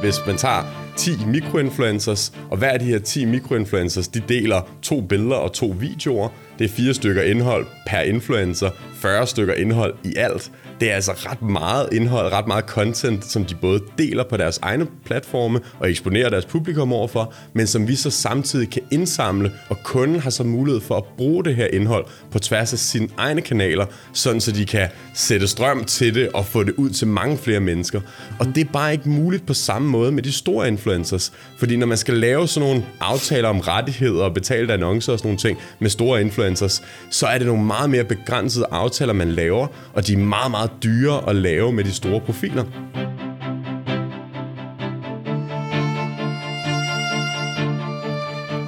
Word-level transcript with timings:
hvis 0.00 0.26
man 0.26 0.36
tager 0.36 0.88
10 0.96 1.10
mikroinfluencers, 1.26 2.32
og 2.50 2.56
hver 2.58 2.68
af 2.70 2.78
de 2.78 2.84
her 2.84 2.98
10 2.98 3.24
mikroinfluencers, 3.24 4.08
de 4.08 4.22
deler 4.28 4.60
to 4.82 5.00
billeder 5.00 5.36
og 5.36 5.52
to 5.52 5.74
videoer. 5.80 6.28
Det 6.58 6.64
er 6.64 6.68
fire 6.68 6.94
stykker 6.94 7.22
indhold 7.22 7.66
per 7.86 8.00
influencer, 8.00 8.70
40 9.02 9.26
stykker 9.26 9.54
indhold 9.54 9.94
i 10.04 10.14
alt 10.16 10.50
det 10.80 10.90
er 10.90 10.94
altså 10.94 11.12
ret 11.12 11.42
meget 11.42 11.88
indhold, 11.92 12.32
ret 12.32 12.46
meget 12.46 12.64
content, 12.64 13.24
som 13.24 13.44
de 13.44 13.54
både 13.54 13.80
deler 13.98 14.24
på 14.24 14.36
deres 14.36 14.58
egne 14.62 14.86
platforme 15.04 15.60
og 15.78 15.90
eksponerer 15.90 16.30
deres 16.30 16.46
publikum 16.46 16.92
overfor, 16.92 17.34
men 17.52 17.66
som 17.66 17.88
vi 17.88 17.96
så 17.96 18.10
samtidig 18.10 18.70
kan 18.70 18.82
indsamle, 18.90 19.52
og 19.68 19.76
kunden 19.82 20.20
har 20.20 20.30
så 20.30 20.44
mulighed 20.44 20.80
for 20.80 20.96
at 20.96 21.04
bruge 21.16 21.44
det 21.44 21.56
her 21.56 21.66
indhold 21.66 22.06
på 22.30 22.38
tværs 22.38 22.72
af 22.72 22.78
sine 22.78 23.08
egne 23.16 23.40
kanaler, 23.40 23.86
sådan 24.12 24.40
så 24.40 24.52
de 24.52 24.66
kan 24.66 24.88
sætte 25.14 25.48
strøm 25.48 25.84
til 25.84 26.14
det 26.14 26.28
og 26.28 26.46
få 26.46 26.64
det 26.64 26.74
ud 26.76 26.90
til 26.90 27.06
mange 27.06 27.38
flere 27.38 27.60
mennesker. 27.60 28.00
Og 28.38 28.46
det 28.46 28.58
er 28.58 28.72
bare 28.72 28.92
ikke 28.92 29.08
muligt 29.08 29.46
på 29.46 29.54
samme 29.54 29.88
måde 29.88 30.12
med 30.12 30.22
de 30.22 30.32
store 30.32 30.68
influencers, 30.68 31.32
fordi 31.58 31.76
når 31.76 31.86
man 31.86 31.98
skal 31.98 32.14
lave 32.14 32.48
sådan 32.48 32.68
nogle 32.68 32.84
aftaler 33.00 33.48
om 33.48 33.60
rettigheder 33.60 34.24
og 34.24 34.34
betalte 34.34 34.72
annoncer 34.72 35.12
og 35.12 35.18
sådan 35.18 35.28
nogle 35.28 35.38
ting 35.38 35.58
med 35.78 35.90
store 35.90 36.20
influencers, 36.20 36.82
så 37.10 37.26
er 37.26 37.38
det 37.38 37.46
nogle 37.46 37.64
meget 37.64 37.90
mere 37.90 38.04
begrænsede 38.04 38.66
aftaler, 38.70 38.87
man 39.12 39.30
laver, 39.30 39.66
og 39.94 40.06
de 40.06 40.12
er 40.12 40.16
meget, 40.16 40.50
meget 40.50 40.50
meget 40.50 40.82
dyre 40.82 41.28
at 41.28 41.36
lave 41.36 41.72
med 41.72 41.84
de 41.84 41.92
store 41.92 42.20
profiler. 42.20 42.64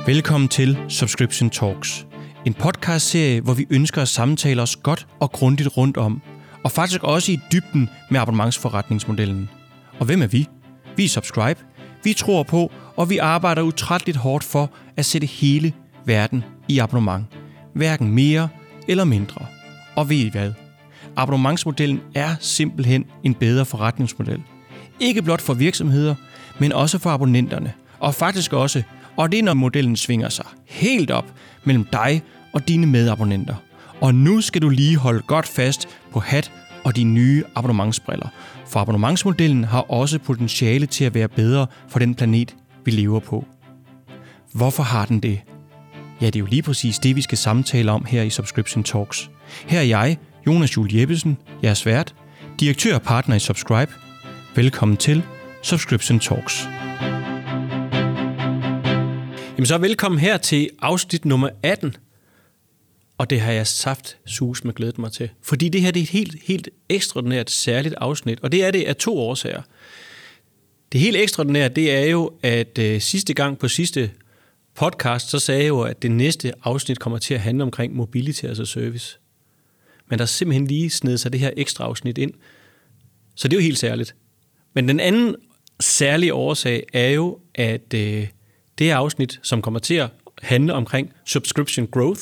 Velkommen 0.07 0.49
til 0.49 0.79
Subscription 0.89 1.51
Talks. 1.51 2.07
En 2.47 2.55
podcastserie, 2.55 3.41
hvor 3.41 3.55
vi 3.55 3.67
ønsker 3.71 4.03
at 4.03 4.09
samtale 4.09 4.63
os 4.63 4.77
godt 4.77 5.07
og 5.21 5.33
grundigt 5.33 5.77
rundt 5.77 5.97
om, 5.97 6.23
og 6.65 6.71
faktisk 6.71 7.05
også 7.05 7.33
i 7.33 7.41
dybden 7.53 7.91
med 8.11 8.21
abonnementsforretningsmodellen. 8.21 9.51
Og 9.99 10.07
hvem 10.07 10.23
er 10.23 10.27
vi? 10.27 10.49
Vi 10.97 11.05
er 11.05 11.09
Subscribe. 11.09 11.61
Vi 12.05 12.13
tror 12.13 12.43
på, 12.43 12.73
og 12.97 13.11
vi 13.11 13.19
arbejder 13.19 13.63
utrætteligt 13.63 14.19
hårdt 14.19 14.45
for 14.45 14.71
at 14.97 15.05
sætte 15.05 15.27
hele 15.27 15.73
verden 16.07 16.45
i 16.69 16.79
abonnement. 16.79 17.25
Hverken 17.75 18.13
mere 18.13 18.49
eller 18.89 19.05
mindre. 19.05 19.47
Og 20.01 20.09
ved 20.09 20.17
I 20.17 20.29
hvad? 20.29 20.53
Abonnementsmodellen 21.17 22.01
er 22.15 22.35
simpelthen 22.41 23.05
en 23.23 23.35
bedre 23.35 23.65
forretningsmodel. 23.65 24.43
Ikke 25.01 25.23
blot 25.23 25.41
for 25.41 25.55
virksomheder, 25.55 26.15
men 26.59 26.73
også 26.73 26.99
for 26.99 27.11
abonnenterne. 27.11 27.73
Og 27.99 28.15
faktisk 28.15 28.53
også, 28.53 28.83
og 29.17 29.33
det 29.33 29.39
er 29.39 29.43
når 29.43 29.55
modellen 29.55 29.97
svinger 29.97 30.29
sig 30.29 30.45
helt 30.67 31.11
op 31.11 31.35
mellem 31.65 31.85
dig 31.85 32.23
og 32.53 32.69
dine 32.69 32.87
medabonnenter. 32.87 33.55
Og 34.01 34.15
nu 34.15 34.41
skal 34.41 34.63
du 34.63 34.69
lige 34.69 34.97
holde 34.97 35.23
godt 35.23 35.47
fast 35.47 35.89
på 36.13 36.21
hat 36.21 36.53
og 36.85 36.97
de 36.97 37.05
nye 37.05 37.45
abonnementsbriller. 37.55 38.29
For 38.67 38.81
abonnementsmodellen 38.81 39.65
har 39.65 39.81
også 39.81 40.19
potentiale 40.19 40.87
til 40.87 41.05
at 41.05 41.15
være 41.15 41.29
bedre 41.29 41.67
for 41.89 41.99
den 41.99 42.15
planet, 42.15 42.57
vi 42.85 42.91
lever 42.91 43.21
på. 43.21 43.45
Hvorfor 44.53 44.83
har 44.83 45.07
den 45.07 45.21
det? 45.21 45.41
Ja, 46.21 46.27
det 46.27 46.37
er 46.37 46.41
jo 46.41 46.47
lige 46.47 46.63
præcis 46.63 46.99
det, 46.99 47.17
vi 47.17 47.23
skal 47.23 47.39
samtale 47.39 47.91
om 47.91 48.05
her 48.05 48.23
i 48.23 48.31
Subscription 48.31 48.85
Talks. 48.85 49.31
Her 49.67 49.79
er 49.79 49.85
jeg, 49.85 50.19
Jonas 50.47 50.77
Jul 50.77 50.95
Jeppesen, 50.95 51.39
jeres 51.63 51.87
vært, 51.87 52.15
direktør 52.61 52.95
og 52.95 53.03
partner 53.03 53.37
i 53.37 53.39
Subscribe. 53.39 53.93
Velkommen 54.57 54.97
til 54.97 55.23
Subscription 55.63 56.21
Talks. 56.21 56.65
Jamen 59.57 59.67
så 59.67 59.79
velkommen 59.79 60.21
her 60.21 60.37
til 60.37 60.71
afsnit 60.83 61.25
nummer 61.25 61.49
18. 61.63 61.97
Og 63.19 63.31
det 63.31 63.41
har 63.41 63.53
jeg 63.53 63.67
saft 63.67 64.17
sus 64.27 64.65
med 64.65 64.75
glædet 64.75 64.99
mig 64.99 65.13
til. 65.13 65.29
Fordi 65.43 65.69
det 65.69 65.83
her 65.83 65.91
det 65.91 66.01
er 66.01 66.05
et 66.05 66.11
helt, 66.11 66.37
helt 66.43 66.69
ekstraordinært 66.89 67.51
særligt 67.51 67.95
afsnit. 67.99 68.41
Og 68.41 68.53
det 68.53 68.65
er 68.65 68.71
det 68.71 68.85
af 68.85 68.97
to 68.97 69.19
årsager. 69.19 69.63
Det 70.93 71.01
helt 71.01 71.17
ekstraordinære, 71.17 71.69
det 71.69 71.95
er 71.95 72.07
jo, 72.07 72.33
at 72.43 72.79
øh, 72.79 73.01
sidste 73.01 73.35
gang 73.35 73.59
på 73.59 73.69
sidste 73.69 74.11
podcast, 74.75 75.31
så 75.31 75.39
sagde 75.39 75.61
jeg 75.61 75.69
jo, 75.69 75.81
at 75.81 76.03
det 76.03 76.11
næste 76.11 76.53
afsnit 76.65 76.99
kommer 76.99 77.19
til 77.19 77.35
at 77.35 77.41
handle 77.41 77.65
omkring 77.65 77.95
mobility 77.95 78.45
altså 78.45 78.65
service 78.65 79.19
men 80.11 80.19
der 80.19 80.23
er 80.23 80.27
simpelthen 80.27 80.67
lige 80.67 80.91
snedet 80.91 81.21
sig 81.21 81.33
det 81.33 81.41
her 81.41 81.51
ekstra 81.57 81.85
afsnit 81.85 82.19
ind. 82.19 82.33
Så 83.35 83.49
det 83.49 83.57
er 83.57 83.61
jo 83.61 83.63
helt 83.63 83.79
særligt. 83.79 84.15
Men 84.75 84.89
den 84.89 85.01
anden 85.01 85.37
særlige 85.81 86.35
årsag 86.35 86.87
er 86.93 87.09
jo, 87.09 87.39
at 87.55 87.95
øh, 87.95 88.29
det 88.79 88.87
her 88.87 88.97
afsnit, 88.97 89.41
som 89.43 89.63
kommer 89.63 89.81
til 89.81 89.95
at 89.95 90.11
handle 90.43 90.75
omkring 90.75 91.13
subscription 91.27 91.87
growth, 91.87 92.21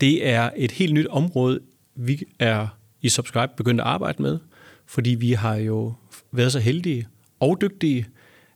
det 0.00 0.28
er 0.28 0.50
et 0.56 0.70
helt 0.70 0.94
nyt 0.94 1.06
område, 1.06 1.60
vi 1.94 2.22
er 2.38 2.68
i 3.02 3.08
Subscribe 3.08 3.52
begyndt 3.56 3.80
at 3.80 3.86
arbejde 3.86 4.22
med, 4.22 4.38
fordi 4.86 5.10
vi 5.10 5.32
har 5.32 5.54
jo 5.54 5.94
været 6.32 6.52
så 6.52 6.58
heldige 6.58 7.06
og 7.40 7.60
dygtige, 7.60 8.06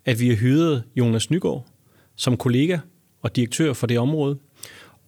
at 0.05 0.21
vi 0.21 0.28
har 0.28 0.37
hyret 0.37 0.84
Jonas 0.97 1.31
Nygaard 1.31 1.66
som 2.20 2.36
kollega 2.36 2.78
og 3.22 3.36
direktør 3.36 3.72
for 3.72 3.86
det 3.86 3.98
område. 3.98 4.38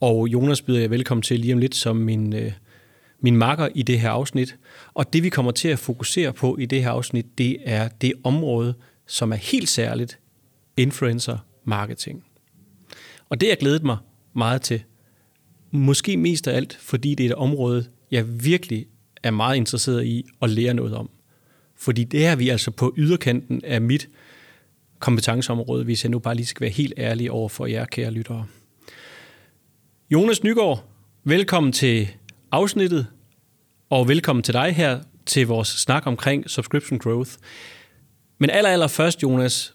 Og 0.00 0.28
Jonas 0.28 0.62
byder 0.62 0.80
jeg 0.80 0.90
velkommen 0.90 1.22
til 1.22 1.40
lige 1.40 1.52
om 1.52 1.58
lidt 1.58 1.74
som 1.74 1.96
min 1.96 2.32
øh, 2.32 2.52
min 3.20 3.36
makker 3.36 3.68
i 3.74 3.82
det 3.82 4.00
her 4.00 4.10
afsnit. 4.10 4.56
Og 4.94 5.12
det 5.12 5.22
vi 5.22 5.28
kommer 5.28 5.52
til 5.52 5.68
at 5.68 5.78
fokusere 5.78 6.32
på 6.32 6.56
i 6.56 6.66
det 6.66 6.82
her 6.82 6.90
afsnit, 6.90 7.38
det 7.38 7.56
er 7.64 7.88
det 7.88 8.12
område, 8.24 8.74
som 9.06 9.32
er 9.32 9.36
helt 9.36 9.68
særligt 9.68 10.18
influencer 10.76 11.38
marketing. 11.64 12.24
Og 13.28 13.40
det 13.40 13.46
har 13.46 13.50
jeg 13.50 13.58
glædet 13.58 13.82
mig 13.82 13.96
meget 14.34 14.62
til. 14.62 14.82
Måske 15.70 16.16
mest 16.16 16.48
af 16.48 16.56
alt, 16.56 16.78
fordi 16.80 17.14
det 17.14 17.26
er 17.26 17.30
et 17.30 17.34
område, 17.34 17.84
jeg 18.10 18.44
virkelig 18.44 18.86
er 19.22 19.30
meget 19.30 19.56
interesseret 19.56 20.04
i 20.04 20.24
at 20.42 20.50
lære 20.50 20.74
noget 20.74 20.94
om. 20.94 21.10
Fordi 21.76 22.04
det 22.04 22.26
er 22.26 22.36
vi 22.36 22.48
altså 22.48 22.70
på 22.70 22.94
yderkanten 22.96 23.64
af 23.64 23.80
mit 23.80 24.08
kompetenceområde, 25.02 25.84
hvis 25.84 26.04
jeg 26.04 26.10
nu 26.10 26.18
bare 26.18 26.34
lige 26.34 26.46
skal 26.46 26.60
være 26.60 26.70
helt 26.70 26.94
ærlig 26.98 27.30
over 27.30 27.48
for 27.48 27.66
jer, 27.66 27.84
kære 27.84 28.10
lyttere. 28.10 28.46
Jonas 30.10 30.42
Nygaard, 30.42 30.84
velkommen 31.24 31.72
til 31.72 32.08
afsnittet, 32.52 33.06
og 33.90 34.08
velkommen 34.08 34.42
til 34.42 34.54
dig 34.54 34.74
her 34.74 35.00
til 35.26 35.46
vores 35.46 35.68
snak 35.68 36.06
omkring 36.06 36.50
subscription 36.50 36.98
growth. 36.98 37.30
Men 38.38 38.50
aller, 38.50 38.70
aller 38.70 38.86
først, 38.86 39.22
Jonas, 39.22 39.74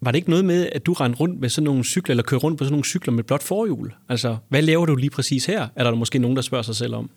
var 0.00 0.10
det 0.10 0.16
ikke 0.16 0.30
noget 0.30 0.44
med, 0.44 0.68
at 0.72 0.86
du 0.86 0.92
rendte 0.92 1.20
rundt 1.20 1.40
med 1.40 1.48
sådan 1.48 1.64
nogle 1.64 1.84
cykler, 1.84 2.12
eller 2.12 2.22
kørte 2.22 2.44
rundt 2.44 2.58
på 2.58 2.64
sådan 2.64 2.72
nogle 2.72 2.84
cykler 2.84 3.12
med 3.12 3.24
blot 3.24 3.42
forhjul? 3.42 3.92
Altså, 4.08 4.36
hvad 4.48 4.62
laver 4.62 4.86
du 4.86 4.96
lige 4.96 5.10
præcis 5.10 5.46
her? 5.46 5.68
Er 5.76 5.84
der 5.84 5.94
måske 5.94 6.18
nogen, 6.18 6.36
der 6.36 6.42
spørger 6.42 6.62
sig 6.62 6.76
selv 6.76 6.94
om? 6.94 7.10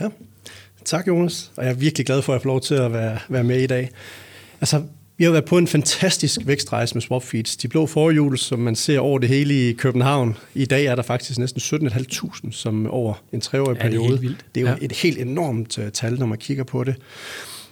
Ja, 0.00 0.08
tak 0.84 1.08
Jonas, 1.08 1.52
og 1.56 1.64
jeg 1.64 1.70
er 1.70 1.76
virkelig 1.76 2.06
glad 2.06 2.22
for, 2.22 2.32
at 2.32 2.34
jeg 2.34 2.42
får 2.42 2.48
lov 2.50 2.60
til 2.60 2.74
at 2.74 2.92
være, 2.92 3.18
være 3.28 3.44
med 3.44 3.60
i 3.60 3.66
dag. 3.66 3.90
Altså, 4.60 4.82
vi 5.18 5.24
har 5.24 5.30
været 5.30 5.44
på 5.44 5.58
en 5.58 5.66
fantastisk 5.66 6.40
vækstrejse 6.44 6.94
med 6.94 7.02
Swapfeeds. 7.02 7.56
De 7.56 7.68
blå 7.68 7.86
forhjul, 7.86 8.38
som 8.38 8.58
man 8.58 8.76
ser 8.76 8.98
over 8.98 9.18
det 9.18 9.28
hele 9.28 9.68
i 9.68 9.72
København. 9.72 10.36
I 10.54 10.64
dag 10.64 10.86
er 10.86 10.94
der 10.94 11.02
faktisk 11.02 11.38
næsten 11.38 11.86
17.500 11.86 12.52
som 12.52 12.86
over 12.86 13.14
en 13.32 13.40
treårig 13.40 13.78
periode. 13.78 14.08
Det 14.08 14.14
er, 14.14 14.20
vildt. 14.20 14.46
det 14.54 14.60
er 14.60 14.70
jo 14.70 14.76
ja. 14.80 14.84
et 14.84 14.92
helt 14.92 15.18
enormt 15.18 15.78
uh, 15.78 15.84
tal, 15.88 16.18
når 16.18 16.26
man 16.26 16.38
kigger 16.38 16.64
på 16.64 16.84
det. 16.84 16.94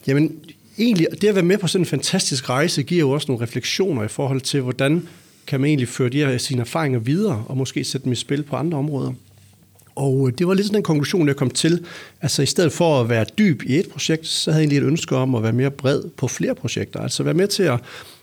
Jamen, 0.07 0.33
egentlig, 0.79 1.07
det 1.21 1.29
at 1.29 1.35
være 1.35 1.45
med 1.45 1.59
på 1.59 1.67
sådan 1.67 1.83
en 1.83 1.87
fantastisk 1.87 2.51
rejse, 2.51 2.83
giver 2.83 3.01
jo 3.01 3.11
også 3.11 3.27
nogle 3.29 3.43
refleksioner 3.43 4.03
i 4.03 4.09
forhold 4.09 4.41
til, 4.41 4.61
hvordan 4.61 5.09
kan 5.47 5.61
man 5.61 5.69
egentlig 5.69 5.89
føre 5.89 6.09
de 6.09 6.19
her 6.19 6.39
sine 6.39 6.61
erfaringer 6.61 6.99
videre, 6.99 7.45
og 7.49 7.57
måske 7.57 7.85
sætte 7.85 8.05
dem 8.05 8.13
i 8.13 8.17
spil 8.17 8.43
på 8.43 8.57
andre 8.57 8.79
områder. 8.79 9.13
Og 9.97 10.33
det 10.39 10.47
var 10.47 10.55
lidt 10.55 10.67
sådan 10.67 10.79
en 10.79 10.83
konklusion, 10.83 11.29
jeg 11.29 11.37
kom 11.37 11.51
til. 11.51 11.85
Altså 12.23 12.43
i 12.43 12.47
stedet 12.47 12.73
for 12.73 13.01
at 13.01 13.09
være 13.09 13.25
dyb 13.39 13.63
i 13.67 13.77
et 13.79 13.89
projekt, 13.89 14.27
så 14.27 14.51
havde 14.51 14.61
jeg 14.61 14.65
egentlig 14.65 14.87
et 14.87 14.91
ønske 14.91 15.17
om 15.17 15.35
at 15.35 15.43
være 15.43 15.53
mere 15.53 15.71
bred 15.71 16.03
på 16.17 16.29
flere 16.29 16.55
projekter. 16.55 17.01
Altså 17.01 17.23
være 17.23 17.35
med 17.35 17.49
til 17.49 17.63
at 17.63 17.81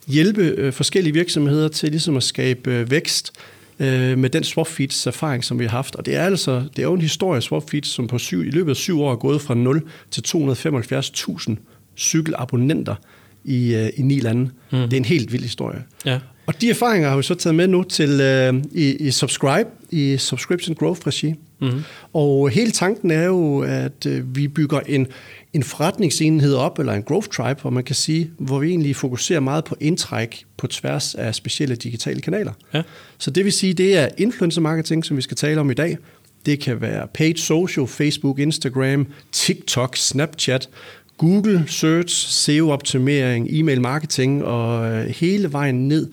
hjælpe 0.08 0.42
øh, 0.42 0.74
forskellige 0.74 1.14
virksomheder 1.14 1.68
til 1.68 1.90
ligesom 1.90 2.18
at 2.18 2.24
skabe 2.24 2.72
øh, 2.72 2.92
vækst 2.92 3.32
øh, 3.80 4.18
med 4.18 4.30
den 4.30 4.44
Swapfeeds 4.44 5.08
erfaring, 5.08 5.44
som 5.44 5.60
vi 5.60 5.64
har 5.64 5.72
haft. 5.72 5.96
Og 5.96 6.06
det 6.06 6.16
er 6.16 6.24
altså 6.24 6.64
det 6.76 6.80
er 6.80 6.84
jo 6.84 6.94
en 6.94 7.02
historie, 7.02 7.42
Swapfeeds, 7.42 7.88
som 7.88 8.08
på 8.08 8.18
syv, 8.18 8.44
i 8.44 8.50
løbet 8.50 8.70
af 8.70 8.76
syv 8.76 9.02
år 9.02 9.12
er 9.12 9.16
gået 9.16 9.42
fra 9.42 9.54
0 9.56 9.82
til 10.12 10.24
275.000 10.28 11.56
cykelabonnenter 11.98 12.96
i, 13.44 13.90
i 13.98 14.02
ni 14.02 14.20
lande. 14.20 14.42
Mm. 14.72 14.80
Det 14.80 14.94
er 14.94 14.98
en 14.98 15.06
helt 15.06 15.34
vild 15.34 15.44
historie. 15.44 15.84
Ja. 16.06 16.20
Og 16.46 16.62
de 16.62 16.70
erfaringer 16.70 17.10
har 17.10 17.18
vi 17.18 17.24
så 17.24 17.36
taget 17.36 17.56
med 17.56 17.68
nu 17.68 17.84
til 17.84 18.10
uh, 18.10 18.62
i, 18.72 18.96
i 18.96 19.12
Subscribe, 19.12 19.70
i 19.90 20.18
Subscription 20.18 20.76
Growth 20.76 21.08
Regi. 21.08 21.36
Mm-hmm. 21.62 21.84
Og 22.14 22.50
hele 22.50 22.72
tanken 22.72 23.12
er 23.12 23.26
jo, 23.26 23.60
at 23.60 24.06
uh, 24.08 24.36
vi 24.36 24.48
bygger 24.48 24.80
en, 24.80 25.08
en 25.54 25.64
forretningsenhed 25.64 26.54
op, 26.54 26.80
eller 26.80 26.94
en 26.94 27.04
growth 27.04 27.28
tribe, 27.28 27.62
hvor 27.62 27.70
man 27.70 27.84
kan 27.84 27.96
sige, 27.96 28.32
hvor 28.38 28.60
vi 28.60 28.70
egentlig 28.70 28.96
fokuserer 28.96 29.40
meget 29.40 29.64
på 29.64 29.76
indtræk 29.80 30.46
på 30.58 30.68
tværs 30.68 31.16
af 31.16 31.36
specielle 31.36 31.76
digitale 31.76 32.22
kanaler. 32.22 32.54
Ja. 32.74 32.82
Så 33.18 33.32
det 33.32 33.46
vil 33.46 33.54
sige, 33.54 33.74
det 33.74 33.98
er 33.98 34.08
influencer 34.18 34.62
marketing, 34.62 35.06
som 35.06 35.18
vi 35.18 35.22
skal 35.22 35.38
tale 35.38 35.60
om 35.60 35.72
i 35.72 35.74
dag. 35.74 35.98
Det 36.46 36.60
kan 36.60 36.82
være 36.82 37.08
paid 37.14 37.36
social, 37.36 37.88
Facebook, 37.88 38.40
Instagram, 38.40 39.08
TikTok, 39.32 39.98
Snapchat, 39.98 40.70
Google 41.18 41.64
Search, 41.68 42.28
SEO-optimering, 42.28 43.48
e-mail 43.50 43.82
marketing 43.82 44.44
og 44.44 44.92
øh, 44.92 45.06
hele 45.08 45.54
vejen 45.54 45.88
ned 45.88 46.08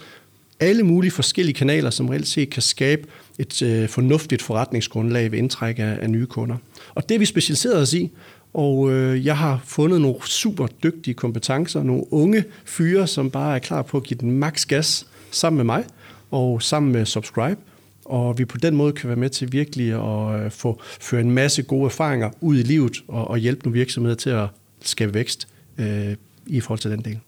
alle 0.60 0.82
mulige 0.82 1.10
forskellige 1.10 1.54
kanaler, 1.54 1.90
som 1.90 2.08
reelt 2.08 2.28
set 2.28 2.50
kan 2.50 2.62
skabe 2.62 3.08
et 3.38 3.62
øh, 3.62 3.88
fornuftigt 3.88 4.42
forretningsgrundlag 4.42 5.32
ved 5.32 5.38
indtræk 5.38 5.78
af, 5.78 5.98
af 6.00 6.10
nye 6.10 6.26
kunder. 6.26 6.56
Og 6.94 7.08
det 7.08 7.14
er 7.14 7.18
vi 7.18 7.24
specialiseret 7.24 7.76
os 7.76 7.92
i, 7.92 8.10
og 8.54 8.92
øh, 8.92 9.26
jeg 9.26 9.36
har 9.36 9.60
fundet 9.64 10.00
nogle 10.00 10.16
super 10.24 10.66
dygtige 10.66 11.14
kompetencer, 11.14 11.82
nogle 11.82 12.12
unge 12.12 12.44
fyre, 12.64 13.06
som 13.06 13.30
bare 13.30 13.54
er 13.54 13.58
klar 13.58 13.82
på 13.82 13.96
at 13.96 14.02
give 14.02 14.18
den 14.20 14.32
max 14.32 14.66
gas 14.66 15.06
sammen 15.30 15.56
med 15.56 15.64
mig 15.64 15.84
og 16.30 16.62
sammen 16.62 16.92
med 16.92 17.06
Subscribe. 17.06 17.60
Og 18.04 18.38
vi 18.38 18.44
på 18.44 18.58
den 18.58 18.76
måde 18.76 18.92
kan 18.92 19.08
være 19.08 19.16
med 19.16 19.30
til 19.30 19.52
virkelig 19.52 19.92
at 19.92 20.44
øh, 20.44 20.50
få 20.50 20.80
føre 21.00 21.20
en 21.20 21.30
masse 21.30 21.62
gode 21.62 21.84
erfaringer 21.84 22.30
ud 22.40 22.58
i 22.58 22.62
livet 22.62 22.96
og, 23.08 23.28
og 23.28 23.38
hjælpe 23.38 23.64
nogle 23.64 23.78
virksomheder 23.78 24.16
til 24.16 24.30
at 24.30 24.46
skabe 24.82 25.14
vækst 25.14 25.48
øh, 25.78 26.16
i 26.46 26.60
forhold 26.60 26.78
til 26.78 26.90
den 26.90 27.00
del. 27.00 27.18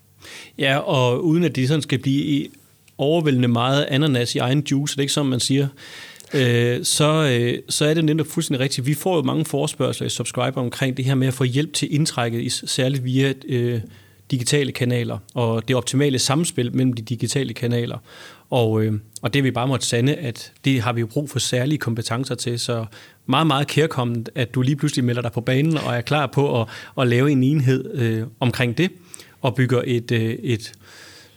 Ja, 0.59 0.79
og 0.79 1.25
uden 1.25 1.45
at 1.45 1.56
det 1.56 1.69
sådan 1.69 1.83
skal 1.83 1.99
blive 1.99 2.49
overvældende 3.00 3.49
meget 3.49 3.87
ananas 3.91 4.35
i 4.35 4.38
egen 4.38 4.67
juice, 4.70 4.93
det 4.93 4.99
er 4.99 5.02
ikke 5.02 5.12
sådan, 5.12 5.31
man 5.31 5.41
siger, 5.41 5.69
øh, 6.35 6.85
så, 6.85 7.38
øh, 7.41 7.58
så 7.69 7.85
er 7.85 7.94
det 7.94 8.05
netop 8.05 8.26
fuldstændig 8.26 8.61
rigtigt. 8.61 8.87
Vi 8.87 8.94
får 8.94 9.17
jo 9.17 9.23
mange 9.23 9.44
forspørgseler 9.44 10.06
i 10.06 10.11
subscriber 10.11 10.61
omkring 10.61 10.97
det 10.97 11.05
her 11.05 11.14
med 11.14 11.29
at 11.29 11.35
få 11.35 11.44
hjælp 11.44 11.73
til 11.73 11.94
indtrækket, 11.94 12.52
særligt 12.52 13.05
via 13.05 13.32
øh, 13.49 13.81
digitale 14.31 14.73
kanaler, 14.73 15.19
og 15.35 15.69
det 15.69 15.76
optimale 15.76 16.19
samspil 16.19 16.76
mellem 16.76 16.93
de 16.93 17.02
digitale 17.02 17.55
kanaler. 17.55 17.99
Og, 18.50 18.82
øh, 18.82 18.93
og 19.23 19.35
det 19.35 19.44
vi 19.44 19.50
bare 19.50 19.69
måtte 19.69 19.87
sande, 19.87 20.14
at 20.14 20.53
det 20.64 20.81
har 20.81 20.93
vi 20.93 21.00
jo 21.00 21.06
brug 21.06 21.31
for 21.31 21.38
særlige 21.38 21.79
kompetencer 21.79 22.35
til, 22.35 22.58
så 22.58 22.85
meget, 23.26 23.46
meget 23.46 23.67
kærkommet, 23.67 24.29
at 24.35 24.55
du 24.55 24.62
lige 24.62 24.76
pludselig 24.76 25.05
melder 25.05 25.23
dig 25.23 25.32
på 25.32 25.41
banen 25.41 25.79
og 25.79 25.96
er 25.96 26.00
klar 26.00 26.26
på 26.26 26.61
at, 26.61 26.69
at 27.00 27.08
lave 27.08 27.31
en 27.31 27.43
enhed 27.43 27.94
øh, 27.94 28.26
omkring 28.41 28.79
det, 28.79 28.91
og 29.41 29.55
bygger 29.55 29.82
et, 29.87 30.12
øh, 30.12 30.31
et, 30.43 30.73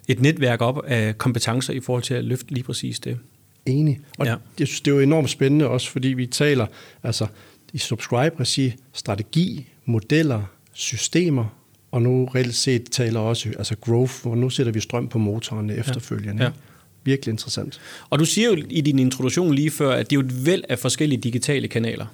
et 0.08 0.22
netværk 0.22 0.62
op 0.62 0.86
af 0.86 1.18
kompetencer 1.18 1.74
i 1.74 1.80
forhold 1.80 2.04
til 2.04 2.14
at 2.14 2.24
løfte 2.24 2.54
lige 2.54 2.64
præcis 2.64 3.00
det. 3.00 3.18
Enig. 3.66 4.00
Og 4.18 4.26
ja. 4.26 4.36
jeg 4.60 4.68
synes, 4.68 4.82
det 4.82 4.92
er 4.92 4.96
jo 4.96 5.02
enormt 5.02 5.30
spændende 5.30 5.68
også, 5.68 5.90
fordi 5.90 6.08
vi 6.08 6.26
taler 6.26 6.66
altså, 7.04 7.28
i 7.74 7.78
subscribe-regi, 7.78 8.74
strategi, 8.94 9.68
modeller, 9.86 10.42
systemer, 10.74 11.46
og 11.92 12.02
nu 12.02 12.26
reelt 12.26 12.56
set 12.56 12.92
taler 12.92 13.20
også 13.20 13.50
altså 13.58 13.76
growth, 13.76 14.14
hvor 14.22 14.36
nu 14.36 14.50
sætter 14.50 14.72
vi 14.72 14.80
strøm 14.80 15.08
på 15.08 15.18
motoren 15.18 15.70
efterfølgende. 15.70 16.44
Ja. 16.44 16.50
Ja. 16.50 16.54
Virkelig 17.04 17.32
interessant. 17.32 17.82
Og 18.10 18.20
du 18.20 18.26
siger 18.26 18.50
jo 18.50 18.64
i 18.70 18.82
din 18.82 19.00
introduktion 19.00 19.54
lige 19.54 19.72
før, 19.72 19.92
at 19.92 20.10
det 20.10 20.16
er 20.16 20.22
jo 20.22 20.28
et 20.28 20.46
væld 20.46 20.64
af 20.70 20.80
forskellige 20.80 21.22
digitale 21.22 21.68
kanaler. 21.68 22.06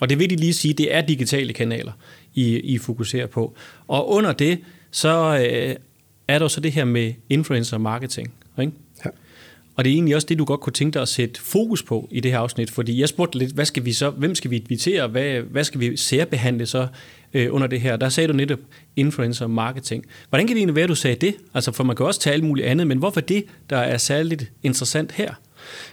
Og 0.00 0.08
det 0.08 0.14
er 0.14 0.18
vigtigt 0.18 0.40
lige 0.40 0.48
at 0.48 0.54
sige, 0.54 0.72
at 0.72 0.78
det 0.78 0.94
er 0.94 1.00
digitale 1.00 1.52
kanaler, 1.52 1.92
I, 2.34 2.56
I 2.56 2.78
fokuserer 2.78 3.26
på. 3.26 3.54
Og 3.88 4.10
under 4.10 4.32
det, 4.32 4.58
så 4.90 5.46
øh, 5.50 5.76
er 6.28 6.38
der 6.38 6.48
så 6.48 6.60
det 6.60 6.72
her 6.72 6.84
med 6.84 7.12
influencer 7.28 7.78
marketing. 7.78 8.32
Ikke? 8.60 8.72
Ja. 9.04 9.10
Og 9.76 9.84
det 9.84 9.90
er 9.90 9.94
egentlig 9.94 10.14
også 10.14 10.26
det, 10.26 10.38
du 10.38 10.44
godt 10.44 10.60
kunne 10.60 10.72
tænke 10.72 10.94
dig 10.94 11.02
at 11.02 11.08
sætte 11.08 11.40
fokus 11.40 11.82
på 11.82 12.08
i 12.10 12.20
det 12.20 12.30
her 12.30 12.38
afsnit, 12.38 12.70
fordi 12.70 13.00
jeg 13.00 13.08
spurgte 13.08 13.38
lidt, 13.38 13.52
hvad 13.52 13.64
skal 13.64 13.84
vi 13.84 13.92
så, 13.92 14.10
hvem 14.10 14.34
skal 14.34 14.50
vi 14.50 14.56
invitere, 14.56 15.08
hvad, 15.08 15.40
hvad 15.40 15.64
skal 15.64 15.80
vi 15.80 15.96
særbehandle 15.96 16.66
så 16.66 16.86
øh, 17.34 17.54
under 17.54 17.66
det 17.66 17.80
her? 17.80 17.96
Der 17.96 18.08
sagde 18.08 18.28
du 18.28 18.32
netop 18.32 18.58
influencer 18.96 19.46
marketing. 19.46 20.04
Hvordan 20.28 20.46
kan 20.46 20.54
det 20.54 20.60
egentlig 20.60 20.74
være, 20.74 20.82
at 20.82 20.88
du 20.88 20.94
sagde 20.94 21.16
det? 21.16 21.34
Altså, 21.54 21.72
for 21.72 21.84
man 21.84 21.96
kan 21.96 22.06
også 22.06 22.20
tale 22.20 22.34
alt 22.34 22.44
muligt 22.44 22.66
andet, 22.66 22.86
men 22.86 22.98
hvorfor 22.98 23.20
det, 23.20 23.44
der 23.70 23.76
er 23.76 23.98
særligt 23.98 24.52
interessant 24.62 25.12
her? 25.12 25.34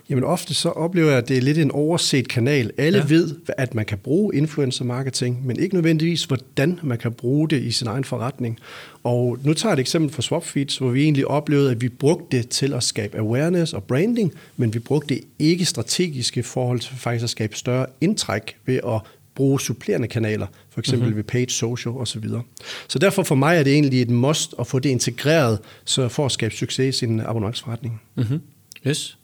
Jamen 0.09 0.23
ofte 0.23 0.53
så 0.53 0.69
oplever 0.69 1.09
jeg, 1.09 1.17
at 1.17 1.27
det 1.27 1.37
er 1.37 1.41
lidt 1.41 1.57
en 1.57 1.71
overset 1.71 2.27
kanal. 2.27 2.71
Alle 2.77 2.97
ja. 2.97 3.05
ved, 3.07 3.35
at 3.57 3.75
man 3.75 3.85
kan 3.85 3.97
bruge 3.97 4.35
influencer 4.35 4.85
marketing, 4.85 5.45
men 5.45 5.59
ikke 5.59 5.75
nødvendigvis, 5.75 6.23
hvordan 6.23 6.79
man 6.83 6.97
kan 6.97 7.11
bruge 7.11 7.49
det 7.49 7.63
i 7.63 7.71
sin 7.71 7.87
egen 7.87 8.03
forretning. 8.03 8.59
Og 9.03 9.37
nu 9.43 9.53
tager 9.53 9.71
jeg 9.71 9.73
et 9.73 9.79
eksempel 9.79 10.11
fra 10.11 10.21
Swapfeeds, 10.21 10.77
hvor 10.77 10.89
vi 10.89 11.03
egentlig 11.03 11.27
oplevede, 11.27 11.71
at 11.71 11.81
vi 11.81 11.89
brugte 11.89 12.37
det 12.37 12.49
til 12.49 12.73
at 12.73 12.83
skabe 12.83 13.17
awareness 13.17 13.73
og 13.73 13.83
branding, 13.83 14.33
men 14.57 14.73
vi 14.73 14.79
brugte 14.79 15.15
det 15.15 15.23
ikke 15.39 15.65
strategisk 15.65 16.37
i 16.37 16.41
forhold 16.41 16.79
til 16.79 16.95
faktisk 16.95 17.23
at 17.23 17.29
skabe 17.29 17.55
større 17.55 17.85
indtræk 18.01 18.55
ved 18.65 18.79
at 18.87 19.01
bruge 19.35 19.61
supplerende 19.61 20.07
kanaler, 20.07 20.47
for 20.69 20.79
eksempel 20.79 21.05
mm-hmm. 21.05 21.17
ved 21.17 21.23
page 21.23 21.49
social 21.49 21.95
osv. 21.95 22.29
Så, 22.29 22.41
så 22.87 22.99
derfor 22.99 23.23
for 23.23 23.35
mig 23.35 23.57
er 23.57 23.63
det 23.63 23.73
egentlig 23.73 24.01
et 24.01 24.09
must 24.09 24.55
at 24.59 24.67
få 24.67 24.79
det 24.79 24.89
integreret, 24.89 25.59
så 25.85 26.07
for 26.07 26.25
at 26.25 26.31
skabe 26.31 26.55
succes 26.55 26.95
i 26.95 26.99
sin 26.99 27.19
abonnementsforretning. 27.19 28.01
Mm-hmm. 28.15 28.41
Yes. 28.87 29.17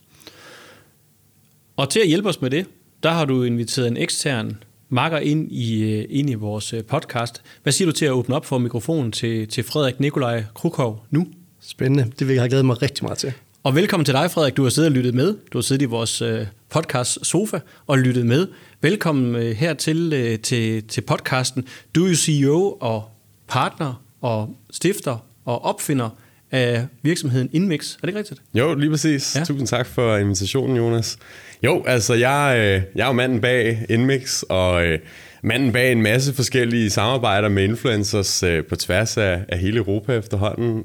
Og 1.81 1.89
til 1.89 1.99
at 1.99 2.07
hjælpe 2.07 2.29
os 2.29 2.41
med 2.41 2.49
det, 2.49 2.65
der 3.03 3.11
har 3.11 3.25
du 3.25 3.43
inviteret 3.43 3.87
en 3.87 3.97
ekstern 3.97 4.63
makker 4.89 5.17
ind 5.17 5.51
i, 5.51 5.83
øh, 5.83 6.05
ind 6.09 6.29
i 6.29 6.33
vores 6.33 6.73
øh, 6.73 6.83
podcast. 6.83 7.41
Hvad 7.63 7.73
siger 7.73 7.85
du 7.85 7.91
til 7.91 8.05
at 8.05 8.11
åbne 8.11 8.35
op 8.35 8.45
for 8.45 8.57
mikrofonen 8.57 9.11
til, 9.11 9.47
til 9.47 9.63
Frederik 9.63 9.99
Nikolaj 9.99 10.43
Krukov 10.53 11.05
nu? 11.09 11.27
Spændende. 11.61 12.11
Det 12.19 12.27
vil 12.27 12.33
jeg 12.33 12.41
have 12.41 12.49
glædet 12.49 12.65
mig 12.65 12.81
rigtig 12.81 13.03
meget 13.03 13.17
til. 13.17 13.33
Og 13.63 13.75
velkommen 13.75 14.05
til 14.05 14.13
dig, 14.13 14.31
Frederik. 14.31 14.57
Du 14.57 14.63
har 14.63 14.69
siddet 14.69 14.89
og 14.89 14.95
lyttet 14.95 15.13
med. 15.13 15.35
Du 15.53 15.57
har 15.57 15.61
siddet 15.61 15.81
i 15.81 15.85
vores 15.85 16.21
øh, 16.21 16.45
podcast 16.69 17.25
sofa 17.25 17.59
og 17.87 17.97
lyttet 17.97 18.25
med. 18.25 18.47
Velkommen 18.81 19.53
her 19.53 19.73
til, 19.73 20.39
til, 20.43 20.83
til 20.83 21.01
podcasten. 21.01 21.67
Du 21.95 22.05
er 22.05 22.09
jo 22.09 22.15
CEO 22.15 22.77
og 22.79 23.03
partner 23.47 24.03
og 24.21 24.55
stifter 24.71 25.17
og 25.45 25.65
opfinder 25.65 26.09
af 26.51 26.85
virksomheden 27.01 27.49
Inmix. 27.53 27.95
Er 27.95 27.99
det 28.01 28.07
ikke 28.07 28.19
rigtigt? 28.19 28.41
Jo, 28.53 28.75
lige 28.75 28.89
præcis. 28.89 29.35
Ja. 29.35 29.43
Tusind 29.43 29.67
tak 29.67 29.85
for 29.85 30.17
invitationen, 30.17 30.77
Jonas. 30.77 31.17
Jo, 31.63 31.83
altså 31.87 32.13
jeg, 32.13 32.55
øh, 32.57 32.81
jeg 32.95 33.03
er 33.03 33.07
jo 33.07 33.13
manden 33.13 33.41
bag 33.41 33.85
Inmix, 33.89 34.41
og 34.41 34.85
øh, 34.85 34.99
manden 35.43 35.71
bag 35.71 35.91
en 35.91 36.01
masse 36.01 36.33
forskellige 36.33 36.89
samarbejder 36.89 37.49
med 37.49 37.63
influencers 37.63 38.43
øh, 38.43 38.65
på 38.65 38.75
tværs 38.75 39.17
af, 39.17 39.39
af 39.49 39.59
hele 39.59 39.77
Europa 39.77 40.17
efterhånden. 40.17 40.77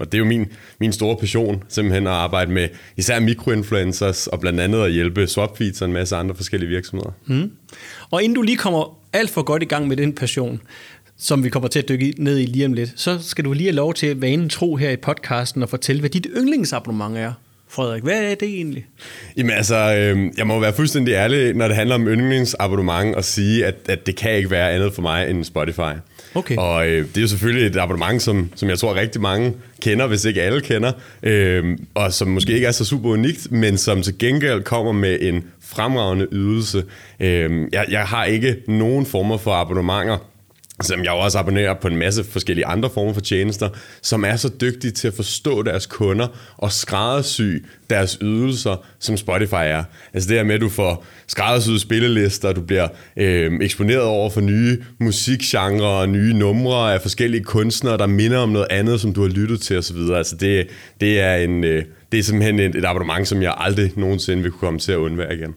og 0.00 0.12
det 0.12 0.14
er 0.14 0.18
jo 0.18 0.24
min, 0.24 0.46
min 0.80 0.92
store 0.92 1.16
passion, 1.16 1.62
simpelthen 1.68 2.06
at 2.06 2.12
arbejde 2.12 2.52
med 2.52 2.68
især 2.96 3.20
mikroinfluencers, 3.20 4.26
og 4.26 4.40
blandt 4.40 4.60
andet 4.60 4.84
at 4.84 4.92
hjælpe 4.92 5.26
Swapfeeds 5.26 5.82
og 5.82 5.88
en 5.88 5.94
masse 5.94 6.16
andre 6.16 6.34
forskellige 6.34 6.68
virksomheder. 6.68 7.10
Mm. 7.26 7.50
Og 8.10 8.22
inden 8.22 8.34
du 8.34 8.42
lige 8.42 8.56
kommer 8.56 8.98
alt 9.12 9.30
for 9.30 9.42
godt 9.42 9.62
i 9.62 9.66
gang 9.66 9.88
med 9.88 9.96
den 9.96 10.12
passion, 10.12 10.60
som 11.18 11.44
vi 11.44 11.48
kommer 11.48 11.68
til 11.68 11.78
at 11.78 11.88
dykke 11.88 12.14
ned 12.18 12.38
i 12.38 12.44
lige 12.44 12.66
om 12.66 12.72
lidt, 12.72 12.92
så 12.96 13.18
skal 13.22 13.44
du 13.44 13.52
lige 13.52 13.66
have 13.66 13.76
lov 13.76 13.94
til 13.94 14.20
vanen 14.20 14.48
tro 14.48 14.76
her 14.76 14.90
i 14.90 14.96
podcasten 14.96 15.62
og 15.62 15.68
fortælle, 15.68 16.00
hvad 16.00 16.10
dit 16.10 16.26
yndlingsabonnement 16.36 17.18
er. 17.18 17.32
Frederik, 17.68 18.02
hvad 18.02 18.22
er 18.22 18.34
det 18.34 18.48
egentlig? 18.48 18.86
Jamen 19.36 19.50
altså, 19.50 19.94
øh, 19.96 20.30
jeg 20.38 20.46
må 20.46 20.60
være 20.60 20.72
fuldstændig 20.72 21.12
ærlig, 21.12 21.54
når 21.54 21.68
det 21.68 21.76
handler 21.76 21.94
om 21.94 22.08
yndlingsabonnement, 22.08 23.14
og 23.14 23.24
sige, 23.24 23.66
at, 23.66 23.74
at 23.88 24.06
det 24.06 24.16
kan 24.16 24.32
ikke 24.32 24.50
være 24.50 24.72
andet 24.72 24.94
for 24.94 25.02
mig 25.02 25.30
end 25.30 25.44
Spotify. 25.44 25.92
Okay. 26.34 26.56
Og 26.56 26.88
øh, 26.88 27.06
det 27.08 27.16
er 27.16 27.20
jo 27.20 27.28
selvfølgelig 27.28 27.66
et 27.66 27.76
abonnement, 27.76 28.22
som, 28.22 28.50
som 28.54 28.68
jeg 28.68 28.78
tror 28.78 28.94
rigtig 28.94 29.20
mange 29.20 29.52
kender, 29.80 30.06
hvis 30.06 30.24
ikke 30.24 30.42
alle 30.42 30.60
kender, 30.60 30.92
øh, 31.22 31.78
og 31.94 32.12
som 32.12 32.28
måske 32.28 32.52
ikke 32.52 32.66
er 32.66 32.72
så 32.72 32.84
super 32.84 33.10
unikt, 33.10 33.52
men 33.52 33.78
som 33.78 34.02
til 34.02 34.18
gengæld 34.18 34.62
kommer 34.62 34.92
med 34.92 35.18
en 35.20 35.44
fremragende 35.60 36.26
ydelse. 36.32 36.84
Øh, 37.20 37.68
jeg, 37.72 37.86
jeg 37.90 38.02
har 38.02 38.24
ikke 38.24 38.56
nogen 38.68 39.06
former 39.06 39.36
for 39.36 39.52
abonnementer, 39.52 40.18
som 40.82 41.04
jeg 41.04 41.12
også 41.12 41.38
abonnerer 41.38 41.74
på 41.74 41.88
en 41.88 41.96
masse 41.96 42.24
forskellige 42.24 42.66
andre 42.66 42.90
former 42.90 43.12
for 43.12 43.20
tjenester, 43.20 43.68
som 44.02 44.24
er 44.24 44.36
så 44.36 44.50
dygtige 44.60 44.90
til 44.90 45.08
at 45.08 45.14
forstå 45.14 45.62
deres 45.62 45.86
kunder 45.86 46.26
og 46.56 46.72
skræddersy 46.72 47.42
deres 47.90 48.18
ydelser, 48.20 48.84
som 48.98 49.16
Spotify 49.16 49.54
er. 49.54 49.84
Altså 50.14 50.28
det 50.28 50.36
her 50.36 50.44
med, 50.44 50.54
at 50.54 50.60
du 50.60 50.68
får 50.68 51.04
skræddersyede 51.26 51.80
spillelister, 51.80 52.52
du 52.52 52.60
bliver 52.60 52.88
øh, 53.16 53.52
eksponeret 53.60 54.02
over 54.02 54.30
for 54.30 54.40
nye 54.40 54.82
musikgenre 55.00 55.86
og 55.86 56.08
nye 56.08 56.34
numre 56.34 56.94
af 56.94 57.00
forskellige 57.00 57.44
kunstnere, 57.44 57.98
der 57.98 58.06
minder 58.06 58.38
om 58.38 58.48
noget 58.48 58.66
andet, 58.70 59.00
som 59.00 59.12
du 59.12 59.22
har 59.22 59.28
lyttet 59.28 59.60
til 59.60 59.78
osv. 59.78 59.96
Altså 60.14 60.36
det, 60.36 60.68
det, 61.00 61.20
er 61.20 61.34
en, 61.34 61.64
øh, 61.64 61.84
det 62.12 62.18
er 62.18 62.22
simpelthen 62.22 62.58
et, 62.58 62.74
et 62.74 62.84
abonnement, 62.84 63.28
som 63.28 63.42
jeg 63.42 63.54
aldrig 63.56 63.92
nogensinde 63.96 64.42
vil 64.42 64.50
kunne 64.50 64.60
komme 64.60 64.78
til 64.78 64.92
at 64.92 64.98
undvære 64.98 65.34
igen. 65.34 65.54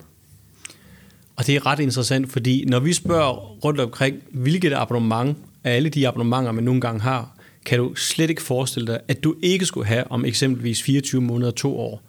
Og 1.37 1.47
det 1.47 1.55
er 1.55 1.65
ret 1.65 1.79
interessant, 1.79 2.31
fordi 2.31 2.65
når 2.67 2.79
vi 2.79 2.93
spørger 2.93 3.33
rundt 3.63 3.79
omkring, 3.79 4.23
hvilket 4.31 4.73
abonnement 4.73 5.37
af 5.63 5.75
alle 5.75 5.89
de 5.89 6.07
abonnementer, 6.07 6.51
man 6.51 6.63
nogle 6.63 6.81
gange 6.81 7.01
har, 7.01 7.37
kan 7.65 7.79
du 7.79 7.95
slet 7.95 8.29
ikke 8.29 8.41
forestille 8.41 8.87
dig, 8.87 8.99
at 9.07 9.23
du 9.23 9.35
ikke 9.41 9.65
skulle 9.65 9.87
have 9.87 10.11
om 10.11 10.25
eksempelvis 10.25 10.83
24 10.83 11.21
måneder, 11.21 11.51
to 11.51 11.79
år. 11.79 12.01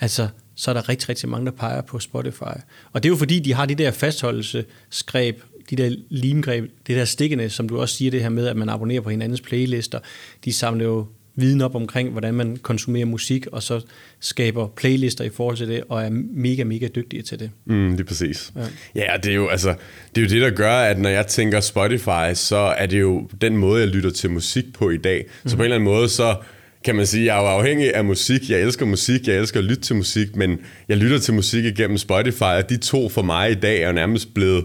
Altså, 0.00 0.28
så 0.54 0.70
er 0.70 0.74
der 0.74 0.88
rigtig, 0.88 1.08
rigtig 1.08 1.28
mange, 1.28 1.46
der 1.46 1.52
peger 1.52 1.82
på 1.82 1.98
Spotify. 1.98 2.54
Og 2.92 3.02
det 3.02 3.04
er 3.04 3.10
jo 3.10 3.16
fordi, 3.16 3.38
de 3.38 3.54
har 3.54 3.66
de 3.66 3.74
der 3.74 3.90
fastholdelsesgreb, 3.90 5.42
de 5.70 5.76
der 5.76 5.96
limgreb, 6.08 6.70
det 6.86 6.96
der 6.96 7.04
stikkende, 7.04 7.50
som 7.50 7.68
du 7.68 7.80
også 7.80 7.96
siger 7.96 8.10
det 8.10 8.22
her 8.22 8.28
med, 8.28 8.46
at 8.46 8.56
man 8.56 8.68
abonnerer 8.68 9.00
på 9.00 9.10
hinandens 9.10 9.40
playlister, 9.40 9.98
de 10.44 10.52
samler 10.52 10.84
jo 10.84 11.06
viden 11.36 11.60
op 11.60 11.74
omkring, 11.74 12.10
hvordan 12.10 12.34
man 12.34 12.56
konsumerer 12.56 13.06
musik, 13.06 13.46
og 13.46 13.62
så 13.62 13.80
skaber 14.20 14.68
playlister 14.76 15.24
i 15.24 15.30
forhold 15.30 15.56
til 15.56 15.68
det, 15.68 15.82
og 15.88 16.02
er 16.02 16.10
mega, 16.34 16.64
mega 16.64 16.88
dygtige 16.88 17.22
til 17.22 17.38
det. 17.40 17.50
Mm, 17.64 17.90
det 17.90 18.00
er 18.00 18.04
præcis. 18.04 18.52
Ja, 18.56 18.62
ja 18.94 19.16
det, 19.16 19.30
er 19.30 19.34
jo, 19.34 19.48
altså, 19.48 19.74
det 20.14 20.20
er 20.20 20.26
jo 20.26 20.28
det, 20.28 20.42
der 20.42 20.50
gør, 20.50 20.72
at 20.72 20.98
når 20.98 21.08
jeg 21.08 21.26
tænker 21.26 21.60
Spotify, 21.60 22.34
så 22.34 22.56
er 22.56 22.86
det 22.86 23.00
jo 23.00 23.28
den 23.40 23.56
måde, 23.56 23.80
jeg 23.80 23.88
lytter 23.88 24.10
til 24.10 24.30
musik 24.30 24.64
på 24.72 24.90
i 24.90 24.96
dag. 24.96 25.26
Mm. 25.42 25.48
Så 25.48 25.56
på 25.56 25.62
en 25.62 25.64
eller 25.64 25.76
anden 25.76 25.88
måde, 25.88 26.08
så 26.08 26.36
kan 26.84 26.94
man 26.94 27.06
sige, 27.06 27.24
jeg 27.24 27.36
er 27.36 27.42
jo 27.42 27.48
afhængig 27.48 27.94
af 27.94 28.04
musik. 28.04 28.50
Jeg 28.50 28.60
elsker 28.60 28.86
musik, 28.86 29.28
jeg 29.28 29.36
elsker 29.36 29.58
at 29.58 29.64
lytte 29.64 29.82
til 29.82 29.96
musik, 29.96 30.36
men 30.36 30.58
jeg 30.88 30.96
lytter 30.96 31.18
til 31.18 31.34
musik 31.34 31.64
igennem 31.64 31.98
Spotify, 31.98 32.42
og 32.42 32.70
de 32.70 32.76
to 32.76 33.08
for 33.08 33.22
mig 33.22 33.50
i 33.50 33.54
dag 33.54 33.82
er 33.82 33.86
jo 33.86 33.92
nærmest 33.92 34.34
blevet 34.34 34.64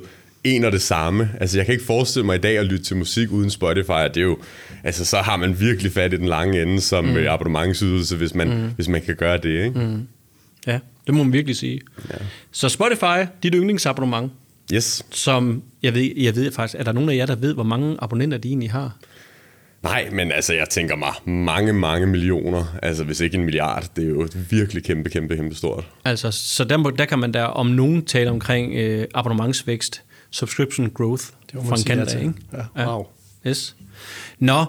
en 0.56 0.66
og 0.66 0.72
det 0.72 0.82
samme. 0.82 1.30
Altså, 1.40 1.58
jeg 1.58 1.66
kan 1.66 1.74
ikke 1.74 1.86
forestille 1.86 2.26
mig 2.26 2.36
i 2.36 2.42
dag 2.42 2.58
at 2.58 2.66
lytte 2.66 2.84
til 2.84 2.98
musik 2.98 3.32
uden 3.32 3.50
Spotify. 3.50 4.08
Det 4.14 4.18
er 4.18 4.22
jo, 4.22 4.38
altså, 4.84 5.06
så 5.06 5.18
har 5.18 5.38
man 5.38 5.60
virkelig 5.60 5.92
fat 5.92 6.14
i 6.14 6.18
den 6.18 6.28
lange 6.28 6.62
ende 6.62 6.82
som 6.82 7.06
mm. 7.06 7.16
Øh, 7.16 7.34
abonnementsydelse, 7.34 8.16
hvis 8.16 8.36
man, 8.36 8.48
mm. 8.48 8.72
hvis 8.76 8.88
man 8.88 9.02
kan 9.02 9.16
gøre 9.16 9.38
det. 9.38 9.66
Ikke? 9.66 9.80
Mm. 9.80 10.08
Ja, 10.68 10.80
det 11.08 11.16
må 11.16 11.24
man 11.24 11.34
virkelig 11.34 11.56
sige. 11.56 11.82
Ja. 12.10 12.16
Så 12.52 12.70
Spotify, 12.70 13.26
dit 13.44 13.54
yndlingsabonnement. 13.56 14.32
Yes. 14.74 15.06
som 15.12 15.64
jeg 15.84 15.94
ved, 15.94 16.12
jeg 16.18 16.36
ved 16.36 16.52
faktisk, 16.52 16.80
er 16.80 16.84
der 16.84 16.92
nogen 16.92 17.10
af 17.10 17.16
jer, 17.16 17.26
der 17.26 17.36
ved, 17.36 17.54
hvor 17.54 17.64
mange 17.64 17.96
abonnenter 18.00 18.38
de 18.38 18.48
egentlig 18.48 18.72
har? 18.72 18.98
Nej, 19.84 20.10
men 20.12 20.32
altså, 20.32 20.54
jeg 20.54 20.70
tænker 20.70 20.96
mig 20.96 21.14
mange, 21.26 21.74
mange 21.74 22.08
millioner. 22.08 22.78
Altså, 22.84 23.04
hvis 23.04 23.20
ikke 23.20 23.38
en 23.38 23.44
milliard. 23.44 23.86
Det 23.96 24.04
er 24.04 24.10
jo 24.10 24.28
virkelig 24.50 24.84
kæmpe, 24.84 25.10
kæmpe, 25.10 25.36
kæmpe 25.36 25.56
stort. 25.56 25.88
Altså, 26.06 26.32
så 26.32 26.64
der, 26.64 26.78
der 26.78 27.06
kan 27.06 27.20
man 27.20 27.34
der 27.34 27.44
om 27.44 27.68
nogen 27.68 28.06
tale 28.06 28.30
omkring 28.30 28.74
øh, 28.76 29.08
abonnementsvækst, 29.16 30.04
subscription 30.32 30.90
growth 30.90 31.24
Det 31.52 31.60
fra 31.66 31.76
en 31.76 31.84
kant 31.84 32.14
ikke? 32.14 32.34
Ja, 32.76 32.94
wow. 32.94 33.06
Yes. 33.48 33.76
Nå, 34.40 34.66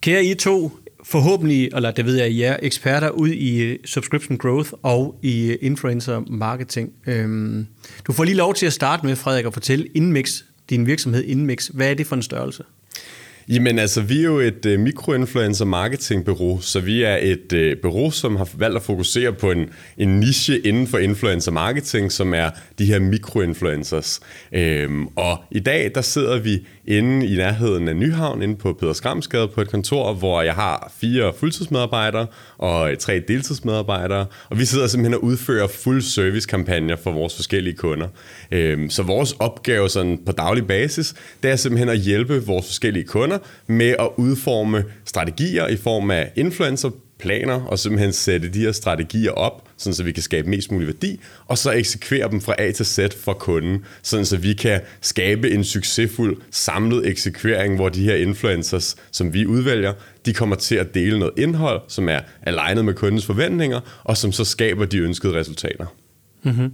kære 0.00 0.24
I 0.24 0.34
to, 0.34 0.78
forhåbentlig, 1.04 1.70
eller 1.74 1.90
det 1.90 2.04
ved 2.04 2.16
jeg, 2.16 2.30
I 2.30 2.42
er 2.42 2.56
eksperter 2.62 3.10
ud 3.10 3.28
i 3.28 3.62
øh, 3.62 3.78
subscription 3.84 4.38
growth 4.38 4.70
og 4.82 5.18
i 5.22 5.50
øh, 5.50 5.58
influencer 5.60 6.20
marketing. 6.26 6.92
Øhm, 7.06 7.66
du 8.06 8.12
får 8.12 8.24
lige 8.24 8.36
lov 8.36 8.54
til 8.54 8.66
at 8.66 8.72
starte 8.72 9.06
med, 9.06 9.16
Frederik, 9.16 9.46
at 9.46 9.52
fortælle 9.52 9.86
Inmix, 9.86 10.42
din 10.70 10.86
virksomhed 10.86 11.24
Inmix, 11.24 11.66
hvad 11.66 11.90
er 11.90 11.94
det 11.94 12.06
for 12.06 12.16
en 12.16 12.22
størrelse? 12.22 12.62
Jamen 13.48 13.78
altså, 13.78 14.00
vi 14.00 14.18
er 14.18 14.24
jo 14.24 14.38
et 14.38 14.66
øh, 14.66 14.80
mikroinfluencer 14.80 15.64
marketingbureau, 15.64 16.60
så 16.60 16.80
vi 16.80 17.02
er 17.02 17.18
et 17.22 17.52
øh, 17.52 17.76
bureau, 17.82 18.10
som 18.10 18.36
har 18.36 18.48
valgt 18.54 18.76
at 18.76 18.82
fokusere 18.82 19.32
på 19.32 19.50
en, 19.50 19.70
en 19.98 20.20
niche 20.20 20.58
inden 20.58 20.86
for 20.86 20.98
influencer 20.98 21.52
marketing, 21.52 22.12
som 22.12 22.34
er 22.34 22.50
de 22.78 22.84
her 22.84 22.98
mikroinfluencers. 22.98 24.20
Øhm, 24.52 25.06
og 25.06 25.38
i 25.50 25.60
dag, 25.60 25.90
der 25.94 26.00
sidder 26.00 26.40
vi 26.40 26.66
inde 26.86 27.26
i 27.26 27.36
nærheden 27.36 27.88
af 27.88 27.96
Nyhavn, 27.96 28.42
inde 28.42 28.56
på 28.56 28.72
Peder 28.72 28.92
Skramsgade 28.92 29.48
på 29.48 29.60
et 29.60 29.70
kontor, 29.70 30.12
hvor 30.12 30.42
jeg 30.42 30.54
har 30.54 30.92
fire 31.00 31.32
fuldtidsmedarbejdere 31.38 32.26
og 32.58 32.98
tre 32.98 33.22
deltidsmedarbejdere, 33.28 34.26
og 34.50 34.58
vi 34.58 34.64
sidder 34.64 34.86
simpelthen 34.86 35.14
og 35.14 35.24
udfører 35.24 35.66
fuld 35.66 36.02
service 36.02 36.48
kampagner 36.48 36.96
for 36.96 37.12
vores 37.12 37.36
forskellige 37.36 37.76
kunder. 37.76 38.08
Øhm, 38.50 38.90
så 38.90 39.02
vores 39.02 39.32
opgave 39.32 39.88
sådan 39.88 40.18
på 40.26 40.32
daglig 40.32 40.66
basis, 40.66 41.14
det 41.42 41.50
er 41.50 41.56
simpelthen 41.56 41.88
at 41.88 41.98
hjælpe 41.98 42.46
vores 42.46 42.66
forskellige 42.66 43.04
kunder 43.04 43.38
med 43.66 43.94
at 43.98 44.08
udforme 44.16 44.84
strategier 45.04 45.66
i 45.66 45.76
form 45.76 46.10
af 46.10 46.32
influencer 46.36 46.90
planer 47.24 47.60
og 47.62 47.78
simpelthen 47.78 48.12
sætte 48.12 48.48
de 48.48 48.60
her 48.60 48.72
strategier 48.72 49.32
op, 49.32 49.68
sådan 49.76 49.94
så 49.94 50.02
vi 50.02 50.12
kan 50.12 50.22
skabe 50.22 50.50
mest 50.50 50.72
mulig 50.72 50.86
værdi, 50.86 51.20
og 51.46 51.58
så 51.58 51.70
eksekvere 51.70 52.30
dem 52.30 52.40
fra 52.40 52.54
A 52.58 52.72
til 52.72 52.86
Z 52.86 52.98
for 53.24 53.32
kunden, 53.32 53.84
sådan 54.02 54.26
så 54.26 54.36
vi 54.36 54.52
kan 54.52 54.80
skabe 55.00 55.50
en 55.50 55.64
succesfuld 55.64 56.36
samlet 56.50 57.06
eksekvering, 57.06 57.76
hvor 57.76 57.88
de 57.88 58.04
her 58.04 58.14
influencers, 58.14 58.96
som 59.10 59.34
vi 59.34 59.46
udvælger, 59.46 59.92
de 60.26 60.32
kommer 60.34 60.56
til 60.56 60.74
at 60.74 60.94
dele 60.94 61.18
noget 61.18 61.34
indhold, 61.38 61.80
som 61.88 62.08
er 62.08 62.20
alignet 62.42 62.84
med 62.84 62.94
kundens 62.94 63.26
forventninger, 63.26 63.80
og 64.04 64.16
som 64.16 64.32
så 64.32 64.44
skaber 64.44 64.84
de 64.84 64.98
ønskede 64.98 65.34
resultater. 65.34 65.86
Mm-hmm. 66.44 66.72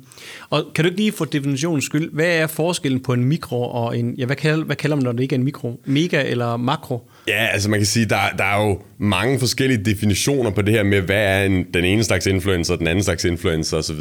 Og 0.51 0.65
kan 0.75 0.85
du 0.85 0.89
ikke 0.89 1.01
lige 1.01 1.13
for 1.13 1.25
definitionens 1.25 1.85
skyld, 1.85 2.13
hvad 2.13 2.37
er 2.37 2.47
forskellen 2.47 3.01
på 3.01 3.13
en 3.13 3.25
mikro 3.25 3.63
og 3.63 3.99
en, 3.99 4.15
ja, 4.15 4.27
hvad 4.27 4.37
kalder, 4.37 4.65
hvad 4.65 4.77
kalder 4.77 4.97
man, 4.97 5.05
når 5.05 5.13
det 5.13 5.23
ikke 5.23 5.35
er 5.35 5.39
en 5.39 5.45
mikro? 5.45 5.81
Mega 5.85 6.31
eller 6.31 6.57
makro? 6.57 7.11
Ja, 7.31 7.47
altså 7.47 7.71
man 7.71 7.81
kan 7.81 7.87
sige, 7.87 8.07
der, 8.07 8.21
der 8.39 8.45
er 8.45 8.67
jo 8.67 8.79
mange 8.99 9.39
forskellige 9.39 9.85
definitioner 9.85 10.51
på 10.51 10.63
det 10.63 10.75
her 10.75 10.83
med, 10.83 11.01
hvad 11.01 11.17
er 11.17 11.45
en, 11.45 11.67
den 11.75 11.85
ene 11.85 12.05
slags 12.05 12.27
influencer, 12.27 12.77
den 12.77 12.87
anden 12.87 13.05
slags 13.05 13.25
influencer 13.25 13.77
osv. 13.77 14.01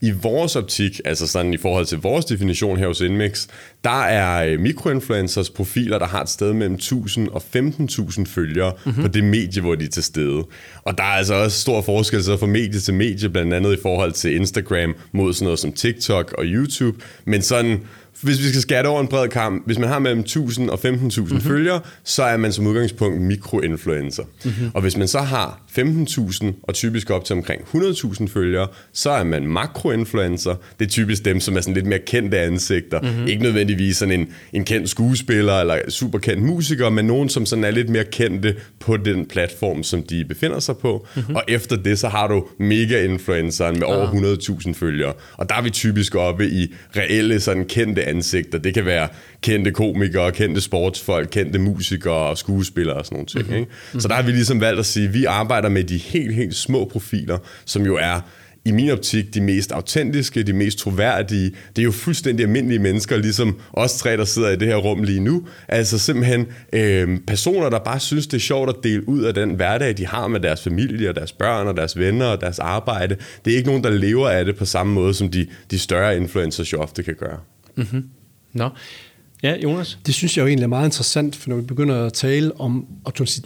I 0.00 0.10
vores 0.22 0.56
optik, 0.56 1.00
altså 1.04 1.26
sådan 1.26 1.54
i 1.54 1.56
forhold 1.56 1.86
til 1.86 1.98
vores 1.98 2.24
definition 2.24 2.78
her 2.78 2.86
hos 2.86 3.00
Inmix, 3.00 3.46
der 3.84 4.02
er 4.02 4.44
øh, 4.44 4.60
mikroinfluencers 4.60 5.50
profiler, 5.50 5.98
der 5.98 6.06
har 6.06 6.22
et 6.22 6.28
sted 6.28 6.52
mellem 6.52 6.74
1000 6.74 7.28
og 7.28 7.42
15.000 7.56 8.24
følgere 8.26 8.72
mm-hmm. 8.86 9.02
på 9.02 9.08
det 9.08 9.24
medie, 9.24 9.62
hvor 9.62 9.74
de 9.74 9.84
er 9.84 9.88
til 9.88 10.02
stede. 10.02 10.44
Og 10.82 10.98
der 10.98 11.04
er 11.04 11.16
altså 11.16 11.34
også 11.34 11.60
stor 11.60 11.82
forskel 11.82 12.24
så 12.24 12.36
fra 12.36 12.46
medie 12.46 12.80
til 12.80 12.94
medie, 12.94 13.28
blandt 13.28 13.54
andet 13.54 13.78
i 13.78 13.82
forhold 13.82 14.12
til 14.12 14.34
Instagram 14.34 14.94
mod 15.12 15.32
sådan 15.32 15.44
noget 15.44 15.58
som 15.58 15.72
TikTok 15.72 16.34
og 16.38 16.44
YouTube. 16.44 16.98
Men 17.24 17.42
sådan 17.42 17.80
hvis 18.20 18.38
vi 18.38 18.48
skal 18.48 18.60
skære 18.60 18.78
det 18.78 18.86
over 18.86 19.00
en 19.00 19.08
bred 19.08 19.28
kamp, 19.28 19.66
hvis 19.66 19.78
man 19.78 19.88
har 19.88 19.98
mellem 19.98 20.20
1000 20.20 20.70
og 20.70 20.78
15.000 20.84 20.90
mm-hmm. 20.90 21.40
følgere, 21.40 21.80
så 22.04 22.22
er 22.22 22.36
man 22.36 22.52
som 22.52 22.66
udgangspunkt 22.66 23.20
mikroinfluencer. 23.20 24.22
Mm-hmm. 24.44 24.70
Og 24.74 24.82
hvis 24.82 24.96
man 24.96 25.08
så 25.08 25.20
har 25.20 25.60
15.000 25.78 26.46
og 26.62 26.74
typisk 26.74 27.10
op 27.10 27.24
til 27.24 27.36
omkring 27.36 27.62
100.000 27.62 28.28
følgere, 28.28 28.68
så 28.92 29.10
er 29.10 29.24
man 29.24 29.46
makroinfluencer. 29.46 30.54
Det 30.78 30.84
er 30.84 30.90
typisk 30.90 31.24
dem, 31.24 31.40
som 31.40 31.56
er 31.56 31.60
sådan 31.60 31.74
lidt 31.74 31.86
mere 31.86 31.98
kendte 31.98 32.38
ansigter. 32.38 33.00
Mm-hmm. 33.00 33.26
Ikke 33.26 33.42
nødvendigvis 33.42 33.96
sådan 33.96 34.20
en, 34.20 34.28
en 34.52 34.64
kendt 34.64 34.90
skuespiller 34.90 35.60
eller 35.60 35.78
super 35.88 36.18
kendt 36.18 36.42
musiker, 36.42 36.90
men 36.90 37.04
nogen, 37.04 37.28
som 37.28 37.46
sådan 37.46 37.64
er 37.64 37.70
lidt 37.70 37.88
mere 37.88 38.04
kendte 38.04 38.56
på 38.80 38.96
den 38.96 39.26
platform, 39.26 39.82
som 39.82 40.02
de 40.02 40.24
befinder 40.24 40.60
sig 40.60 40.76
på. 40.76 41.06
Mm-hmm. 41.16 41.36
Og 41.36 41.42
efter 41.48 41.76
det, 41.76 41.98
så 41.98 42.08
har 42.08 42.28
du 42.28 42.46
mega-influenceren 42.58 43.78
med 43.78 43.86
over 43.86 44.06
100.000 44.66 44.72
følgere. 44.74 45.12
Og 45.36 45.48
der 45.48 45.54
er 45.54 45.62
vi 45.62 45.70
typisk 45.70 46.14
oppe 46.14 46.48
i 46.48 46.74
reelle 46.96 47.40
sådan 47.40 47.64
kendte 47.64 48.04
ansigter. 48.04 48.58
Det 48.58 48.74
kan 48.74 48.86
være 48.86 49.08
kendte 49.46 49.70
komikere, 49.70 50.32
kendte 50.32 50.60
sportsfolk, 50.60 51.28
kendte 51.30 51.58
musikere 51.58 52.14
og 52.14 52.38
skuespillere 52.38 52.96
og 52.96 53.04
sådan 53.04 53.16
nogle 53.16 53.26
ting. 53.26 53.42
Mm-hmm. 53.42 53.56
Ikke? 53.56 54.02
Så 54.02 54.08
der 54.08 54.14
har 54.14 54.22
vi 54.22 54.30
ligesom 54.30 54.60
valgt 54.60 54.78
at 54.78 54.86
sige, 54.86 55.08
at 55.08 55.14
vi 55.14 55.24
arbejder 55.24 55.68
med 55.68 55.84
de 55.84 55.96
helt, 55.96 56.34
helt 56.34 56.54
små 56.54 56.84
profiler, 56.84 57.38
som 57.64 57.86
jo 57.86 57.96
er 57.96 58.20
i 58.64 58.70
min 58.70 58.90
optik 58.90 59.34
de 59.34 59.40
mest 59.40 59.72
autentiske, 59.72 60.42
de 60.42 60.52
mest 60.52 60.78
troværdige. 60.78 61.52
Det 61.76 61.82
er 61.82 61.84
jo 61.84 61.92
fuldstændig 61.92 62.44
almindelige 62.44 62.78
mennesker, 62.78 63.16
ligesom 63.16 63.60
os 63.72 63.98
tre, 63.98 64.16
der 64.16 64.24
sidder 64.24 64.50
i 64.50 64.56
det 64.56 64.68
her 64.68 64.76
rum 64.76 65.02
lige 65.02 65.20
nu. 65.20 65.46
Altså 65.68 65.98
simpelthen 65.98 66.46
øh, 66.72 67.18
personer, 67.26 67.70
der 67.70 67.78
bare 67.78 68.00
synes, 68.00 68.26
det 68.26 68.36
er 68.36 68.40
sjovt 68.40 68.68
at 68.68 68.76
dele 68.82 69.08
ud 69.08 69.22
af 69.22 69.34
den 69.34 69.50
hverdag, 69.50 69.96
de 69.96 70.06
har 70.06 70.28
med 70.28 70.40
deres 70.40 70.62
familie 70.62 71.08
og 71.08 71.14
deres 71.14 71.32
børn 71.32 71.66
og 71.66 71.76
deres 71.76 71.98
venner 71.98 72.26
og 72.26 72.40
deres 72.40 72.58
arbejde. 72.58 73.16
Det 73.44 73.52
er 73.52 73.56
ikke 73.56 73.68
nogen, 73.68 73.84
der 73.84 73.90
lever 73.90 74.28
af 74.28 74.44
det 74.44 74.56
på 74.56 74.64
samme 74.64 74.92
måde, 74.92 75.14
som 75.14 75.28
de, 75.28 75.46
de 75.70 75.78
større 75.78 76.16
influencers 76.16 76.72
jo 76.72 76.78
ofte 76.78 77.02
kan 77.02 77.14
gøre. 77.14 77.38
Mm-hmm. 77.76 78.04
Nå. 78.52 78.68
Ja, 79.42 79.56
Jonas? 79.62 79.98
Det 80.06 80.14
synes 80.14 80.36
jeg 80.36 80.42
jo 80.42 80.46
egentlig 80.46 80.64
er 80.64 80.68
meget 80.68 80.86
interessant, 80.86 81.36
for 81.36 81.48
når 81.48 81.56
vi 81.56 81.62
begynder 81.62 82.04
at 82.04 82.12
tale 82.12 82.60
om 82.60 82.86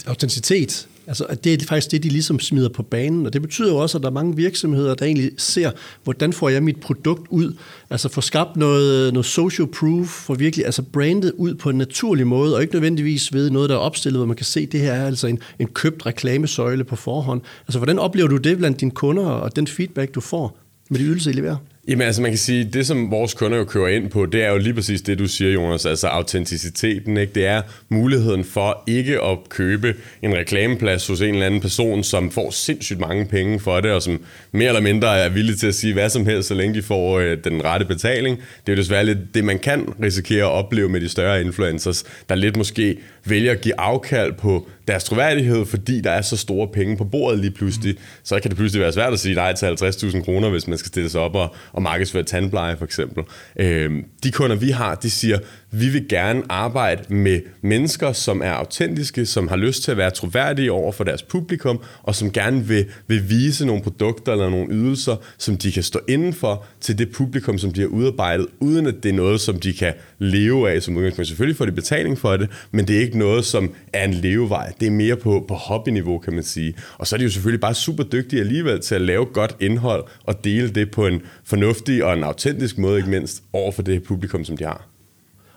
autenticitet, 0.06 0.88
altså 1.06 1.24
at 1.24 1.44
det 1.44 1.62
er 1.62 1.66
faktisk 1.66 1.90
det, 1.90 2.02
de 2.02 2.08
ligesom 2.08 2.40
smider 2.40 2.68
på 2.68 2.82
banen, 2.82 3.26
og 3.26 3.32
det 3.32 3.42
betyder 3.42 3.68
jo 3.68 3.76
også, 3.76 3.98
at 3.98 4.02
der 4.02 4.08
er 4.08 4.12
mange 4.12 4.36
virksomheder, 4.36 4.94
der 4.94 5.06
egentlig 5.06 5.30
ser, 5.38 5.70
hvordan 6.04 6.32
får 6.32 6.48
jeg 6.48 6.62
mit 6.62 6.80
produkt 6.80 7.26
ud, 7.30 7.54
altså 7.90 8.08
få 8.08 8.20
skabt 8.20 8.56
noget, 8.56 9.12
noget 9.12 9.26
social 9.26 9.68
proof, 9.68 10.06
for 10.06 10.34
virkelig 10.34 10.66
altså 10.66 10.82
brandet 10.82 11.32
ud 11.36 11.54
på 11.54 11.70
en 11.70 11.78
naturlig 11.78 12.26
måde, 12.26 12.56
og 12.56 12.62
ikke 12.62 12.74
nødvendigvis 12.74 13.32
ved 13.32 13.50
noget, 13.50 13.70
der 13.70 13.76
er 13.76 13.80
opstillet, 13.80 14.18
hvor 14.18 14.26
man 14.26 14.36
kan 14.36 14.46
se, 14.46 14.60
at 14.60 14.72
det 14.72 14.80
her 14.80 14.92
er 14.92 15.06
altså 15.06 15.26
en, 15.26 15.38
en 15.58 15.66
købt 15.66 16.06
reklamesøjle 16.06 16.84
på 16.84 16.96
forhånd. 16.96 17.40
Altså 17.66 17.78
hvordan 17.78 17.98
oplever 17.98 18.28
du 18.28 18.36
det 18.36 18.58
blandt 18.58 18.80
dine 18.80 18.90
kunder, 18.90 19.26
og 19.26 19.56
den 19.56 19.66
feedback, 19.66 20.14
du 20.14 20.20
får 20.20 20.58
med 20.90 20.98
de 20.98 21.04
ydelser, 21.04 21.30
I 21.30 21.34
leverer? 21.34 21.56
Jamen 21.90 22.06
altså 22.06 22.22
man 22.22 22.30
kan 22.30 22.38
sige, 22.38 22.64
det 22.64 22.86
som 22.86 23.10
vores 23.10 23.34
kunder 23.34 23.58
jo 23.58 23.64
kører 23.64 23.88
ind 23.88 24.10
på, 24.10 24.26
det 24.26 24.42
er 24.42 24.50
jo 24.50 24.58
lige 24.58 24.74
præcis 24.74 25.02
det, 25.02 25.18
du 25.18 25.26
siger, 25.26 25.52
Jonas, 25.52 25.86
altså 25.86 26.06
autenticiteten. 26.06 27.16
Ikke? 27.16 27.32
Det 27.32 27.46
er 27.46 27.62
muligheden 27.88 28.44
for 28.44 28.84
ikke 28.86 29.22
at 29.22 29.38
købe 29.48 29.94
en 30.22 30.34
reklameplads 30.34 31.06
hos 31.06 31.20
en 31.20 31.34
eller 31.34 31.46
anden 31.46 31.60
person, 31.60 32.04
som 32.04 32.30
får 32.30 32.50
sindssygt 32.50 33.00
mange 33.00 33.26
penge 33.26 33.60
for 33.60 33.80
det, 33.80 33.90
og 33.90 34.02
som 34.02 34.20
mere 34.52 34.68
eller 34.68 34.80
mindre 34.80 35.18
er 35.18 35.28
villig 35.28 35.58
til 35.58 35.66
at 35.66 35.74
sige 35.74 35.92
hvad 35.92 36.10
som 36.10 36.26
helst, 36.26 36.48
så 36.48 36.54
længe 36.54 36.74
de 36.74 36.82
får 36.82 37.18
øh, 37.18 37.38
den 37.44 37.64
rette 37.64 37.86
betaling. 37.86 38.36
Det 38.36 38.72
er 38.72 38.76
jo 38.76 38.76
desværre 38.76 39.04
lidt 39.04 39.34
det, 39.34 39.44
man 39.44 39.58
kan 39.58 39.88
risikere 40.02 40.44
at 40.44 40.50
opleve 40.50 40.88
med 40.88 41.00
de 41.00 41.08
større 41.08 41.40
influencers, 41.40 42.04
der 42.28 42.34
lidt 42.34 42.56
måske 42.56 42.98
vælger 43.24 43.52
at 43.52 43.60
give 43.60 43.80
afkald 43.80 44.32
på 44.32 44.68
deres 44.90 45.04
troværdighed, 45.04 45.66
fordi 45.66 46.00
der 46.00 46.10
er 46.10 46.22
så 46.22 46.36
store 46.36 46.68
penge 46.68 46.96
på 46.96 47.04
bordet 47.04 47.38
lige 47.38 47.50
pludselig. 47.50 47.96
Så 48.22 48.40
kan 48.40 48.50
det 48.50 48.58
pludselig 48.58 48.82
være 48.82 48.92
svært 48.92 49.12
at 49.12 49.20
sige 49.20 49.34
nej 49.34 49.52
til 49.52 49.66
50.000 49.66 50.24
kroner, 50.24 50.50
hvis 50.50 50.68
man 50.68 50.78
skal 50.78 50.88
stille 50.88 51.10
sig 51.10 51.20
op 51.20 51.34
og, 51.34 51.54
og 51.72 51.82
markedsføre 51.82 52.22
tandpleje 52.22 52.76
for 52.76 52.84
eksempel. 52.84 53.24
Øhm, 53.56 54.04
de 54.22 54.32
kunder, 54.32 54.56
vi 54.56 54.70
har, 54.70 54.94
de 54.94 55.10
siger, 55.10 55.38
vi 55.72 55.88
vil 55.88 56.08
gerne 56.08 56.42
arbejde 56.48 57.14
med 57.14 57.40
mennesker, 57.62 58.12
som 58.12 58.42
er 58.42 58.50
autentiske, 58.50 59.26
som 59.26 59.48
har 59.48 59.56
lyst 59.56 59.82
til 59.82 59.90
at 59.90 59.96
være 59.96 60.10
troværdige 60.10 60.72
over 60.72 60.92
for 60.92 61.04
deres 61.04 61.22
publikum, 61.22 61.80
og 62.02 62.14
som 62.14 62.32
gerne 62.32 62.66
vil, 62.66 62.86
vil 63.06 63.30
vise 63.30 63.66
nogle 63.66 63.82
produkter 63.82 64.32
eller 64.32 64.50
nogle 64.50 64.66
ydelser, 64.70 65.16
som 65.38 65.56
de 65.56 65.72
kan 65.72 65.82
stå 65.82 66.00
inden 66.08 66.32
for 66.32 66.64
til 66.80 66.98
det 66.98 67.12
publikum, 67.12 67.58
som 67.58 67.72
de 67.72 67.80
har 67.80 67.88
udarbejdet, 67.88 68.46
uden 68.60 68.86
at 68.86 68.94
det 69.02 69.08
er 69.08 69.12
noget, 69.12 69.40
som 69.40 69.60
de 69.60 69.72
kan 69.72 69.92
leve 70.18 70.70
af 70.70 70.82
som 70.82 70.96
udgangspunkt. 70.96 71.28
Selvfølgelig 71.28 71.56
får 71.56 71.64
de 71.64 71.72
betaling 71.72 72.18
for 72.18 72.36
det, 72.36 72.50
men 72.70 72.88
det 72.88 72.96
er 72.96 73.00
ikke 73.00 73.18
noget, 73.18 73.44
som 73.44 73.74
er 73.92 74.04
en 74.04 74.14
levevej. 74.14 74.72
Det 74.80 74.86
er 74.86 74.90
mere 74.90 75.16
på, 75.16 75.44
på 75.48 75.54
hobbyniveau, 75.54 76.18
kan 76.18 76.34
man 76.34 76.42
sige. 76.42 76.74
Og 76.98 77.06
så 77.06 77.16
er 77.16 77.18
de 77.18 77.24
jo 77.24 77.30
selvfølgelig 77.30 77.60
bare 77.60 77.74
super 77.74 78.04
dygtige 78.04 78.40
alligevel 78.40 78.80
til 78.80 78.94
at 78.94 79.00
lave 79.00 79.24
godt 79.24 79.56
indhold 79.60 80.04
og 80.24 80.44
dele 80.44 80.70
det 80.70 80.90
på 80.90 81.06
en 81.06 81.22
fornuftig 81.44 82.04
og 82.04 82.12
en 82.12 82.24
autentisk 82.24 82.78
måde, 82.78 82.96
ikke 82.96 83.10
mindst, 83.10 83.42
over 83.52 83.72
for 83.72 83.82
det 83.82 84.02
publikum, 84.02 84.44
som 84.44 84.56
de 84.56 84.64
har. 84.64 84.99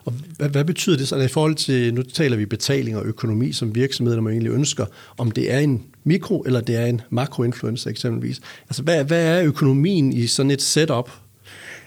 Og 0.04 0.12
hvad, 0.36 0.48
hvad 0.48 0.64
betyder 0.64 0.96
det 0.96 1.08
så 1.08 1.14
altså, 1.14 1.26
i 1.26 1.32
forhold 1.32 1.54
til, 1.54 1.94
nu 1.94 2.02
taler 2.02 2.36
vi 2.36 2.46
betaling 2.46 2.96
og 2.96 3.04
økonomi 3.04 3.52
som 3.52 3.74
virksomheder, 3.74 4.20
man 4.20 4.32
egentlig 4.32 4.52
ønsker, 4.52 4.86
om 5.18 5.30
det 5.30 5.52
er 5.52 5.58
en 5.58 5.82
mikro 6.04 6.40
eller 6.40 6.60
det 6.60 6.76
er 6.76 6.86
en 6.86 7.00
makroinfluencer 7.10 7.90
eksempelvis. 7.90 8.40
Altså 8.68 8.82
hvad, 8.82 9.04
hvad 9.04 9.38
er 9.38 9.44
økonomien 9.44 10.12
i 10.12 10.26
sådan 10.26 10.50
et 10.50 10.62
setup? 10.62 11.10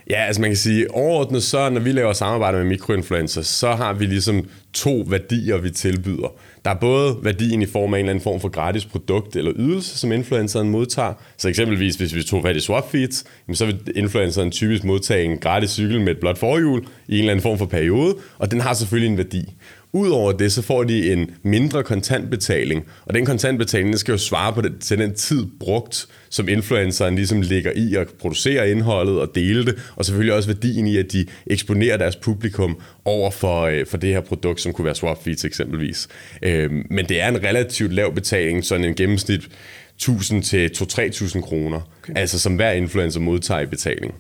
Ja, 0.09 0.25
altså 0.25 0.41
man 0.41 0.49
kan 0.49 0.57
sige, 0.57 0.91
overordnet 0.91 1.43
så, 1.43 1.69
når 1.69 1.79
vi 1.79 1.91
laver 1.91 2.13
samarbejde 2.13 2.57
med 2.57 2.65
mikroinfluencers, 2.65 3.47
så 3.47 3.71
har 3.71 3.93
vi 3.93 4.05
ligesom 4.05 4.47
to 4.73 5.05
værdier, 5.09 5.57
vi 5.57 5.69
tilbyder. 5.69 6.33
Der 6.67 6.73
er 6.73 6.79
både 6.79 7.17
værdien 7.21 7.61
i 7.61 7.65
form 7.65 7.93
af 7.93 7.99
en 7.99 8.05
eller 8.05 8.09
anden 8.09 8.23
form 8.23 8.39
for 8.39 8.49
gratis 8.49 8.85
produkt 8.85 9.35
eller 9.35 9.51
ydelse, 9.55 9.97
som 9.97 10.11
influenceren 10.11 10.69
modtager. 10.69 11.13
Så 11.37 11.49
eksempelvis, 11.49 11.95
hvis 11.95 12.15
vi 12.15 12.23
tog 12.23 12.43
fat 12.43 12.55
i 12.55 12.59
swap 12.59 12.91
feeds, 12.91 13.23
så 13.53 13.65
vil 13.65 13.79
influenceren 13.95 14.51
typisk 14.51 14.83
modtage 14.83 15.23
en 15.23 15.37
gratis 15.37 15.69
cykel 15.69 16.01
med 16.01 16.11
et 16.11 16.19
blåt 16.19 16.37
forhjul 16.37 16.85
i 17.07 17.13
en 17.13 17.19
eller 17.19 17.31
anden 17.31 17.43
form 17.43 17.57
for 17.57 17.65
periode, 17.65 18.15
og 18.37 18.51
den 18.51 18.61
har 18.61 18.73
selvfølgelig 18.73 19.11
en 19.11 19.17
værdi. 19.17 19.53
Udover 19.93 20.31
det, 20.31 20.51
så 20.51 20.61
får 20.61 20.83
de 20.83 21.13
en 21.13 21.31
mindre 21.43 21.83
kontantbetaling, 21.83 22.85
og 23.05 23.13
den 23.13 23.25
kontantbetaling 23.25 23.89
den 23.89 23.97
skal 23.97 24.11
jo 24.11 24.17
svare 24.17 24.53
på 24.53 24.61
det, 24.61 24.73
til 24.79 24.97
den 24.97 25.13
tid 25.13 25.45
brugt, 25.59 26.07
som 26.29 26.49
influenceren 26.49 27.15
ligesom 27.15 27.41
ligger 27.41 27.71
i 27.75 27.95
at 27.95 28.07
producere 28.19 28.69
indholdet 28.71 29.19
og 29.19 29.31
dele 29.35 29.65
det, 29.65 29.79
og 29.95 30.05
selvfølgelig 30.05 30.33
også 30.33 30.49
værdien 30.49 30.87
i, 30.87 30.97
at 30.97 31.11
de 31.11 31.25
eksponerer 31.47 31.97
deres 31.97 32.15
publikum 32.15 32.79
over 33.05 33.31
for, 33.31 33.61
øh, 33.61 33.85
for 33.85 33.97
det 33.97 34.13
her 34.13 34.21
produkt, 34.21 34.61
som 34.61 34.73
kunne 34.73 34.85
være 34.85 34.95
swap 34.95 35.23
feeds 35.23 35.45
eksempelvis. 35.45 36.07
Øh, 36.41 36.71
men 36.89 37.05
det 37.05 37.21
er 37.21 37.27
en 37.27 37.43
relativt 37.43 37.93
lav 37.93 38.13
betaling, 38.13 38.65
sådan 38.65 38.85
en 38.85 38.95
gennemsnit 38.95 39.49
1000 39.97 40.43
til 40.43 40.67
2-3.000 40.67 41.41
kroner, 41.41 41.81
okay. 42.03 42.13
altså 42.15 42.39
som 42.39 42.55
hver 42.55 42.71
influencer 42.71 43.19
modtager 43.19 43.61
i 43.61 43.65
betaling. 43.65 44.13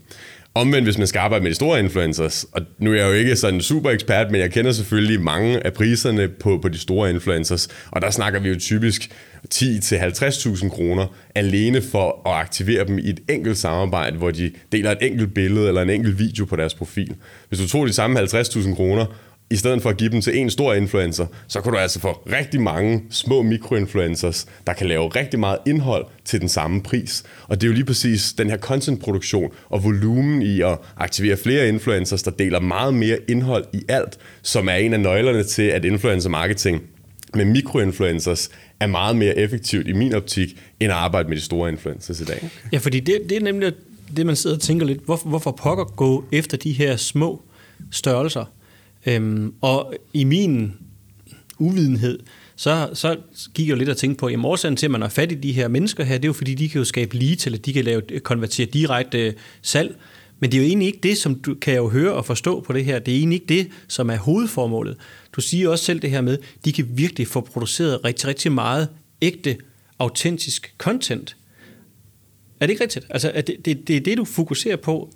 Omvendt, 0.57 0.87
hvis 0.87 0.97
man 0.97 1.07
skal 1.07 1.19
arbejde 1.19 1.43
med 1.43 1.51
de 1.51 1.55
store 1.55 1.79
influencers, 1.79 2.45
og 2.51 2.61
nu 2.79 2.91
er 2.91 2.95
jeg 2.95 3.07
jo 3.07 3.11
ikke 3.11 3.35
sådan 3.35 3.55
en 3.55 3.61
super 3.61 3.89
ekspert, 3.89 4.31
men 4.31 4.41
jeg 4.41 4.51
kender 4.51 4.71
selvfølgelig 4.71 5.21
mange 5.21 5.65
af 5.65 5.73
priserne 5.73 6.27
på, 6.27 6.59
på 6.61 6.69
de 6.69 6.77
store 6.77 7.09
influencers, 7.09 7.67
og 7.91 8.01
der 8.01 8.11
snakker 8.11 8.39
vi 8.39 8.49
jo 8.49 8.55
typisk 8.59 9.11
10-50.000 9.55 10.69
kroner 10.69 11.15
alene 11.35 11.81
for 11.81 12.29
at 12.29 12.35
aktivere 12.35 12.87
dem 12.87 12.97
i 12.97 13.09
et 13.09 13.19
enkelt 13.29 13.57
samarbejde, 13.57 14.17
hvor 14.17 14.31
de 14.31 14.51
deler 14.71 14.91
et 14.91 14.97
enkelt 15.01 15.33
billede 15.33 15.67
eller 15.67 15.81
en 15.81 15.89
enkelt 15.89 16.19
video 16.19 16.45
på 16.45 16.55
deres 16.55 16.73
profil. 16.73 17.15
Hvis 17.49 17.59
du 17.59 17.67
tog 17.67 17.87
de 17.87 17.93
samme 17.93 18.19
50.000 18.19 18.75
kroner 18.75 19.05
i 19.49 19.55
stedet 19.55 19.81
for 19.81 19.89
at 19.89 19.97
give 19.97 20.09
dem 20.09 20.21
til 20.21 20.37
en 20.37 20.49
stor 20.49 20.73
influencer, 20.73 21.25
så 21.47 21.61
kan 21.61 21.71
du 21.71 21.77
altså 21.77 21.99
få 21.99 22.11
rigtig 22.11 22.61
mange 22.61 23.03
små 23.09 23.41
mikroinfluencers, 23.41 24.47
der 24.67 24.73
kan 24.73 24.87
lave 24.87 25.07
rigtig 25.07 25.39
meget 25.39 25.57
indhold 25.67 26.05
til 26.25 26.41
den 26.41 26.49
samme 26.49 26.81
pris. 26.81 27.23
Og 27.47 27.61
det 27.61 27.67
er 27.67 27.67
jo 27.67 27.73
lige 27.73 27.85
præcis 27.85 28.33
den 28.33 28.49
her 28.49 28.57
contentproduktion 28.57 29.51
og 29.69 29.83
volumen 29.83 30.41
i 30.41 30.61
at 30.61 30.77
aktivere 30.97 31.37
flere 31.37 31.67
influencers, 31.67 32.23
der 32.23 32.31
deler 32.31 32.59
meget 32.59 32.93
mere 32.93 33.17
indhold 33.27 33.65
i 33.73 33.81
alt, 33.89 34.17
som 34.41 34.69
er 34.69 34.73
en 34.73 34.93
af 34.93 34.99
nøglerne 34.99 35.43
til, 35.43 35.63
at 35.63 35.85
influencer 35.85 36.29
marketing 36.29 36.81
med 37.33 37.45
mikroinfluencers 37.45 38.49
er 38.79 38.87
meget 38.87 39.15
mere 39.15 39.37
effektivt 39.37 39.87
i 39.87 39.93
min 39.93 40.13
optik, 40.15 40.49
end 40.79 40.91
at 40.91 40.97
arbejde 40.97 41.29
med 41.29 41.37
de 41.37 41.41
store 41.41 41.69
influencers 41.69 42.21
i 42.21 42.25
dag. 42.25 42.37
Okay. 42.37 42.49
Ja, 42.73 42.77
fordi 42.77 42.99
det, 42.99 43.21
det 43.29 43.37
er 43.37 43.41
nemlig 43.41 43.73
det, 44.17 44.25
man 44.25 44.35
sidder 44.35 44.55
og 44.55 44.61
tænker 44.61 44.85
lidt, 44.85 44.99
hvorfor, 45.05 45.29
hvorfor 45.29 45.51
pokker 45.51 45.83
gå 45.83 46.23
efter 46.31 46.57
de 46.57 46.71
her 46.71 46.95
små 46.95 47.41
størrelser? 47.91 48.45
Øhm, 49.07 49.53
og 49.61 49.93
i 50.13 50.23
min 50.23 50.73
uvidenhed, 51.59 52.19
så, 52.55 52.89
så 52.93 53.17
gik 53.53 53.67
jeg 53.67 53.71
jo 53.71 53.77
lidt 53.77 53.89
og 53.89 53.97
tænkte 53.97 54.19
på, 54.19 54.25
at 54.25 54.39
årsagen 54.43 54.75
til, 54.75 54.85
at 54.85 54.91
man 54.91 55.01
har 55.01 55.09
fat 55.09 55.31
i 55.31 55.35
de 55.35 55.51
her 55.51 55.67
mennesker 55.67 56.03
her, 56.03 56.15
det 56.17 56.25
er 56.25 56.29
jo 56.29 56.33
fordi, 56.33 56.53
de 56.53 56.69
kan 56.69 56.79
jo 56.79 56.85
skabe 56.85 57.15
lige 57.15 57.35
til, 57.35 57.53
at 57.53 57.65
de 57.65 57.73
kan 57.73 57.83
lave, 57.83 58.01
konvertere 58.23 58.65
direkte 58.65 59.19
øh, 59.27 59.33
salg. 59.61 59.95
Men 60.39 60.51
det 60.51 60.57
er 60.57 60.61
jo 60.61 60.67
egentlig 60.67 60.87
ikke 60.87 60.99
det, 61.03 61.17
som 61.17 61.35
du 61.35 61.53
kan 61.53 61.75
jo 61.75 61.89
høre 61.89 62.13
og 62.13 62.25
forstå 62.25 62.61
på 62.61 62.73
det 62.73 62.85
her. 62.85 62.99
Det 62.99 63.13
er 63.13 63.17
egentlig 63.17 63.41
ikke 63.41 63.53
det, 63.63 63.69
som 63.87 64.09
er 64.09 64.15
hovedformålet. 64.15 64.97
Du 65.33 65.41
siger 65.41 65.69
også 65.69 65.85
selv 65.85 65.99
det 65.99 66.09
her 66.09 66.21
med, 66.21 66.37
de 66.65 66.71
kan 66.71 66.87
virkelig 66.89 67.27
få 67.27 67.41
produceret 67.41 68.05
rigtig, 68.05 68.27
rigtig 68.27 68.51
meget 68.51 68.89
ægte, 69.21 69.57
autentisk 69.99 70.73
content. 70.77 71.35
Er 72.59 72.65
det 72.65 72.69
ikke 72.69 72.83
rigtigt? 72.83 73.05
Altså, 73.09 73.31
er 73.33 73.41
det, 73.41 73.55
det, 73.65 73.87
det 73.87 73.97
er 73.97 74.01
det, 74.01 74.17
du 74.17 74.25
fokuserer 74.25 74.75
på 74.75 75.11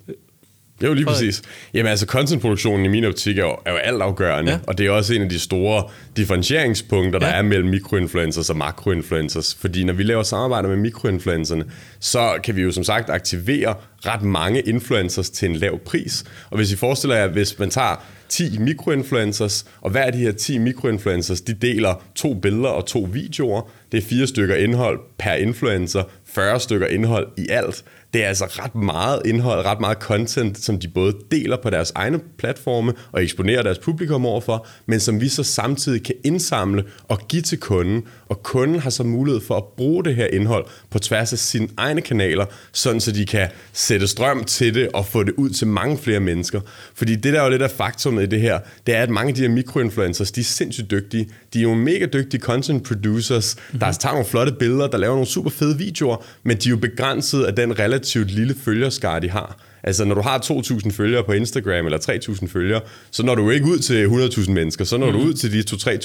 det 0.82 0.88
er 0.88 0.90
jo 0.90 0.94
lige 0.94 1.06
præcis. 1.06 1.42
Jamen 1.74 1.90
altså, 1.90 2.06
contentproduktionen 2.06 2.86
i 2.86 2.88
min 2.88 3.04
optik 3.04 3.38
er 3.38 3.42
jo, 3.42 3.56
er 3.66 3.72
jo 3.72 3.76
altafgørende, 3.76 4.52
ja. 4.52 4.58
og 4.66 4.78
det 4.78 4.86
er 4.86 4.90
også 4.90 5.14
en 5.14 5.22
af 5.22 5.28
de 5.28 5.38
store 5.38 5.84
differentieringspunkter, 6.16 7.18
der 7.18 7.28
ja. 7.28 7.34
er 7.34 7.42
mellem 7.42 7.68
mikroinfluencers 7.68 8.50
og 8.50 8.56
makroinfluencers. 8.56 9.54
Fordi 9.60 9.84
når 9.84 9.92
vi 9.92 10.02
laver 10.02 10.22
samarbejder 10.22 10.68
med 10.68 10.76
mikroinfluencerne, 10.76 11.64
så 12.00 12.40
kan 12.44 12.56
vi 12.56 12.62
jo 12.62 12.72
som 12.72 12.84
sagt 12.84 13.10
aktivere 13.10 13.74
ret 14.06 14.22
mange 14.22 14.60
influencers 14.60 15.30
til 15.30 15.50
en 15.50 15.56
lav 15.56 15.78
pris. 15.78 16.24
Og 16.50 16.56
hvis 16.56 16.72
I 16.72 16.76
forestiller 16.76 17.16
jer, 17.16 17.26
hvis 17.28 17.58
man 17.58 17.70
tager 17.70 18.04
10 18.32 18.58
mikroinfluencers, 18.58 19.64
og 19.80 19.90
hver 19.90 20.02
af 20.02 20.12
de 20.12 20.18
her 20.18 20.32
10 20.32 20.58
mikroinfluencers, 20.58 21.40
de 21.40 21.54
deler 21.54 21.94
to 22.14 22.34
billeder 22.34 22.68
og 22.68 22.86
to 22.86 23.08
videoer. 23.12 23.70
Det 23.92 23.98
er 23.98 24.02
fire 24.02 24.26
stykker 24.26 24.54
indhold 24.54 25.00
per 25.18 25.32
influencer, 25.32 26.02
40 26.24 26.60
stykker 26.60 26.86
indhold 26.86 27.28
i 27.36 27.46
alt 27.50 27.84
det 28.12 28.24
er 28.24 28.28
altså 28.28 28.44
ret 28.44 28.74
meget 28.74 29.22
indhold, 29.24 29.64
ret 29.64 29.80
meget 29.80 29.98
content, 29.98 30.58
som 30.58 30.78
de 30.78 30.88
både 30.88 31.16
deler 31.30 31.56
på 31.62 31.70
deres 31.70 31.92
egne 31.94 32.20
platforme 32.38 32.92
og 33.12 33.22
eksponerer 33.22 33.62
deres 33.62 33.78
publikum 33.78 34.26
overfor, 34.26 34.66
men 34.86 35.00
som 35.00 35.20
vi 35.20 35.28
så 35.28 35.42
samtidig 35.42 36.04
kan 36.04 36.14
indsamle 36.24 36.84
og 37.08 37.18
give 37.28 37.42
til 37.42 37.60
kunden, 37.60 38.02
og 38.32 38.42
kunden 38.42 38.78
har 38.78 38.90
så 38.90 39.02
mulighed 39.02 39.40
for 39.40 39.56
at 39.56 39.64
bruge 39.76 40.04
det 40.04 40.16
her 40.16 40.26
indhold 40.26 40.64
på 40.90 40.98
tværs 40.98 41.32
af 41.32 41.38
sine 41.38 41.68
egne 41.76 42.00
kanaler, 42.00 42.44
sådan 42.72 43.00
så 43.00 43.12
de 43.12 43.26
kan 43.26 43.48
sætte 43.72 44.06
strøm 44.06 44.44
til 44.44 44.74
det 44.74 44.88
og 44.94 45.06
få 45.06 45.22
det 45.22 45.32
ud 45.36 45.50
til 45.50 45.66
mange 45.66 45.98
flere 45.98 46.20
mennesker. 46.20 46.60
Fordi 46.94 47.16
det 47.16 47.32
der 47.32 47.40
er 47.40 47.44
jo 47.44 47.50
lidt 47.50 47.62
af 47.62 47.70
faktumet 47.70 48.22
i 48.22 48.26
det 48.26 48.40
her, 48.40 48.58
det 48.86 48.94
er, 48.94 49.02
at 49.02 49.10
mange 49.10 49.28
af 49.28 49.34
de 49.34 49.40
her 49.40 49.48
mikroinfluencers, 49.48 50.32
de 50.32 50.40
er 50.40 50.44
sindssygt 50.44 50.90
dygtige. 50.90 51.28
De 51.52 51.58
er 51.58 51.62
jo 51.62 51.74
mega 51.74 52.06
dygtige 52.06 52.40
content 52.40 52.84
producers, 52.84 53.56
mm-hmm. 53.56 53.80
der 53.80 53.92
tager 53.92 54.12
nogle 54.12 54.28
flotte 54.28 54.52
billeder, 54.52 54.86
der 54.86 54.98
laver 54.98 55.14
nogle 55.14 55.28
super 55.28 55.50
fede 55.50 55.78
videoer, 55.78 56.24
men 56.42 56.56
de 56.56 56.68
er 56.68 56.70
jo 56.70 56.76
begrænset 56.76 57.44
af 57.44 57.54
den 57.54 57.78
relativt 57.78 58.30
lille 58.30 58.54
følgerskare, 58.64 59.20
de 59.20 59.30
har. 59.30 59.71
Altså, 59.84 60.04
når 60.04 60.14
du 60.14 60.20
har 60.20 60.38
2.000 60.38 60.90
følgere 60.90 61.24
på 61.24 61.32
Instagram, 61.32 61.84
eller 61.84 61.98
3.000 61.98 62.46
følgere, 62.46 62.80
så 63.10 63.22
når 63.22 63.34
du 63.34 63.50
ikke 63.50 63.66
ud 63.66 63.78
til 63.78 64.06
100.000 64.06 64.50
mennesker, 64.50 64.84
så 64.84 64.96
når 64.96 65.06
mm-hmm. 65.06 65.22
du 65.22 65.28
ud 65.28 65.34
til 65.34 65.52
de 65.52 65.60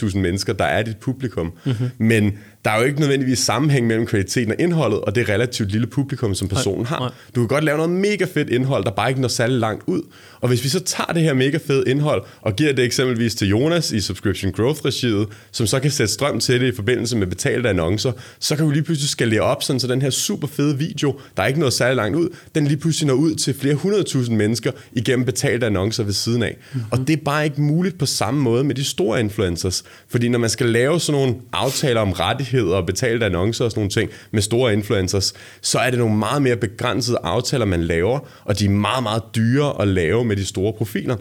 2-3.000 0.10 0.18
mennesker, 0.18 0.54
der 0.54 0.66
er 0.66 0.84
dit 0.84 0.98
publikum. 0.98 1.54
Mm-hmm. 1.66 1.90
Men 1.98 2.38
der 2.66 2.72
er 2.72 2.80
jo 2.80 2.86
ikke 2.86 3.00
nødvendigvis 3.00 3.40
sammenhæng 3.40 3.88
mellem 3.88 4.06
kvaliteten 4.06 4.52
og 4.52 4.58
indholdet, 4.60 5.00
og 5.00 5.16
det 5.16 5.30
relativt 5.30 5.72
lille 5.72 5.88
publikum, 5.88 6.36
som 6.36 6.48
personen 6.48 6.86
har. 6.86 7.14
Du 7.36 7.42
kan 7.42 7.48
godt 7.48 7.64
lave 7.64 7.78
noget 7.78 7.92
mega 7.92 8.26
fedt 8.34 8.50
indhold, 8.50 8.84
der 8.84 8.92
bare 8.92 9.10
ikke 9.10 9.22
når 9.22 9.28
særlig 9.28 9.58
langt 9.60 9.84
ud. 9.88 10.02
Og 10.42 10.48
hvis 10.48 10.64
vi 10.64 10.70
så 10.70 10.80
tager 10.80 11.14
det 11.14 11.22
her 11.22 11.34
mega 11.34 11.58
fede 11.68 11.84
indhold, 11.88 12.24
og 12.42 12.56
giver 12.56 12.74
det 12.74 12.86
eksempelvis 12.86 13.36
til 13.36 13.48
Jonas 13.48 13.92
i 13.92 14.00
Subscription 14.00 14.52
Growth-regiet, 14.52 15.28
som 15.52 15.68
så 15.68 15.80
kan 15.80 15.92
sætte 15.92 16.14
strøm 16.14 16.40
til 16.40 16.62
det 16.62 16.74
i 16.74 16.76
forbindelse 16.76 17.18
med 17.18 17.28
betalte 17.28 17.70
annoncer, 17.70 18.12
så 18.40 18.56
kan 18.56 18.70
vi 18.70 18.74
lige 18.74 18.84
pludselig 18.84 19.10
skalere 19.10 19.42
op, 19.42 19.64
sådan, 19.64 19.80
så 19.80 19.88
den 19.88 20.02
her 20.02 20.10
super 20.10 20.48
fede 20.48 20.78
video, 20.78 21.20
der 21.38 21.44
er 21.44 21.48
ikke 21.48 21.60
noget 21.60 21.74
særlig 21.74 21.96
langt 21.96 22.18
ud, 22.18 22.30
den 22.56 22.68
lige 22.68 22.78
pludselig 22.78 23.08
når 23.08 23.14
ud 23.14 23.36
til 23.36 23.54
flere 23.60 23.76
hundredtusind 23.76 24.38
mennesker 24.38 24.72
igennem 24.94 25.26
betalte 25.26 25.66
annoncer 25.66 26.04
ved 26.04 26.14
siden 26.14 26.44
af. 26.44 26.58
Mm-hmm. 26.74 26.88
Og 26.92 27.08
det 27.08 27.10
er 27.10 27.24
bare 27.26 27.46
ikke 27.46 27.62
muligt 27.62 27.98
på 27.98 28.06
samme 28.06 28.42
måde 28.42 28.64
med 28.64 28.76
de 28.76 28.84
store 28.84 29.20
influencers. 29.20 29.84
Fordi 30.08 30.30
når 30.30 30.40
man 30.40 30.50
skal 30.50 30.66
lave 30.66 31.00
sådan 31.00 31.22
nogle 31.22 31.36
aftaler 31.54 32.02
om 32.02 32.12
rettigheder, 32.12 32.47
rettigheder 32.48 32.76
og 32.78 32.86
betalte 32.86 33.26
annoncer 33.26 33.66
og 33.66 33.72
sådan 33.72 33.80
nogle 33.80 33.90
ting 33.90 34.12
med 34.32 34.42
store 34.42 34.74
influencers, 34.74 35.34
så 35.62 35.80
er 35.80 35.90
det 35.90 36.00
nogle 36.00 36.18
meget 36.18 36.42
mere 36.42 36.56
begrænsede 36.56 37.18
aftaler, 37.24 37.66
man 37.66 37.84
laver, 37.84 38.20
og 38.46 38.60
de 38.60 38.66
er 38.66 38.70
meget, 38.70 39.04
meget 39.04 39.24
dyre 39.36 39.82
at 39.82 39.88
lave 39.88 40.26
med 40.26 40.36
de 40.36 40.46
store 40.46 40.74
profiler. 40.74 41.16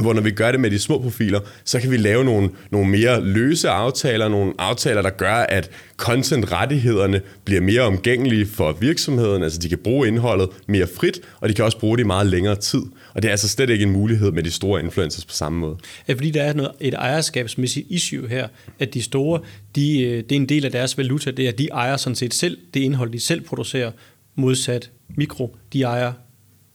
Hvor 0.00 0.12
når 0.12 0.22
vi 0.22 0.30
gør 0.30 0.50
det 0.50 0.60
med 0.60 0.70
de 0.70 0.78
små 0.78 0.98
profiler, 0.98 1.40
så 1.64 1.80
kan 1.80 1.90
vi 1.90 1.96
lave 1.96 2.24
nogle, 2.24 2.50
nogle 2.70 2.90
mere 2.90 3.24
løse 3.24 3.68
aftaler, 3.68 4.28
nogle 4.28 4.52
aftaler, 4.58 5.02
der 5.02 5.10
gør, 5.10 5.34
at 5.34 5.70
content-rettighederne 5.96 7.20
bliver 7.44 7.60
mere 7.60 7.80
omgængelige 7.80 8.46
for 8.46 8.72
virksomheden, 8.72 9.42
altså 9.42 9.58
de 9.58 9.68
kan 9.68 9.78
bruge 9.78 10.08
indholdet 10.08 10.48
mere 10.66 10.86
frit, 10.96 11.20
og 11.40 11.48
de 11.48 11.54
kan 11.54 11.64
også 11.64 11.78
bruge 11.78 11.96
det 11.96 12.04
i 12.04 12.06
meget 12.06 12.26
længere 12.26 12.56
tid. 12.56 12.82
Og 13.14 13.22
det 13.22 13.28
er 13.28 13.32
altså 13.32 13.48
slet 13.48 13.70
ikke 13.70 13.82
en 13.82 13.90
mulighed 13.90 14.32
med 14.32 14.42
de 14.42 14.50
store 14.50 14.80
influencers 14.80 15.24
på 15.24 15.34
samme 15.34 15.58
måde. 15.58 15.76
Ja, 16.08 16.12
fordi 16.14 16.30
der 16.30 16.42
er 16.42 16.52
noget, 16.52 16.72
et 16.80 16.94
ejerskabsmæssigt 16.94 17.86
issue 17.90 18.28
her, 18.28 18.48
at 18.78 18.94
de 18.94 19.02
store, 19.02 19.40
de, 19.74 20.02
øh, 20.02 20.16
det 20.16 20.32
er 20.32 20.36
en 20.36 20.48
del 20.48 20.64
af 20.64 20.72
deres 20.72 20.98
valuta, 20.98 21.30
det 21.30 21.44
er, 21.44 21.48
at 21.48 21.58
de 21.58 21.68
ejer 21.68 21.96
sådan 21.96 22.16
set 22.16 22.34
selv 22.34 22.58
det 22.74 22.80
indhold, 22.80 23.10
de 23.10 23.20
selv 23.20 23.40
producerer, 23.40 23.90
modsat 24.36 24.90
mikro, 25.16 25.56
de 25.72 25.82
ejer 25.82 26.12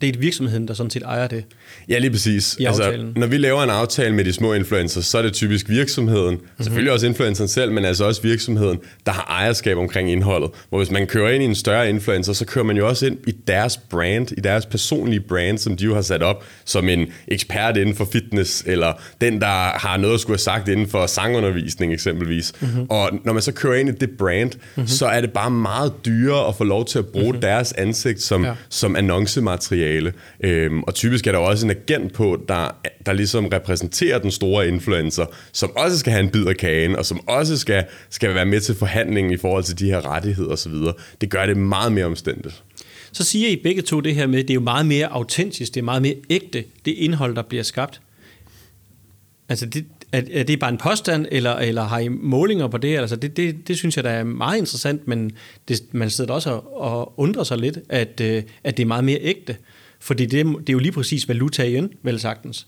det 0.01 0.15
er 0.15 0.19
virksomheden, 0.19 0.67
der 0.67 0.73
sådan 0.73 0.89
set 0.89 1.03
ejer 1.03 1.27
det. 1.27 1.45
Ja, 1.89 1.97
lige 1.97 2.11
præcis. 2.11 2.57
Altså, 2.67 3.11
når 3.15 3.27
vi 3.27 3.37
laver 3.37 3.63
en 3.63 3.69
aftale 3.69 4.15
med 4.15 4.25
de 4.25 4.33
små 4.33 4.53
influencers, 4.53 5.05
så 5.05 5.17
er 5.17 5.21
det 5.21 5.33
typisk 5.33 5.69
virksomheden, 5.69 6.35
mm-hmm. 6.35 6.63
selvfølgelig 6.63 6.93
også 6.93 7.07
influenceren 7.07 7.47
selv, 7.47 7.71
men 7.71 7.85
altså 7.85 8.05
også 8.05 8.21
virksomheden, 8.21 8.79
der 9.05 9.11
har 9.11 9.25
ejerskab 9.29 9.77
omkring 9.77 10.11
indholdet. 10.11 10.49
Hvor 10.69 10.77
hvis 10.77 10.91
man 10.91 11.07
kører 11.07 11.31
ind 11.31 11.43
i 11.43 11.45
en 11.45 11.55
større 11.55 11.89
influencer, 11.89 12.33
så 12.33 12.45
kører 12.45 12.65
man 12.65 12.77
jo 12.77 12.87
også 12.87 13.05
ind 13.05 13.17
i 13.27 13.31
deres 13.47 13.77
brand, 13.77 14.31
i 14.37 14.41
deres 14.41 14.65
personlige 14.65 15.19
brand, 15.19 15.57
som 15.57 15.77
de 15.77 15.85
jo 15.85 15.95
har 15.95 16.01
sat 16.01 16.23
op 16.23 16.43
som 16.65 16.89
en 16.89 17.07
ekspert 17.27 17.77
inden 17.77 17.95
for 17.95 18.07
fitness, 18.11 18.63
eller 18.67 18.93
den, 19.21 19.41
der 19.41 19.77
har 19.77 19.97
noget 19.97 20.13
at 20.13 20.19
skulle 20.19 20.35
have 20.35 20.39
sagt 20.39 20.67
inden 20.67 20.87
for 20.87 21.05
sangundervisning 21.05 21.93
eksempelvis. 21.93 22.53
Mm-hmm. 22.59 22.85
Og 22.89 23.09
når 23.25 23.33
man 23.33 23.41
så 23.41 23.51
kører 23.51 23.75
ind 23.75 23.89
i 23.89 23.91
det 23.91 24.09
brand, 24.17 24.51
mm-hmm. 24.51 24.87
så 24.87 25.05
er 25.05 25.21
det 25.21 25.31
bare 25.31 25.51
meget 25.51 25.93
dyrere 26.05 26.47
at 26.47 26.55
få 26.55 26.63
lov 26.63 26.85
til 26.85 26.99
at 26.99 27.05
bruge 27.05 27.25
mm-hmm. 27.25 27.41
deres 27.41 27.73
ansigt 27.73 28.21
som, 28.21 28.45
ja. 28.45 28.53
som 28.69 28.95
annoncemateriale. 28.95 30.13
Øhm, 30.43 30.83
og 30.83 30.95
typisk 30.95 31.27
er 31.27 31.31
der 31.31 31.39
også 31.39 31.58
en 31.65 31.71
agent 31.71 32.13
på, 32.13 32.43
der, 32.47 32.75
der 33.05 33.13
ligesom 33.13 33.45
repræsenterer 33.45 34.19
den 34.19 34.31
store 34.31 34.67
influencer, 34.67 35.25
som 35.51 35.71
også 35.75 35.97
skal 35.97 36.13
have 36.13 36.23
en 36.23 36.29
bid 36.29 36.45
af 36.45 36.57
kagen, 36.57 36.95
og 36.95 37.05
som 37.05 37.27
også 37.27 37.57
skal, 37.57 37.85
skal 38.09 38.35
være 38.35 38.45
med 38.45 38.61
til 38.61 38.75
forhandlingen 38.75 39.33
i 39.33 39.37
forhold 39.37 39.63
til 39.63 39.79
de 39.79 39.85
her 39.85 40.05
rettigheder 40.05 40.51
osv. 40.51 40.73
Det 41.21 41.29
gør 41.29 41.45
det 41.45 41.57
meget 41.57 41.91
mere 41.91 42.05
omstændigt. 42.05 42.63
Så 43.11 43.23
siger 43.23 43.49
I 43.49 43.55
begge 43.63 43.81
to 43.81 43.99
det 43.99 44.15
her 44.15 44.27
med, 44.27 44.39
at 44.39 44.47
det 44.47 44.49
er 44.49 44.55
jo 44.55 44.61
meget 44.61 44.85
mere 44.85 45.07
autentisk, 45.07 45.73
det 45.73 45.79
er 45.79 45.85
meget 45.85 46.01
mere 46.01 46.15
ægte, 46.29 46.63
det 46.85 46.91
indhold, 46.91 47.35
der 47.35 47.41
bliver 47.41 47.63
skabt. 47.63 48.01
Altså, 49.49 49.65
det, 49.65 49.85
er, 50.11 50.21
er 50.31 50.43
det 50.43 50.59
bare 50.59 50.71
en 50.71 50.77
påstand, 50.77 51.25
eller, 51.31 51.55
eller 51.55 51.83
har 51.83 51.99
I 51.99 52.07
målinger 52.07 52.67
på 52.67 52.77
det? 52.77 52.97
Altså 52.97 53.15
det, 53.15 53.37
det, 53.37 53.67
det 53.67 53.77
synes 53.77 53.95
jeg, 53.95 54.03
der 54.03 54.09
er 54.09 54.23
meget 54.23 54.57
interessant, 54.57 55.07
men 55.07 55.31
det, 55.67 55.81
man 55.91 56.09
sidder 56.09 56.33
også 56.33 56.49
og, 56.49 56.81
og 56.81 57.19
undrer 57.19 57.43
sig 57.43 57.57
lidt, 57.57 57.79
at, 57.89 58.21
øh, 58.21 58.43
at 58.63 58.77
det 58.77 58.83
er 58.83 58.87
meget 58.87 59.03
mere 59.03 59.19
ægte. 59.21 59.55
Fordi 59.99 60.25
det, 60.25 60.45
det 60.45 60.69
er 60.69 60.73
jo 60.73 60.79
lige 60.79 60.91
præcis 60.91 61.27
valuta 61.27 61.63
igen, 61.63 61.89
vel 62.03 62.19
sagtens. 62.19 62.67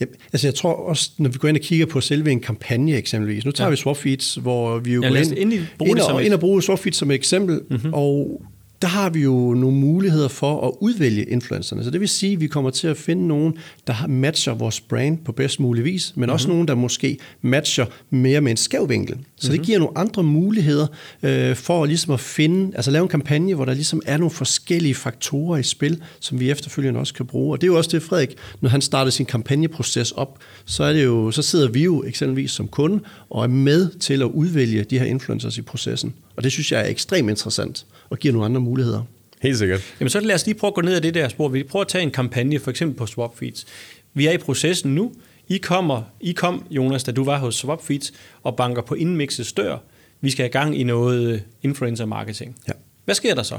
Ja, 0.00 0.06
altså 0.32 0.46
jeg 0.46 0.54
tror 0.54 0.72
også, 0.72 1.10
når 1.18 1.30
vi 1.30 1.38
går 1.38 1.48
ind 1.48 1.56
og 1.56 1.62
kigger 1.62 1.86
på 1.86 2.00
selve 2.00 2.30
en 2.30 2.40
kampagne 2.40 2.92
eksempelvis, 2.92 3.44
nu 3.44 3.50
tager 3.50 3.68
ja. 3.68 3.70
vi 3.70 3.76
Swapfeeds, 3.76 4.34
hvor 4.34 4.78
vi 4.78 4.94
jo 4.94 5.02
ja, 5.02 5.08
går 5.08 5.16
ind, 5.16 5.38
ind, 5.38 5.52
ind, 5.52 5.98
og, 5.98 6.24
ind 6.24 6.32
og 6.32 6.40
bruge 6.40 6.62
Swapfeeds 6.62 6.96
som 6.96 7.10
et 7.10 7.14
eksempel, 7.14 7.60
mm-hmm. 7.70 7.94
og 7.94 8.42
der 8.82 8.88
har 8.88 9.10
vi 9.10 9.20
jo 9.20 9.54
nogle 9.54 9.76
muligheder 9.76 10.28
for 10.28 10.68
at 10.68 10.72
udvælge 10.80 11.24
influencerne. 11.24 11.84
Så 11.84 11.90
det 11.90 12.00
vil 12.00 12.08
sige, 12.08 12.32
at 12.32 12.40
vi 12.40 12.46
kommer 12.46 12.70
til 12.70 12.88
at 12.88 12.96
finde 12.96 13.28
nogen, 13.28 13.54
der 13.86 14.06
matcher 14.06 14.54
vores 14.54 14.80
brand 14.80 15.18
på 15.24 15.32
bedst 15.32 15.60
mulig 15.60 15.84
vis, 15.84 16.12
men 16.14 16.20
mm-hmm. 16.20 16.32
også 16.32 16.48
nogen, 16.48 16.68
der 16.68 16.74
måske 16.74 17.18
matcher 17.42 17.86
mere 18.10 18.40
med 18.40 18.50
en 18.50 18.56
skæv 18.56 18.88
vinkel. 18.88 19.18
Så 19.42 19.48
mm-hmm. 19.48 19.52
det 19.52 19.60
mhm. 19.60 19.66
giver 19.66 19.78
nogle 19.78 19.98
andre 19.98 20.22
muligheder 20.22 20.86
øh, 21.22 21.56
for 21.56 21.86
ligesom 21.86 22.12
at 22.12 22.20
finde, 22.20 22.76
altså 22.76 22.90
lave 22.90 23.02
en 23.02 23.08
kampagne, 23.08 23.54
hvor 23.54 23.64
der 23.64 23.74
ligesom 23.74 24.02
er 24.06 24.16
nogle 24.16 24.30
forskellige 24.30 24.94
faktorer 24.94 25.58
i 25.58 25.62
spil, 25.62 26.02
som 26.20 26.40
vi 26.40 26.50
efterfølgende 26.50 27.00
også 27.00 27.14
kan 27.14 27.26
bruge. 27.26 27.54
Og 27.54 27.60
det 27.60 27.66
er 27.66 27.72
jo 27.72 27.76
også 27.76 27.90
det, 27.92 28.02
Frederik, 28.02 28.36
når 28.60 28.68
han 28.68 28.80
starter 28.80 29.10
sin 29.10 29.26
kampagneproces 29.26 30.12
op, 30.12 30.38
så, 30.64 30.84
er 30.84 30.92
det 30.92 31.04
jo, 31.04 31.30
så 31.30 31.42
sidder 31.42 31.68
vi 31.68 31.84
jo 31.84 32.04
eksempelvis 32.04 32.50
som 32.50 32.68
kunde 32.68 33.00
og 33.30 33.42
er 33.42 33.48
med 33.48 33.90
til 33.98 34.22
at 34.22 34.26
udvælge 34.26 34.84
de 34.84 34.98
her 34.98 35.06
influencers 35.06 35.58
i 35.58 35.62
processen. 35.62 36.14
Og 36.36 36.44
det 36.44 36.52
synes 36.52 36.72
jeg 36.72 36.80
er 36.80 36.88
ekstremt 36.88 37.30
interessant 37.30 37.86
og 38.10 38.18
giver 38.18 38.32
nogle 38.32 38.44
andre 38.44 38.60
muligheder. 38.60 39.02
Helt 39.42 39.58
sikkert. 39.58 39.94
Jamen 40.00 40.10
så 40.10 40.20
lad 40.20 40.34
os 40.34 40.46
lige 40.46 40.54
prøve 40.54 40.68
at 40.68 40.74
gå 40.74 40.80
ned 40.80 40.94
ad 40.94 41.00
det 41.00 41.14
der 41.14 41.28
spor. 41.28 41.48
Vi 41.48 41.62
prøver 41.62 41.84
at 41.84 41.88
tage 41.88 42.02
en 42.02 42.10
kampagne, 42.10 42.58
for 42.58 42.70
eksempel 42.70 42.96
på 42.96 43.06
Swapfeeds. 43.06 43.66
Vi 44.14 44.26
er 44.26 44.32
i 44.32 44.38
processen 44.38 44.94
nu. 44.94 45.12
I, 45.52 45.58
kommer, 45.58 46.02
I 46.20 46.32
kom, 46.32 46.66
Jonas, 46.70 47.04
da 47.04 47.12
du 47.12 47.24
var 47.24 47.38
hos 47.38 47.54
Swapfeeds, 47.54 48.12
og 48.42 48.56
banker 48.56 48.82
på 48.82 48.94
Inmixes 48.94 49.52
dør. 49.52 49.78
Vi 50.20 50.30
skal 50.30 50.46
i 50.46 50.48
gang 50.48 50.78
i 50.78 50.82
noget 50.82 51.44
influencer 51.62 52.06
marketing. 52.06 52.56
Ja. 52.68 52.72
Hvad 53.04 53.14
sker 53.14 53.34
der 53.34 53.42
så? 53.42 53.58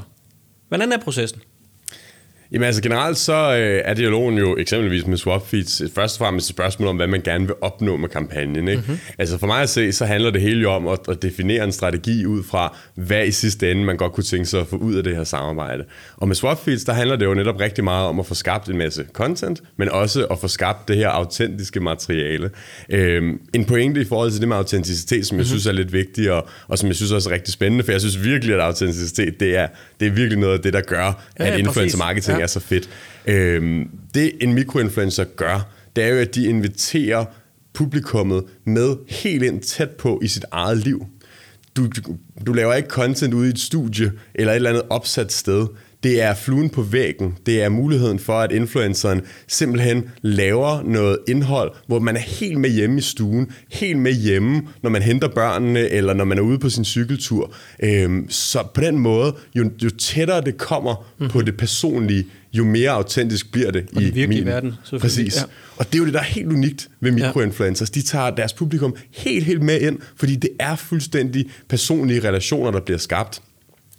Hvordan 0.68 0.92
er 0.92 0.98
processen? 0.98 1.40
Jamen 2.52 2.66
altså 2.66 2.82
generelt 2.82 3.18
så 3.18 3.56
øh, 3.56 3.82
er 3.84 3.94
dialogen 3.94 4.38
jo 4.38 4.56
eksempelvis 4.56 5.06
med 5.06 5.16
Swapfeeds 5.16 5.82
først 5.94 6.20
og 6.20 6.26
fremmest 6.26 6.46
et 6.46 6.54
spørgsmål 6.54 6.88
om, 6.88 6.96
hvad 6.96 7.06
man 7.06 7.20
gerne 7.20 7.46
vil 7.46 7.54
opnå 7.60 7.96
med 7.96 8.08
kampagnen. 8.08 8.68
Ikke? 8.68 8.82
Mm-hmm. 8.86 8.98
Altså 9.18 9.38
for 9.38 9.46
mig 9.46 9.62
at 9.62 9.68
se, 9.68 9.92
så 9.92 10.04
handler 10.04 10.30
det 10.30 10.40
hele 10.40 10.62
jo 10.62 10.70
om 10.70 10.88
at, 10.88 10.98
at 11.08 11.22
definere 11.22 11.64
en 11.64 11.72
strategi 11.72 12.26
ud 12.26 12.42
fra, 12.42 12.76
hvad 12.94 13.26
i 13.26 13.30
sidste 13.30 13.70
ende 13.70 13.84
man 13.84 13.96
godt 13.96 14.12
kunne 14.12 14.24
tænke 14.24 14.46
sig 14.46 14.60
at 14.60 14.66
få 14.66 14.76
ud 14.76 14.94
af 14.94 15.04
det 15.04 15.16
her 15.16 15.24
samarbejde. 15.24 15.84
Og 16.16 16.28
med 16.28 16.36
Swapfeeds, 16.36 16.84
der 16.84 16.92
handler 16.92 17.16
det 17.16 17.26
jo 17.26 17.34
netop 17.34 17.60
rigtig 17.60 17.84
meget 17.84 18.06
om 18.06 18.20
at 18.20 18.26
få 18.26 18.34
skabt 18.34 18.68
en 18.68 18.78
masse 18.78 19.04
content, 19.12 19.62
men 19.76 19.88
også 19.88 20.24
at 20.24 20.38
få 20.38 20.48
skabt 20.48 20.88
det 20.88 20.96
her 20.96 21.08
autentiske 21.08 21.80
materiale. 21.80 22.50
Øhm, 22.88 23.40
en 23.54 23.64
pointe 23.64 24.00
i 24.00 24.04
forhold 24.04 24.30
til 24.30 24.40
det 24.40 24.48
med 24.48 24.56
autenticitet, 24.56 25.26
som 25.26 25.36
jeg 25.36 25.40
mm-hmm. 25.40 25.48
synes 25.48 25.66
er 25.66 25.72
lidt 25.72 25.92
vigtigt, 25.92 26.30
og, 26.30 26.48
og 26.68 26.78
som 26.78 26.88
jeg 26.88 26.96
synes 26.96 27.12
også 27.12 27.30
er 27.30 27.34
rigtig 27.34 27.52
spændende, 27.52 27.84
for 27.84 27.92
jeg 27.92 28.00
synes 28.00 28.24
virkelig, 28.24 28.54
at 28.54 28.60
autenticitet, 28.60 29.40
det 29.40 29.58
er, 29.58 29.68
det 30.00 30.08
er 30.08 30.12
virkelig 30.12 30.38
noget 30.38 30.54
af 30.54 30.60
det, 30.60 30.72
der 30.72 30.80
gør, 30.80 31.24
ja, 31.38 31.44
at 31.44 31.58
influencer 31.58 31.98
marketing 31.98 32.33
ja 32.38 32.42
er 32.42 32.46
så 32.46 32.60
fedt. 32.60 32.88
Øhm, 33.26 33.88
det 34.14 34.32
en 34.40 34.52
mikroinfluencer 34.52 35.24
gør, 35.24 35.70
det 35.96 36.04
er 36.04 36.08
jo, 36.08 36.16
at 36.16 36.34
de 36.34 36.46
inviterer 36.46 37.24
publikummet 37.72 38.44
med 38.64 38.96
helt 39.08 39.42
ind 39.42 39.60
tæt 39.60 39.90
på 39.90 40.20
i 40.22 40.28
sit 40.28 40.44
eget 40.52 40.78
liv. 40.78 41.06
Du, 41.76 41.86
du, 41.86 42.16
du 42.46 42.52
laver 42.52 42.74
ikke 42.74 42.88
content 42.88 43.34
ude 43.34 43.46
i 43.46 43.50
et 43.50 43.58
studie 43.58 44.12
eller 44.34 44.52
et 44.52 44.56
eller 44.56 44.70
andet 44.70 44.84
opsat 44.90 45.32
sted. 45.32 45.66
Det 46.04 46.22
er 46.22 46.34
fluen 46.34 46.70
på 46.70 46.82
væggen. 46.82 47.34
Det 47.46 47.62
er 47.62 47.68
muligheden 47.68 48.18
for, 48.18 48.32
at 48.32 48.52
influenceren 48.52 49.20
simpelthen 49.48 50.04
laver 50.22 50.82
noget 50.82 51.18
indhold, 51.28 51.72
hvor 51.86 51.98
man 51.98 52.16
er 52.16 52.20
helt 52.20 52.60
med 52.60 52.70
hjemme 52.70 52.98
i 52.98 53.00
stuen, 53.00 53.50
helt 53.72 53.98
med 53.98 54.12
hjemme, 54.12 54.62
når 54.82 54.90
man 54.90 55.02
henter 55.02 55.28
børnene, 55.28 55.88
eller 55.88 56.14
når 56.14 56.24
man 56.24 56.38
er 56.38 56.42
ude 56.42 56.58
på 56.58 56.68
sin 56.68 56.84
cykeltur. 56.84 57.54
Øhm, 57.82 58.30
så 58.30 58.62
på 58.74 58.80
den 58.80 58.98
måde, 58.98 59.34
jo, 59.54 59.70
jo 59.82 59.90
tættere 59.90 60.40
det 60.40 60.56
kommer 60.56 61.06
mm. 61.20 61.28
på 61.28 61.42
det 61.42 61.56
personlige, 61.56 62.26
jo 62.52 62.64
mere 62.64 62.90
autentisk 62.90 63.52
bliver 63.52 63.70
det 63.70 63.86
og 63.96 64.02
i 64.02 64.06
den 64.06 64.14
virkelige 64.14 64.44
min. 64.44 64.52
verden. 64.52 64.74
Præcis. 65.00 65.36
Ja. 65.36 65.42
Og 65.76 65.86
det 65.86 65.94
er 65.94 65.98
jo 65.98 66.04
det, 66.04 66.14
der 66.14 66.20
er 66.20 66.24
helt 66.24 66.52
unikt 66.52 66.88
ved 67.00 67.12
mikroinfluencers. 67.12 67.90
De 67.90 68.02
tager 68.02 68.30
deres 68.30 68.52
publikum 68.52 68.96
helt, 69.10 69.44
helt 69.44 69.62
med 69.62 69.80
ind, 69.80 69.98
fordi 70.16 70.36
det 70.36 70.50
er 70.60 70.76
fuldstændig 70.76 71.50
personlige 71.68 72.28
relationer, 72.28 72.70
der 72.70 72.80
bliver 72.80 72.98
skabt 72.98 73.42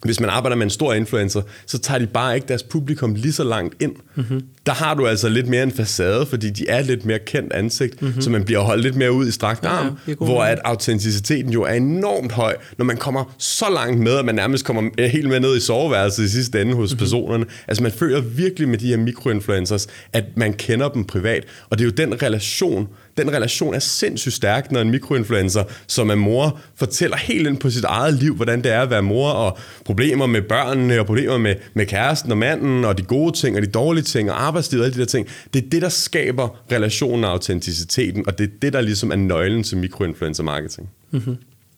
hvis 0.06 0.20
man 0.20 0.30
arbejder 0.30 0.56
med 0.56 0.64
en 0.64 0.70
stor 0.70 0.94
influencer, 0.94 1.42
så 1.66 1.78
tager 1.80 2.00
de 2.00 2.08
bare 2.08 2.36
ikke 2.36 2.48
deres 2.48 2.64
publikum 2.64 3.16
lige 3.16 3.34
så 3.34 3.44
langt 3.44 3.76
ind. 3.80 3.96
Mm-hmm. 4.16 4.42
Der 4.66 4.74
har 4.74 4.94
du 4.94 5.08
altså 5.08 5.30
lidt 5.30 5.48
mere 5.48 5.64
en 5.64 5.72
facade, 5.72 6.26
fordi 6.26 6.50
de 6.50 6.70
er 6.70 6.82
lidt 6.82 7.06
mere 7.06 7.20
kendt 7.20 7.54
ansigt, 7.54 8.02
mm-hmm. 8.02 8.22
så 8.22 8.30
man 8.30 8.44
bliver 8.44 8.60
holdt 8.60 8.84
lidt 8.84 8.96
mere 8.96 9.12
ud 9.12 9.28
i 9.28 9.32
strakt 9.32 9.66
arm, 9.66 9.98
ja, 10.08 10.14
hvor 10.14 10.44
at 10.44 10.60
autenticiteten 10.64 11.52
jo 11.52 11.64
er 11.64 11.74
enormt 11.74 12.32
høj, 12.32 12.56
når 12.78 12.86
man 12.86 12.98
kommer 12.98 13.36
så 13.38 13.66
langt 13.74 14.00
med, 14.00 14.18
at 14.18 14.26
man 14.26 14.36
nærmest 14.36 14.66
kommer 14.66 15.08
helt 15.08 15.28
med 15.28 15.40
ned 15.40 15.58
i 15.58 15.60
soveværelset 15.60 16.24
i 16.24 16.30
sidste 16.30 16.62
ende 16.62 16.74
hos 16.74 16.92
mm-hmm. 16.92 17.00
personerne. 17.00 17.46
Altså 17.68 17.84
man 17.84 17.92
føler 17.92 18.22
virkelig 18.22 18.70
med 18.70 18.78
de 18.78 18.88
her 18.88 18.98
mikroinfluencers, 18.98 19.88
at 20.14 20.26
man 20.36 20.54
kender 20.54 20.90
dem 20.90 21.04
privat, 21.04 21.44
og 21.70 21.78
det 21.78 21.84
er 21.84 21.90
jo 21.90 22.08
den 22.08 22.22
relation, 22.22 22.88
den 23.18 23.34
relation 23.34 23.74
er 23.74 23.80
sindssygt 23.80 24.36
stærk, 24.36 24.72
når 24.72 24.82
en 24.82 24.92
mikroinfluencer, 24.92 25.64
som 25.88 26.10
er 26.10 26.16
mor, 26.16 26.60
fortæller 26.76 27.18
helt 27.18 27.48
ind 27.48 27.58
på 27.58 27.70
sit 27.70 27.84
eget 27.84 28.14
liv, 28.14 28.36
hvordan 28.36 28.64
det 28.64 28.72
er 28.72 28.82
at 28.82 28.90
være 28.90 29.02
mor, 29.02 29.30
og 29.30 29.58
problemer 29.86 30.26
med 30.26 30.42
børnene, 30.42 31.00
og 31.00 31.06
problemer 31.06 31.38
med, 31.38 31.56
med 31.74 31.86
kæresten 31.86 32.32
og 32.32 32.38
manden, 32.38 32.86
og 32.86 32.98
de 32.98 33.04
gode 33.04 33.38
ting, 33.38 33.56
og 33.56 33.62
de 33.62 33.68
dårlige 33.68 34.04
ting, 34.04 34.32
og 34.32 34.46
arbejdstid 34.56 34.80
og 34.80 34.86
alle 34.86 34.96
de 34.96 35.00
der 35.00 35.06
ting. 35.06 35.28
Det 35.54 35.66
er 35.66 35.70
det, 35.70 35.82
der 35.82 35.90
skaber 35.90 36.64
relationen 36.72 37.24
og 37.24 37.32
autenticiteten, 37.32 38.28
og 38.28 38.38
det 38.38 38.44
er 38.44 38.52
det, 38.62 38.74
der 38.74 38.82
ligesom 38.82 39.12
er 39.12 39.16
nøglen 39.16 39.64
til 39.64 39.78
mikroinfluencer 39.78 40.44
marketing. 40.44 40.90
Mm-hmm. 41.12 41.38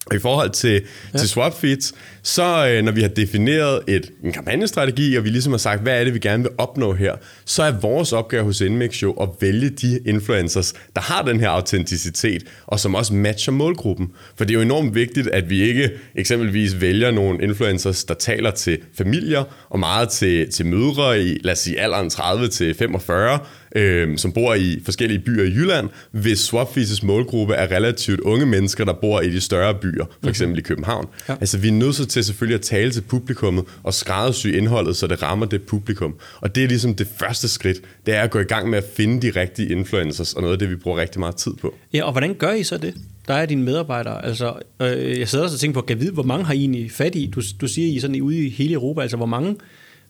Og 0.10 0.15
i 0.15 0.20
forhold 0.20 0.50
til, 0.50 0.82
ja. 1.13 1.20
til 1.20 1.30
swapfeeds, 1.30 1.93
så 2.24 2.67
øh, 2.67 2.84
når 2.84 2.91
vi 2.91 3.02
har 3.02 3.08
defineret 3.08 3.82
et, 3.88 4.12
en 4.24 4.32
kampagnestrategi, 4.32 5.15
og 5.15 5.24
vi 5.24 5.30
ligesom 5.30 5.54
har 5.54 5.58
sagt, 5.58 5.82
hvad 5.82 6.00
er 6.00 6.04
det, 6.04 6.13
vi 6.13 6.20
gerne 6.20 6.43
vil 6.43 6.52
opnå 6.58 6.93
her, 6.93 7.15
så 7.46 7.63
er 7.63 7.72
vores 7.72 8.13
opgave 8.13 8.43
hos 8.43 8.62
Inmix 8.62 9.04
jo 9.04 9.12
at 9.12 9.30
vælge 9.39 9.70
de 9.70 10.00
influencers, 10.06 10.74
der 10.96 11.02
har 11.02 11.22
den 11.22 11.39
her 11.39 11.50
autenticitet, 11.50 12.43
og 12.65 12.80
som 12.80 12.96
også 12.96 13.13
matcher 13.13 13.54
målgruppen. 13.54 14.12
For 14.36 14.46
det 14.46 14.52
er 14.52 14.56
jo 14.56 14.62
enormt 14.62 14.96
vigtigt, 14.96 15.28
at 15.28 15.50
vi 15.50 15.62
ikke 15.62 15.91
eksempelvis 16.15 16.82
vælger 16.82 17.12
nogle 17.12 17.43
influencers, 17.43 18.04
der 18.04 18.13
taler 18.13 18.52
til 18.52 18.78
familier, 18.98 19.43
og 19.70 19.80
meget 19.80 20.10
til, 20.10 20.52
til 20.52 20.65
mødre 20.65 21.22
i, 21.22 21.39
lad 21.43 21.54
os 21.54 21.60
sige, 21.60 21.80
alderen 21.80 22.10
30 22.10 22.48
til 22.48 22.74
45, 22.74 23.39
øh, 23.75 24.17
som 24.17 24.32
bor 24.32 24.53
i 24.53 24.82
forskellige 24.86 25.19
byer 25.19 25.43
i 25.43 25.47
Jylland, 25.47 25.89
hvis 26.12 26.39
Swapfeeds 26.39 27.03
målgruppe 27.03 27.53
er 27.53 27.71
relativt 27.75 28.19
unge 28.19 28.45
mennesker, 28.45 28.86
der 28.86 28.93
bor 28.93 29.21
i 29.21 29.30
de 29.30 29.41
større 29.41 29.75
byer, 29.75 30.06
for 30.21 30.30
eksempel 30.30 30.53
mm-hmm. 30.53 30.60
i 30.60 30.62
København. 30.62 31.08
Ja. 31.30 31.36
Altså 31.39 31.58
vi 31.58 31.67
er 31.67 31.71
nødt 31.71 32.10
til 32.10 32.23
selvfølgelig 32.23 32.56
at 32.56 32.62
tale 32.62 32.91
til 32.91 33.01
publikummet 33.01 33.63
og 33.84 33.93
skræddersy 33.93 34.47
indholdet, 34.47 34.95
så 34.95 35.08
det 35.08 35.23
rammer 35.23 35.45
det 35.45 35.62
publikum. 35.62 36.15
Og 36.41 36.56
det 36.56 36.63
er 36.63 36.67
ligesom 36.67 36.95
det 36.95 37.08
første 37.19 37.47
skridt, 37.47 37.82
det 38.06 38.13
er 38.13 38.21
at 38.21 38.32
gå 38.32 38.39
i 38.39 38.43
gang 38.43 38.69
med 38.69 38.77
at 38.77 38.86
finde 38.95 39.21
de 39.21 39.39
rigtige 39.39 39.69
influencers, 39.69 40.34
og 40.34 40.41
noget 40.41 40.53
af 40.53 40.60
det, 40.60 40.69
vi 40.69 40.75
bruger 40.75 40.97
rigtig 40.97 41.19
meget 41.19 41.36
tid 41.36 41.51
på. 41.62 41.75
Ja, 41.93 42.03
og 42.03 42.12
hvordan 42.12 42.34
gør 42.34 42.51
I 42.51 42.63
så 42.63 42.77
det? 42.77 42.93
Der 43.27 43.34
er 43.34 43.45
dine 43.45 43.63
medarbejdere. 43.63 44.25
Altså, 44.25 44.53
øh, 44.82 45.19
jeg 45.19 45.27
sidder 45.27 45.43
også 45.43 45.56
og 45.56 45.60
tænker 45.60 45.82
på, 45.82 45.86
kan 45.86 45.99
vide, 45.99 46.12
hvor 46.12 46.23
mange 46.23 46.45
har 46.45 46.53
I 46.53 46.60
egentlig 46.60 46.91
fat 46.91 47.15
i? 47.15 47.32
Du, 47.36 47.41
du 47.62 47.67
siger, 47.67 47.88
I 47.88 47.95
er 47.95 48.01
sådan 48.01 48.21
ude 48.21 48.45
i 48.45 48.49
hele 48.49 48.73
Europa. 48.73 49.01
Altså, 49.01 49.17
hvor 49.17 49.25
mange 49.25 49.56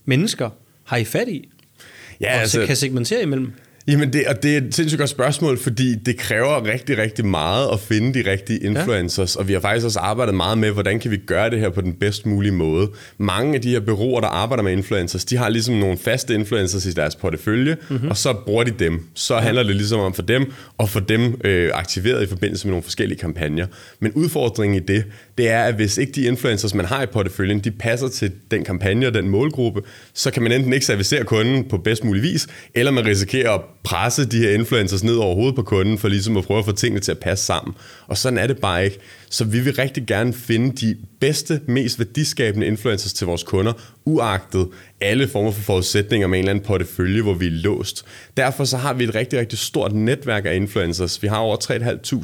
mennesker 0.05 0.49
har 0.83 0.97
I 0.97 1.03
fat 1.03 1.27
i? 1.27 1.49
Ja, 2.21 2.36
og 2.36 2.41
altså, 2.41 2.65
kan 2.65 2.75
segmentere 2.75 3.21
imellem? 3.21 3.53
Jamen, 3.88 4.13
det, 4.13 4.28
og 4.28 4.43
det 4.43 4.54
er 4.54 4.58
et 4.58 4.76
sindssygt 4.76 5.00
godt 5.00 5.10
spørgsmål, 5.10 5.58
fordi 5.58 5.95
det 5.95 6.17
kræver 6.17 6.65
rigtig, 6.65 6.97
rigtig 6.97 7.26
meget 7.26 7.69
at 7.73 7.80
finde 7.80 8.13
de 8.13 8.32
rigtige 8.32 8.60
influencers, 8.60 9.36
ja. 9.36 9.39
og 9.39 9.47
vi 9.47 9.54
har 9.54 9.60
faktisk 9.60 9.86
også 9.86 10.00
arbejdet 10.00 10.36
meget 10.36 10.58
med, 10.58 10.71
hvordan 10.71 11.00
kan 11.00 11.12
vi 11.12 11.17
gøre 11.17 11.50
det 11.50 11.60
her 11.60 11.69
på 11.69 11.82
den 11.82 11.93
bedst 11.93 12.26
mulige 12.26 12.52
måde. 12.52 12.89
Mange 13.17 13.56
af 13.56 13.62
de 13.62 13.69
her 13.69 13.80
bureauer, 13.80 14.21
der 14.21 14.28
arbejder 14.28 14.63
med 14.63 14.71
influencers, 14.71 15.26
de 15.26 15.38
har 15.38 15.50
ligesom 15.50 15.76
nogle 15.76 15.97
faste 15.97 16.34
influencers 16.34 16.86
i 16.86 16.91
deres 16.91 17.15
portefølje, 17.15 17.78
mm-hmm. 17.89 18.10
og 18.10 18.17
så 18.17 18.34
bruger 18.34 18.63
de 18.63 18.71
dem. 18.71 19.06
Så 19.13 19.34
ja. 19.34 19.39
handler 19.39 19.63
det 19.63 19.76
ligesom 19.76 20.00
om 20.00 20.13
for 20.13 20.21
dem, 20.21 20.52
og 20.78 20.89
få 20.89 21.00
dem 21.00 21.41
øh, 21.43 21.71
aktiveret 21.73 22.23
i 22.23 22.28
forbindelse 22.28 22.67
med 22.67 22.71
nogle 22.71 22.84
forskellige 22.84 23.19
kampagner. 23.19 23.67
Men 24.00 24.12
udfordringen 24.12 24.84
i 24.84 24.86
det, 24.86 25.06
det 25.38 25.50
er, 25.50 25.63
at 25.63 25.76
hvis 25.76 25.97
ikke 25.97 26.12
de 26.12 26.21
influencers, 26.21 26.73
man 26.73 26.86
har 26.86 27.04
i 27.04 27.06
porteføljen, 27.06 27.60
de 27.60 27.71
passer 27.71 28.08
til 28.08 28.32
den 28.52 28.63
kampagne 28.63 29.08
og 29.08 29.13
den 29.13 29.30
målgruppe, 29.30 29.82
så 30.13 30.32
kan 30.32 30.43
man 30.43 30.52
enten 30.52 30.73
ikke 30.73 30.86
servicere 30.86 31.23
kunden 31.23 31.63
på 31.69 31.78
bedst 31.78 32.04
mulig 32.04 32.23
vis, 32.23 32.47
eller 32.76 32.91
man 32.91 33.06
risikerer 33.06 33.52
at 33.52 33.62
presse 33.88 34.26
de 34.26 34.38
her 34.38 34.50
influencers 34.50 35.04
ned 35.04 35.15
over 35.15 35.36
hovedet 35.36 35.56
på 35.56 35.62
kunden, 35.62 35.97
for 35.97 36.08
ligesom 36.08 36.38
at 36.38 36.43
prøve 36.43 36.60
at 36.60 36.65
få 36.65 36.71
tingene 36.71 37.00
til 37.00 37.12
at 37.12 37.19
passe 37.19 37.45
sammen. 37.45 37.76
Og 38.08 38.17
sådan 38.17 38.39
er 38.39 38.47
det 38.47 38.58
bare 38.58 38.86
ikke. 38.86 39.00
Så 39.30 39.43
vi 39.45 39.60
vil 39.60 39.76
rigtig 39.76 40.06
gerne 40.08 40.34
finde 40.34 40.76
de 40.88 40.97
bedste, 41.19 41.62
mest 41.67 42.00
værdiskabende 42.00 42.67
influencers 42.67 43.13
til 43.13 43.28
vores 43.28 43.43
kunder, 43.43 43.73
uagtet 44.06 44.67
alle 45.02 45.28
former 45.28 45.52
for 45.52 45.62
forudsætninger 45.62 46.28
med 46.28 46.39
en 46.39 46.43
eller 46.43 46.50
anden 46.50 46.65
portefølje, 46.65 47.21
hvor 47.21 47.34
vi 47.34 47.45
er 47.47 47.52
låst. 47.52 48.06
Derfor 48.38 48.65
så 48.65 48.78
har 48.78 48.93
vi 48.93 49.04
et 49.04 49.15
rigtig, 49.15 49.39
rigtig 49.39 49.60
stort 49.60 49.93
netværk 49.93 50.45
af 50.45 50.56
influencers. 50.56 51.23
Vi 51.23 51.28
har 51.28 51.38
over 51.38 51.58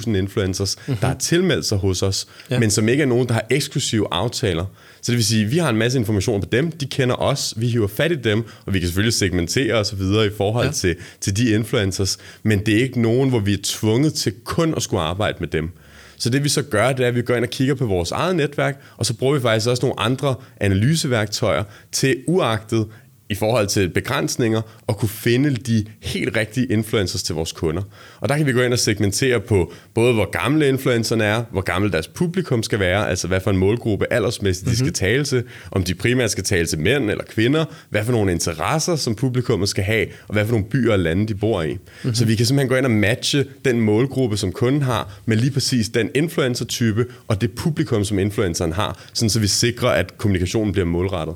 3.500 0.07 0.17
influencers, 0.17 0.75
mm-hmm. 0.77 0.97
der 0.97 1.07
har 1.07 1.15
tilmeldt 1.15 1.65
sig 1.65 1.77
hos 1.77 2.03
os, 2.03 2.27
ja. 2.49 2.59
men 2.59 2.71
som 2.71 2.89
ikke 2.89 3.03
er 3.03 3.07
nogen, 3.07 3.27
der 3.27 3.33
har 3.33 3.45
eksklusive 3.49 4.07
aftaler. 4.11 4.65
Så 5.03 5.11
det 5.11 5.17
vil 5.17 5.25
sige, 5.25 5.45
at 5.45 5.51
vi 5.51 5.57
har 5.57 5.69
en 5.69 5.77
masse 5.77 5.99
information 5.99 6.41
på 6.41 6.47
dem, 6.51 6.71
de 6.71 6.85
kender 6.85 7.15
os, 7.15 7.53
vi 7.57 7.67
hiver 7.67 7.87
fat 7.87 8.11
i 8.11 8.15
dem, 8.15 8.43
og 8.65 8.73
vi 8.73 8.79
kan 8.79 8.87
selvfølgelig 8.87 9.13
segmentere 9.13 9.73
os 9.73 9.99
videre 9.99 10.25
i 10.25 10.29
forhold 10.37 10.65
ja. 10.65 10.71
til, 10.71 10.95
til 11.21 11.37
de 11.37 11.49
influencers, 11.49 12.17
men 12.43 12.65
det 12.65 12.77
er 12.77 12.81
ikke 12.81 13.01
nogen, 13.01 13.29
hvor 13.29 13.39
vi 13.39 13.53
er 13.53 13.57
tvunget 13.63 14.13
til 14.13 14.33
kun 14.43 14.73
at 14.75 14.83
skulle 14.83 15.03
arbejde 15.03 15.37
med 15.39 15.47
dem. 15.47 15.71
Så 16.17 16.29
det 16.29 16.43
vi 16.43 16.49
så 16.49 16.61
gør, 16.61 16.93
det 16.93 17.03
er, 17.03 17.07
at 17.07 17.15
vi 17.15 17.21
går 17.21 17.35
ind 17.35 17.45
og 17.45 17.49
kigger 17.49 17.75
på 17.75 17.85
vores 17.85 18.11
eget 18.11 18.35
netværk, 18.35 18.81
og 18.97 19.05
så 19.05 19.13
bruger 19.13 19.33
vi 19.33 19.41
faktisk 19.41 19.67
også 19.67 19.85
nogle 19.85 19.99
andre 19.99 20.35
analyseværktøjer 20.57 21.63
til 21.91 22.17
uagtet, 22.27 22.87
i 23.33 23.35
forhold 23.35 23.67
til 23.67 23.89
begrænsninger 23.89 24.61
og 24.87 24.97
kunne 24.97 25.09
finde 25.09 25.55
de 25.55 25.85
helt 26.01 26.37
rigtige 26.37 26.65
influencers 26.65 27.23
til 27.23 27.35
vores 27.35 27.51
kunder. 27.51 27.81
Og 28.19 28.29
der 28.29 28.37
kan 28.37 28.45
vi 28.45 28.51
gå 28.51 28.61
ind 28.61 28.73
og 28.73 28.79
segmentere 28.79 29.39
på 29.39 29.73
både, 29.93 30.13
hvor 30.13 30.29
gamle 30.31 30.67
influencerne 30.67 31.23
er, 31.23 31.43
hvor 31.51 31.61
gammel 31.61 31.91
deres 31.91 32.07
publikum 32.07 32.63
skal 32.63 32.79
være, 32.79 33.09
altså 33.09 33.27
hvad 33.27 33.41
for 33.41 33.51
en 33.51 33.57
målgruppe 33.57 34.13
aldersmæssigt 34.13 34.69
de 34.69 34.75
skal 34.75 34.85
mhm. 34.85 34.93
tale 34.93 35.23
til, 35.23 35.43
om 35.71 35.83
de 35.83 35.93
primært 35.93 36.31
skal 36.31 36.43
tale 36.43 36.65
til 36.65 36.79
mænd 36.79 37.11
eller 37.11 37.23
kvinder, 37.23 37.65
hvad 37.89 38.05
for 38.05 38.11
nogle 38.11 38.31
interesser, 38.31 38.95
som 38.95 39.15
publikummet 39.15 39.69
skal 39.69 39.83
have, 39.83 40.07
og 40.27 40.33
hvad 40.33 40.45
for 40.45 40.51
nogle 40.51 40.65
byer 40.65 40.91
og 40.91 40.99
lande, 40.99 41.27
de 41.27 41.35
bor 41.35 41.61
i. 41.61 41.73
Mm-hmm. 41.73 42.15
Så 42.15 42.25
vi 42.25 42.35
kan 42.35 42.45
simpelthen 42.45 42.69
gå 42.69 42.75
ind 42.75 42.85
og 42.85 42.91
matche 42.91 43.45
den 43.65 43.81
målgruppe, 43.81 44.37
som 44.37 44.51
kunden 44.51 44.81
har, 44.81 45.19
med 45.25 45.37
lige 45.37 45.51
præcis 45.51 45.89
den 45.89 46.09
influencer-type 46.15 47.05
og 47.27 47.41
det 47.41 47.51
publikum, 47.51 48.03
som 48.03 48.19
influenceren 48.19 48.73
har, 48.73 48.99
sådan 49.13 49.29
så 49.29 49.39
vi 49.39 49.47
sikrer, 49.47 49.89
at 49.89 50.17
kommunikationen 50.17 50.71
bliver 50.71 50.85
målrettet. 50.85 51.35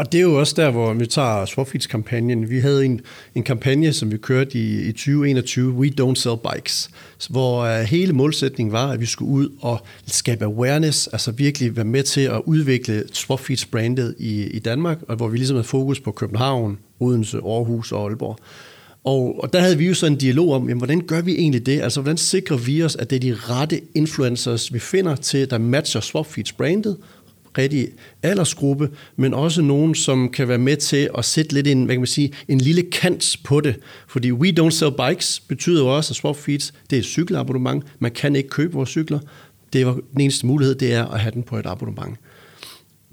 Og 0.00 0.12
det 0.12 0.18
er 0.18 0.22
jo 0.22 0.38
også 0.38 0.54
der, 0.56 0.70
hvor 0.70 0.94
vi 0.94 1.06
tager 1.06 1.44
Swapfeeds-kampagnen. 1.46 2.50
Vi 2.50 2.58
havde 2.58 2.84
en, 2.84 3.00
en 3.34 3.42
kampagne, 3.42 3.92
som 3.92 4.12
vi 4.12 4.16
kørte 4.16 4.58
i, 4.58 4.88
i 4.88 4.92
2021, 4.92 5.72
We 5.72 5.92
Don't 6.00 6.14
Sell 6.14 6.36
Bikes, 6.52 6.90
hvor 7.30 7.64
uh, 7.64 7.80
hele 7.80 8.12
målsætningen 8.12 8.72
var, 8.72 8.90
at 8.90 9.00
vi 9.00 9.06
skulle 9.06 9.30
ud 9.30 9.48
og 9.60 9.80
skabe 10.06 10.44
awareness, 10.44 11.06
altså 11.06 11.30
virkelig 11.30 11.76
være 11.76 11.84
med 11.84 12.02
til 12.02 12.20
at 12.20 12.42
udvikle 12.44 13.04
Swapfeeds-brandet 13.12 14.14
i, 14.18 14.44
i 14.44 14.58
Danmark, 14.58 14.98
og 15.08 15.16
hvor 15.16 15.28
vi 15.28 15.36
ligesom 15.36 15.56
havde 15.56 15.68
fokus 15.68 16.00
på 16.00 16.12
København, 16.12 16.78
Odense, 17.00 17.36
Aarhus 17.36 17.92
og 17.92 18.04
Aalborg. 18.04 18.38
Og, 19.04 19.42
og 19.42 19.52
der 19.52 19.60
havde 19.60 19.78
vi 19.78 19.88
jo 19.88 19.94
så 19.94 20.06
en 20.06 20.16
dialog 20.16 20.52
om, 20.52 20.62
jamen, 20.62 20.78
hvordan 20.78 21.00
gør 21.00 21.20
vi 21.20 21.32
egentlig 21.32 21.66
det? 21.66 21.80
Altså, 21.80 22.00
hvordan 22.00 22.16
sikrer 22.16 22.56
vi 22.56 22.82
os, 22.82 22.96
at 22.96 23.10
det 23.10 23.16
er 23.16 23.20
de 23.20 23.34
rette 23.34 23.80
influencers, 23.94 24.72
vi 24.72 24.78
finder 24.78 25.16
til, 25.16 25.50
der 25.50 25.58
matcher 25.58 26.00
Swapfeeds 26.00 26.52
brandet, 26.52 26.96
rigtig 27.58 27.88
aldersgruppe, 28.22 28.90
men 29.16 29.34
også 29.34 29.62
nogen, 29.62 29.94
som 29.94 30.28
kan 30.28 30.48
være 30.48 30.58
med 30.58 30.76
til 30.76 31.10
at 31.18 31.24
sætte 31.24 31.54
lidt 31.54 31.66
en, 31.66 31.84
hvad 31.84 31.94
kan 31.94 32.00
man 32.00 32.06
sige, 32.06 32.32
en 32.48 32.60
lille 32.60 32.82
kant 32.82 33.36
på 33.44 33.60
det. 33.60 33.76
Fordi 34.08 34.32
We 34.32 34.54
Don't 34.60 34.70
Sell 34.70 34.92
Bikes 34.92 35.40
betyder 35.40 35.82
jo 35.82 35.96
også, 35.96 36.12
at 36.12 36.16
Swap 36.16 36.36
Feeds, 36.36 36.72
det 36.90 36.96
er 36.96 37.00
et 37.00 37.06
cykelabonnement. 37.06 37.84
Man 37.98 38.10
kan 38.10 38.36
ikke 38.36 38.48
købe 38.48 38.72
vores 38.72 38.88
cykler. 38.88 39.18
Det 39.72 39.80
er 39.82 39.92
den 39.92 40.20
eneste 40.20 40.46
mulighed, 40.46 40.74
det 40.74 40.92
er 40.92 41.06
at 41.06 41.20
have 41.20 41.32
den 41.32 41.42
på 41.42 41.58
et 41.58 41.66
abonnement. 41.66 42.18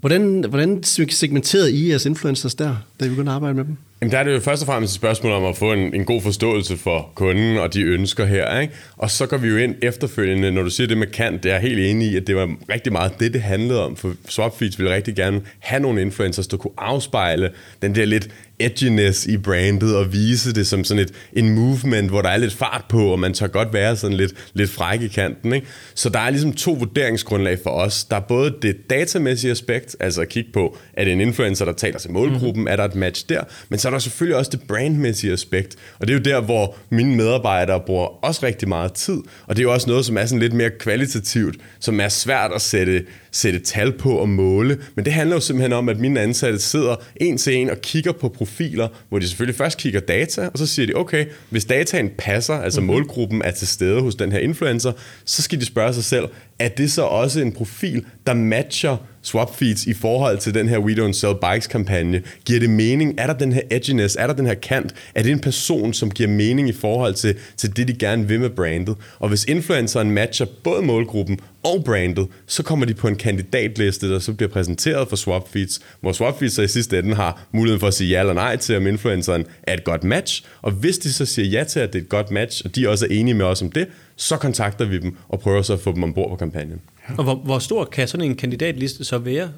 Hvordan, 0.00 0.44
hvordan 0.48 0.82
segmenterede 0.82 1.72
I 1.72 1.90
jeres 1.90 2.06
influencers 2.06 2.54
der, 2.54 2.76
da 3.00 3.04
I 3.04 3.08
begyndte 3.08 3.30
at 3.30 3.36
arbejde 3.36 3.54
med 3.54 3.64
dem? 3.64 3.76
Jamen, 4.00 4.12
der 4.12 4.18
er 4.18 4.24
det 4.24 4.34
jo 4.34 4.40
først 4.40 4.62
og 4.62 4.66
fremmest 4.66 4.92
et 4.92 4.94
spørgsmål 4.94 5.32
om 5.32 5.44
at 5.44 5.56
få 5.56 5.72
en, 5.72 5.94
en 5.94 6.04
god 6.04 6.22
forståelse 6.22 6.76
for 6.76 7.10
kunden 7.14 7.58
og 7.58 7.74
de 7.74 7.82
ønsker 7.82 8.24
her. 8.24 8.60
Ikke? 8.60 8.74
Og 8.96 9.10
så 9.10 9.26
går 9.26 9.36
vi 9.36 9.48
jo 9.48 9.56
ind 9.56 9.74
efterfølgende, 9.82 10.52
når 10.52 10.62
du 10.62 10.70
siger 10.70 10.88
det 10.88 10.98
med 10.98 11.06
kant, 11.06 11.42
det 11.42 11.48
er 11.48 11.54
jeg 11.54 11.62
helt 11.62 11.80
enig 11.80 12.08
i, 12.08 12.16
at 12.16 12.26
det 12.26 12.36
var 12.36 12.50
rigtig 12.70 12.92
meget 12.92 13.20
det, 13.20 13.32
det 13.32 13.42
handlede 13.42 13.84
om. 13.84 13.96
For 13.96 14.12
Swapfeeds 14.28 14.78
ville 14.78 14.94
rigtig 14.94 15.16
gerne 15.16 15.40
have 15.58 15.80
nogle 15.80 16.02
influencers, 16.02 16.46
der 16.46 16.56
kunne 16.56 16.72
afspejle 16.78 17.50
den 17.82 17.94
der 17.94 18.04
lidt 18.04 18.28
edginess 18.58 19.26
i 19.26 19.36
brandet 19.36 19.96
og 19.96 20.12
vise 20.12 20.54
det 20.54 20.66
som 20.66 20.84
sådan 20.84 21.02
et 21.02 21.12
en 21.32 21.54
movement, 21.54 22.10
hvor 22.10 22.22
der 22.22 22.28
er 22.28 22.36
lidt 22.36 22.52
fart 22.52 22.84
på, 22.88 23.12
og 23.12 23.18
man 23.18 23.34
tør 23.34 23.46
godt 23.46 23.72
være 23.72 23.96
sådan 23.96 24.16
lidt, 24.16 24.32
lidt 24.54 24.70
fræk 24.70 25.02
i 25.02 25.08
kanten. 25.08 25.52
Ikke? 25.52 25.66
Så 25.94 26.08
der 26.08 26.18
er 26.18 26.30
ligesom 26.30 26.52
to 26.52 26.72
vurderingsgrundlag 26.72 27.58
for 27.62 27.70
os. 27.70 28.04
Der 28.04 28.16
er 28.16 28.20
både 28.20 28.54
det 28.62 28.90
datamæssige 28.90 29.50
aspekt, 29.50 29.96
altså 30.00 30.20
at 30.20 30.28
kigge 30.28 30.50
på, 30.52 30.76
er 30.92 31.04
det 31.04 31.12
en 31.12 31.20
influencer, 31.20 31.64
der 31.64 31.72
taler 31.72 31.98
til 31.98 32.10
målgruppen, 32.10 32.62
mm. 32.62 32.68
er 32.70 32.76
der 32.76 32.87
et 32.88 32.94
match 32.94 33.28
der, 33.28 33.42
men 33.68 33.78
så 33.78 33.88
er 33.88 33.92
der 33.92 33.98
selvfølgelig 33.98 34.36
også 34.36 34.50
det 34.50 34.60
brandmæssige 34.68 35.32
aspekt, 35.32 35.76
og 35.98 36.06
det 36.06 36.14
er 36.14 36.18
jo 36.18 36.24
der, 36.24 36.40
hvor 36.40 36.76
mine 36.90 37.16
medarbejdere 37.16 37.80
bruger 37.80 38.24
også 38.24 38.46
rigtig 38.46 38.68
meget 38.68 38.92
tid, 38.92 39.18
og 39.46 39.56
det 39.56 39.58
er 39.58 39.62
jo 39.62 39.72
også 39.72 39.90
noget, 39.90 40.04
som 40.04 40.16
er 40.16 40.26
sådan 40.26 40.40
lidt 40.40 40.52
mere 40.52 40.70
kvalitativt, 40.70 41.56
som 41.80 42.00
er 42.00 42.08
svært 42.08 42.52
at 42.52 42.60
sætte 42.60 43.04
sætte 43.30 43.58
tal 43.58 43.92
på 43.92 44.10
og 44.10 44.28
måle, 44.28 44.78
men 44.94 45.04
det 45.04 45.12
handler 45.12 45.36
jo 45.36 45.40
simpelthen 45.40 45.72
om, 45.72 45.88
at 45.88 45.98
mine 45.98 46.20
ansatte 46.20 46.58
sidder 46.58 46.96
en 47.16 47.38
til 47.38 47.54
en 47.54 47.70
og 47.70 47.80
kigger 47.80 48.12
på 48.12 48.28
profiler, 48.28 48.88
hvor 49.08 49.18
de 49.18 49.28
selvfølgelig 49.28 49.56
først 49.56 49.78
kigger 49.78 50.00
data, 50.00 50.48
og 50.52 50.58
så 50.58 50.66
siger 50.66 50.86
de, 50.86 50.94
okay, 50.94 51.26
hvis 51.50 51.64
dataen 51.64 52.10
passer, 52.18 52.54
altså 52.54 52.80
mm-hmm. 52.80 52.94
målgruppen 52.94 53.42
er 53.42 53.50
til 53.50 53.68
stede 53.68 54.00
hos 54.00 54.14
den 54.14 54.32
her 54.32 54.38
influencer, 54.38 54.92
så 55.24 55.42
skal 55.42 55.60
de 55.60 55.64
spørge 55.64 55.94
sig 55.94 56.04
selv, 56.04 56.24
er 56.58 56.68
det 56.68 56.92
så 56.92 57.02
også 57.02 57.40
en 57.40 57.52
profil, 57.52 58.04
der 58.26 58.34
matcher 58.34 58.96
swap 59.28 59.56
feeds 59.56 59.86
i 59.86 59.94
forhold 59.94 60.38
til 60.38 60.54
den 60.54 60.68
her 60.68 60.78
We 60.78 60.94
Don't 60.94 61.12
Sell 61.12 61.34
Bikes 61.34 61.66
kampagne? 61.66 62.22
Giver 62.44 62.60
det 62.60 62.70
mening? 62.70 63.14
Er 63.18 63.26
der 63.26 63.34
den 63.34 63.52
her 63.52 63.62
edginess? 63.70 64.16
Er 64.16 64.26
der 64.26 64.34
den 64.34 64.46
her 64.46 64.54
kant? 64.54 64.94
Er 65.14 65.22
det 65.22 65.32
en 65.32 65.40
person, 65.40 65.92
som 65.92 66.10
giver 66.10 66.28
mening 66.28 66.68
i 66.68 66.72
forhold 66.72 67.14
til, 67.14 67.34
til 67.56 67.76
det, 67.76 67.88
de 67.88 67.94
gerne 67.94 68.28
vil 68.28 68.40
med 68.40 68.50
brandet? 68.50 68.96
Og 69.18 69.28
hvis 69.28 69.44
influenceren 69.44 70.10
matcher 70.10 70.46
både 70.64 70.82
målgruppen 70.82 71.40
og 71.62 71.84
brandet, 71.84 72.26
så 72.46 72.62
kommer 72.62 72.86
de 72.86 72.94
på 72.94 73.08
en 73.08 73.16
kandidatliste, 73.16 74.10
der 74.10 74.18
så 74.18 74.32
bliver 74.32 74.50
præsenteret 74.50 75.08
for 75.08 75.16
swap 75.16 75.48
feeds, 75.52 75.80
hvor 76.00 76.12
swap 76.12 76.38
feeds 76.38 76.54
så 76.54 76.62
i 76.62 76.68
sidste 76.68 76.98
ende 76.98 77.14
har 77.14 77.46
muligheden 77.52 77.80
for 77.80 77.86
at 77.86 77.94
sige 77.94 78.10
ja 78.10 78.20
eller 78.20 78.34
nej 78.34 78.56
til, 78.56 78.76
om 78.76 78.86
influenceren 78.86 79.44
er 79.62 79.74
et 79.74 79.84
godt 79.84 80.04
match. 80.04 80.44
Og 80.62 80.72
hvis 80.72 80.98
de 80.98 81.12
så 81.12 81.26
siger 81.26 81.48
ja 81.48 81.64
til, 81.64 81.80
at 81.80 81.92
det 81.92 81.98
er 81.98 82.02
et 82.02 82.08
godt 82.08 82.30
match, 82.30 82.62
og 82.64 82.76
de 82.76 82.88
også 82.88 83.04
er 83.04 83.08
enige 83.10 83.34
med 83.34 83.44
os 83.44 83.62
om 83.62 83.70
det, 83.70 83.86
så 84.16 84.36
kontakter 84.36 84.84
vi 84.84 84.98
dem 84.98 85.16
og 85.28 85.40
prøver 85.40 85.62
så 85.62 85.72
at 85.72 85.80
få 85.80 85.94
dem 85.94 86.02
ombord 86.02 86.30
på 86.30 86.36
kampagnen. 86.36 86.80
Og 87.16 87.24
hvor, 87.24 87.34
hvor 87.34 87.58
stor 87.58 87.84
kan 87.84 88.08
sådan 88.08 88.26
en 88.26 88.36
kandidatliste 88.36 89.04
så 89.04 89.18
være? 89.18 89.48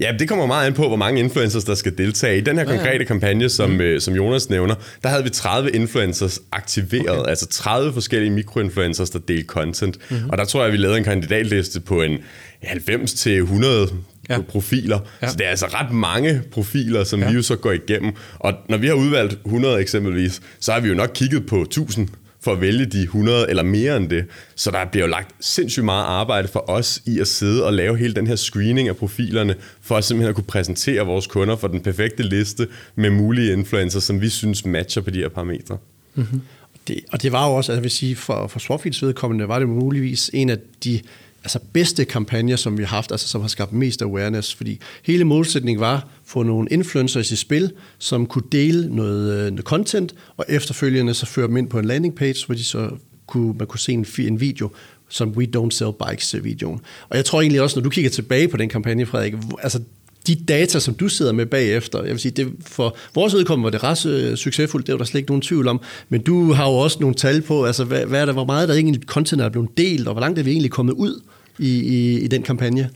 Ja, 0.00 0.12
det 0.18 0.28
kommer 0.28 0.46
meget 0.46 0.66
an 0.66 0.74
på, 0.74 0.88
hvor 0.88 0.96
mange 0.96 1.20
influencers, 1.20 1.64
der 1.64 1.74
skal 1.74 1.98
deltage. 1.98 2.38
I 2.38 2.40
den 2.40 2.58
her 2.58 2.64
konkrete 2.64 2.88
ja, 2.88 2.98
ja. 2.98 3.04
kampagne, 3.04 3.48
som, 3.48 3.70
mm. 3.70 3.80
øh, 3.80 4.00
som 4.00 4.14
Jonas 4.14 4.50
nævner, 4.50 4.74
der 5.02 5.08
havde 5.08 5.24
vi 5.24 5.30
30 5.30 5.70
influencers 5.70 6.40
aktiveret, 6.52 7.20
okay. 7.20 7.30
altså 7.30 7.46
30 7.46 7.92
forskellige 7.92 8.30
mikroinfluencers, 8.30 9.10
der 9.10 9.18
delte 9.18 9.46
content. 9.46 9.98
Mm-hmm. 10.10 10.30
Og 10.30 10.38
der 10.38 10.44
tror 10.44 10.62
jeg, 10.64 10.72
vi 10.72 10.76
lavede 10.76 10.98
en 10.98 11.04
kandidatliste 11.04 11.80
på 11.80 12.02
en 12.02 12.18
90 12.62 13.14
til 13.14 13.38
100 13.38 13.88
ja. 14.28 14.40
profiler. 14.40 14.98
Ja. 15.22 15.28
Så 15.28 15.36
det 15.36 15.46
er 15.46 15.50
altså 15.50 15.66
ret 15.66 15.92
mange 15.92 16.42
profiler, 16.52 17.04
som 17.04 17.20
ja. 17.20 17.28
vi 17.28 17.34
jo 17.34 17.42
så 17.42 17.56
går 17.56 17.72
igennem. 17.72 18.12
Og 18.38 18.52
når 18.68 18.76
vi 18.76 18.86
har 18.86 18.94
udvalgt 18.94 19.38
100 19.44 19.80
eksempelvis, 19.80 20.40
så 20.60 20.72
har 20.72 20.80
vi 20.80 20.88
jo 20.88 20.94
nok 20.94 21.10
kigget 21.14 21.46
på 21.46 21.62
1000 21.62 22.08
for 22.42 22.52
at 22.52 22.60
vælge 22.60 22.86
de 22.86 23.02
100 23.02 23.50
eller 23.50 23.62
mere 23.62 23.96
end 23.96 24.10
det. 24.10 24.24
Så 24.54 24.70
der 24.70 24.84
bliver 24.84 25.06
jo 25.06 25.10
lagt 25.10 25.34
sindssygt 25.40 25.84
meget 25.84 26.04
arbejde 26.04 26.48
for 26.48 26.70
os 26.70 27.02
i 27.06 27.20
at 27.20 27.28
sidde 27.28 27.66
og 27.66 27.72
lave 27.72 27.96
hele 27.96 28.14
den 28.14 28.26
her 28.26 28.36
screening 28.36 28.88
af 28.88 28.96
profilerne, 28.96 29.54
for 29.82 29.96
at 29.96 30.04
simpelthen 30.04 30.28
at 30.28 30.34
kunne 30.34 30.44
præsentere 30.44 31.06
vores 31.06 31.26
kunder 31.26 31.56
for 31.56 31.68
den 31.68 31.80
perfekte 31.80 32.22
liste 32.22 32.68
med 32.94 33.10
mulige 33.10 33.52
influencer, 33.52 34.00
som 34.00 34.20
vi 34.20 34.28
synes 34.28 34.64
matcher 34.64 35.02
på 35.02 35.10
de 35.10 35.18
her 35.18 35.28
parametre. 35.28 35.78
Mm-hmm. 36.14 36.40
Det, 36.88 37.00
og 37.12 37.22
det 37.22 37.32
var 37.32 37.48
jo 37.48 37.54
også, 37.54 37.72
altså 37.72 37.78
jeg 37.78 37.82
vil 37.82 37.90
sige, 37.90 38.16
for, 38.16 38.46
for 38.46 38.58
Swapfields 38.58 39.02
vedkommende, 39.02 39.48
var 39.48 39.58
det 39.58 39.68
muligvis 39.68 40.30
en 40.34 40.50
af 40.50 40.58
de 40.84 41.00
altså 41.44 41.58
bedste 41.72 42.04
kampagner, 42.04 42.56
som 42.56 42.78
vi 42.78 42.82
har 42.82 42.96
haft, 42.96 43.12
altså 43.12 43.28
som 43.28 43.40
har 43.40 43.48
skabt 43.48 43.72
mest 43.72 44.02
awareness, 44.02 44.54
fordi 44.54 44.80
hele 45.02 45.24
målsætningen 45.24 45.80
var 45.80 45.96
at 45.96 46.02
få 46.24 46.42
nogle 46.42 46.68
influencers 46.70 47.30
i 47.30 47.36
spil, 47.36 47.72
som 47.98 48.26
kunne 48.26 48.44
dele 48.52 48.96
noget, 48.96 49.32
øh, 49.32 49.50
noget 49.50 49.64
content, 49.64 50.14
og 50.36 50.44
efterfølgende 50.48 51.14
så 51.14 51.26
føre 51.26 51.46
dem 51.46 51.56
ind 51.56 51.68
på 51.68 51.78
en 51.78 51.84
landing 51.84 52.14
page, 52.14 52.46
hvor 52.46 52.54
de 52.54 52.64
så 52.64 52.90
kunne, 53.26 53.54
man 53.58 53.66
kunne 53.66 53.80
se 53.80 53.92
en, 53.92 54.06
en 54.18 54.40
video, 54.40 54.70
som 55.08 55.30
We 55.30 55.48
Don't 55.56 55.70
Sell 55.70 55.92
Bikes-videoen. 56.06 56.74
Øh, 56.74 57.06
og 57.08 57.16
jeg 57.16 57.24
tror 57.24 57.40
egentlig 57.40 57.62
også, 57.62 57.78
når 57.78 57.82
du 57.82 57.90
kigger 57.90 58.10
tilbage 58.10 58.48
på 58.48 58.56
den 58.56 58.68
kampagne, 58.68 59.06
Frederik, 59.06 59.34
altså 59.62 59.80
de 60.26 60.34
data, 60.34 60.80
som 60.80 60.94
du 60.94 61.08
sidder 61.08 61.32
med 61.32 61.46
bagefter, 61.46 62.02
jeg 62.02 62.10
vil 62.10 62.18
sige, 62.18 62.32
det, 62.32 62.52
for 62.66 62.96
vores 63.14 63.34
udkommende 63.34 63.64
var 63.64 63.70
det 63.70 63.84
ret 63.84 64.06
øh, 64.06 64.36
succesfuldt, 64.36 64.86
det 64.86 64.92
var 64.92 64.98
der 64.98 65.04
slet 65.04 65.18
ikke 65.18 65.30
nogen 65.30 65.42
tvivl 65.42 65.68
om, 65.68 65.80
men 66.08 66.22
du 66.22 66.52
har 66.52 66.68
jo 66.68 66.74
også 66.74 66.96
nogle 67.00 67.14
tal 67.14 67.42
på, 67.42 67.64
altså 67.64 67.84
hvad, 67.84 68.04
hvad 68.06 68.20
er 68.20 68.26
der, 68.26 68.32
hvor 68.32 68.44
meget 68.44 68.68
der 68.68 68.74
egentlig 68.74 69.02
content 69.02 69.42
er 69.42 69.48
blevet 69.48 69.68
delt, 69.76 70.08
og 70.08 70.14
hvor 70.14 70.20
langt 70.20 70.38
er 70.38 70.42
vi 70.42 70.50
egentlig 70.50 70.70
kommet 70.70 70.92
ud 70.92 71.20
i, 71.58 71.68
i, 71.68 72.20
i 72.20 72.26
den 72.26 72.42
kampagne? 72.42 72.90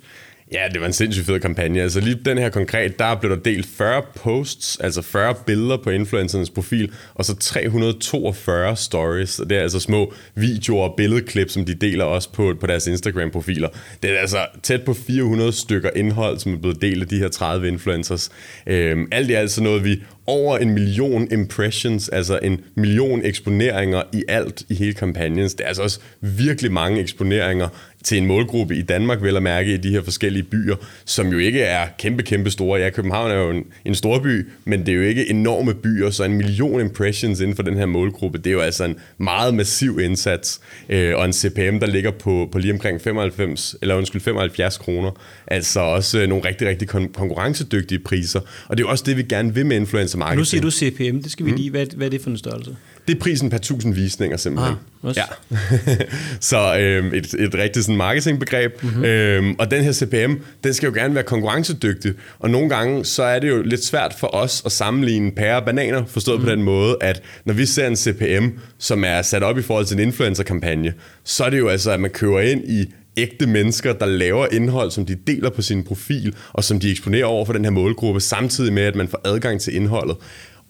Ja, 0.53 0.69
det 0.73 0.81
var 0.81 0.87
en 0.87 0.93
sindssygt 0.93 1.27
fed 1.27 1.41
kampagne. 1.41 1.83
Altså 1.83 2.01
lige 2.01 2.19
den 2.25 2.39
her 2.39 2.49
konkret, 2.49 2.99
der 2.99 3.15
blev 3.15 3.31
der 3.31 3.43
delt 3.43 3.67
40 3.67 4.03
posts, 4.15 4.77
altså 4.81 5.03
40 5.03 5.35
billeder 5.47 5.77
på 5.77 5.91
influencernes 5.91 6.51
profil, 6.51 6.93
og 7.15 7.25
så 7.25 7.37
342 7.37 8.77
stories. 8.77 9.41
Det 9.49 9.53
er 9.53 9.63
altså 9.63 9.81
små 9.81 10.13
videoer 10.35 10.89
og 10.89 10.95
billedklip, 10.97 11.51
som 11.51 11.65
de 11.65 11.75
deler 11.75 12.05
også 12.05 12.33
på, 12.33 12.55
på 12.61 12.67
deres 12.67 12.87
Instagram-profiler. 12.87 13.69
Det 14.03 14.11
er 14.11 14.19
altså 14.19 14.47
tæt 14.63 14.83
på 14.83 14.95
400 14.95 15.53
stykker 15.53 15.91
indhold, 15.97 16.39
som 16.39 16.55
er 16.55 16.59
blevet 16.59 16.83
delt 16.83 17.03
af 17.03 17.09
de 17.09 17.19
her 17.19 17.29
30 17.29 17.69
influencers. 17.69 18.31
Øhm, 18.67 19.09
alt 19.13 19.31
i 19.31 19.33
alt 19.33 19.51
så 19.51 19.63
noget, 19.63 19.85
vi 19.85 20.03
over 20.27 20.59
en 20.59 20.75
million 20.75 21.29
impressions, 21.33 22.09
altså 22.09 22.39
en 22.43 22.61
million 22.75 23.21
eksponeringer 23.25 24.03
i 24.13 24.25
alt 24.29 24.63
i 24.69 24.75
hele 24.75 24.95
kampagnen. 24.95 25.39
Det 25.39 25.61
er 25.61 25.67
altså 25.67 25.83
også 25.83 26.01
virkelig 26.21 26.73
mange 26.73 27.01
eksponeringer 27.01 27.69
til 28.07 28.19
en 28.19 28.27
målgruppe 28.27 28.77
i 28.77 28.83
Danmark, 28.83 29.23
vel 29.23 29.37
at 29.37 29.43
mærke 29.43 29.75
i 29.75 29.77
de 29.77 29.91
her 29.91 30.03
forskellige 30.03 30.43
byer, 30.43 30.77
som 31.05 31.29
jo 31.29 31.39
ikke 31.39 31.61
er 31.61 31.87
kæmpe, 31.99 32.23
kæmpe 32.23 32.51
store. 32.51 32.81
Ja, 32.81 32.91
København 32.91 33.31
er 33.31 33.35
jo 33.35 33.51
en, 33.51 33.65
en 33.85 33.95
stor 33.95 34.19
by, 34.19 34.49
men 34.65 34.81
det 34.81 34.89
er 34.89 34.97
jo 34.97 35.03
ikke 35.03 35.31
enorme 35.31 35.75
byer, 35.75 36.11
så 36.11 36.25
en 36.25 36.33
million 36.35 36.81
impressions 36.81 37.41
inden 37.41 37.57
for 37.57 37.63
den 37.63 37.77
her 37.77 37.87
målgruppe, 37.87 38.39
det 38.39 38.47
er 38.47 38.53
jo 38.53 38.61
altså 38.61 38.85
en 38.85 38.97
meget 39.19 39.55
massiv 39.55 40.01
indsats, 40.03 40.61
øh, 40.89 41.17
og 41.17 41.25
en 41.25 41.33
CPM, 41.33 41.79
der 41.79 41.87
ligger 41.87 42.11
på, 42.11 42.49
på 42.53 42.59
lige 42.59 42.73
omkring 42.73 43.01
95, 43.01 43.77
eller 43.83 43.95
undskyld, 43.95 44.21
75 44.23 44.79
kroner. 44.79 45.11
Altså 45.47 45.81
også 45.81 46.21
øh, 46.21 46.29
nogle 46.29 46.45
rigtig, 46.49 46.69
rigtig 46.69 46.91
kon- 46.95 47.13
konkurrencedygtige 47.13 47.99
priser. 47.99 48.41
Og 48.69 48.77
det 48.77 48.83
er 48.83 48.87
jo 48.87 48.91
også 48.91 49.05
det, 49.07 49.17
vi 49.17 49.23
gerne 49.23 49.55
vil 49.55 49.67
med 49.67 49.77
influencer 49.77 50.19
marketing. 50.19 50.39
Nu 50.39 50.45
siger 50.45 50.61
du 50.61 50.71
CPM, 50.71 51.23
det 51.23 51.33
skal 51.33 51.47
vi 51.47 51.51
lige, 51.51 51.71
hvad, 51.71 51.87
hvad 51.97 52.07
er 52.07 52.11
det 52.11 52.21
for 52.21 52.31
en 52.31 52.37
størrelse? 52.37 52.77
Det 53.09 53.15
er 53.15 53.21
prisen 53.21 53.51
per 53.51 53.57
1000 53.57 53.95
visninger 53.95 54.37
simpelthen. 54.37 54.75
Ah, 54.75 55.09
også. 55.09 55.21
ja. 55.21 55.57
så 56.41 56.79
øhm, 56.79 57.15
et, 57.15 57.35
et 57.35 57.55
rigtigt 57.55 57.85
sådan 57.85 57.97
marketingbegreb. 57.97 58.83
Mm-hmm. 58.83 59.05
Øhm, 59.05 59.55
og 59.59 59.71
den 59.71 59.85
her 59.85 59.93
CPM, 59.93 60.35
den 60.65 60.75
skal 60.75 60.87
jo 60.87 60.93
gerne 60.95 61.15
være 61.15 61.25
konkurrencedygtig. 61.25 62.13
Og 62.39 62.51
nogle 62.51 62.69
gange, 62.69 63.05
så 63.05 63.23
er 63.23 63.39
det 63.39 63.49
jo 63.49 63.63
lidt 63.63 63.85
svært 63.85 64.15
for 64.19 64.35
os 64.35 64.63
at 64.67 64.73
sammenligne 64.73 65.31
pære 65.31 65.57
og 65.57 65.65
bananer, 65.65 66.05
forstået 66.07 66.41
mm. 66.41 66.45
på 66.45 66.51
den 66.51 66.63
måde, 66.63 66.97
at 67.01 67.23
når 67.45 67.55
vi 67.55 67.67
ser 67.67 67.87
en 67.87 67.97
CPM, 67.97 68.47
som 68.79 69.05
er 69.05 69.23
sat 69.23 69.43
op 69.43 69.59
i 69.59 69.63
forhold 69.63 69.87
til 69.87 69.95
en 69.95 70.03
influencer-kampagne, 70.03 70.95
så 71.25 71.45
er 71.45 71.51
det 71.51 71.59
jo 71.59 71.69
altså, 71.69 71.91
at 71.91 72.01
man 72.01 72.11
kører 72.11 72.41
ind 72.41 72.65
i 72.69 72.93
ægte 73.17 73.47
mennesker, 73.47 73.93
der 73.93 74.07
laver 74.07 74.47
indhold, 74.53 74.91
som 74.91 75.07
de 75.07 75.15
deler 75.27 75.51
på 75.51 75.63
sin 75.63 75.85
profil, 75.85 76.35
og 76.53 76.65
som 76.65 76.81
de 76.81 76.91
eksponerer 76.91 77.25
over 77.25 77.45
for 77.45 77.53
den 77.53 77.65
her 77.65 77.71
målgruppe, 77.71 78.21
samtidig 78.21 78.73
med, 78.73 78.83
at 78.83 78.95
man 78.95 79.09
får 79.09 79.21
adgang 79.25 79.61
til 79.61 79.77
indholdet. 79.77 80.17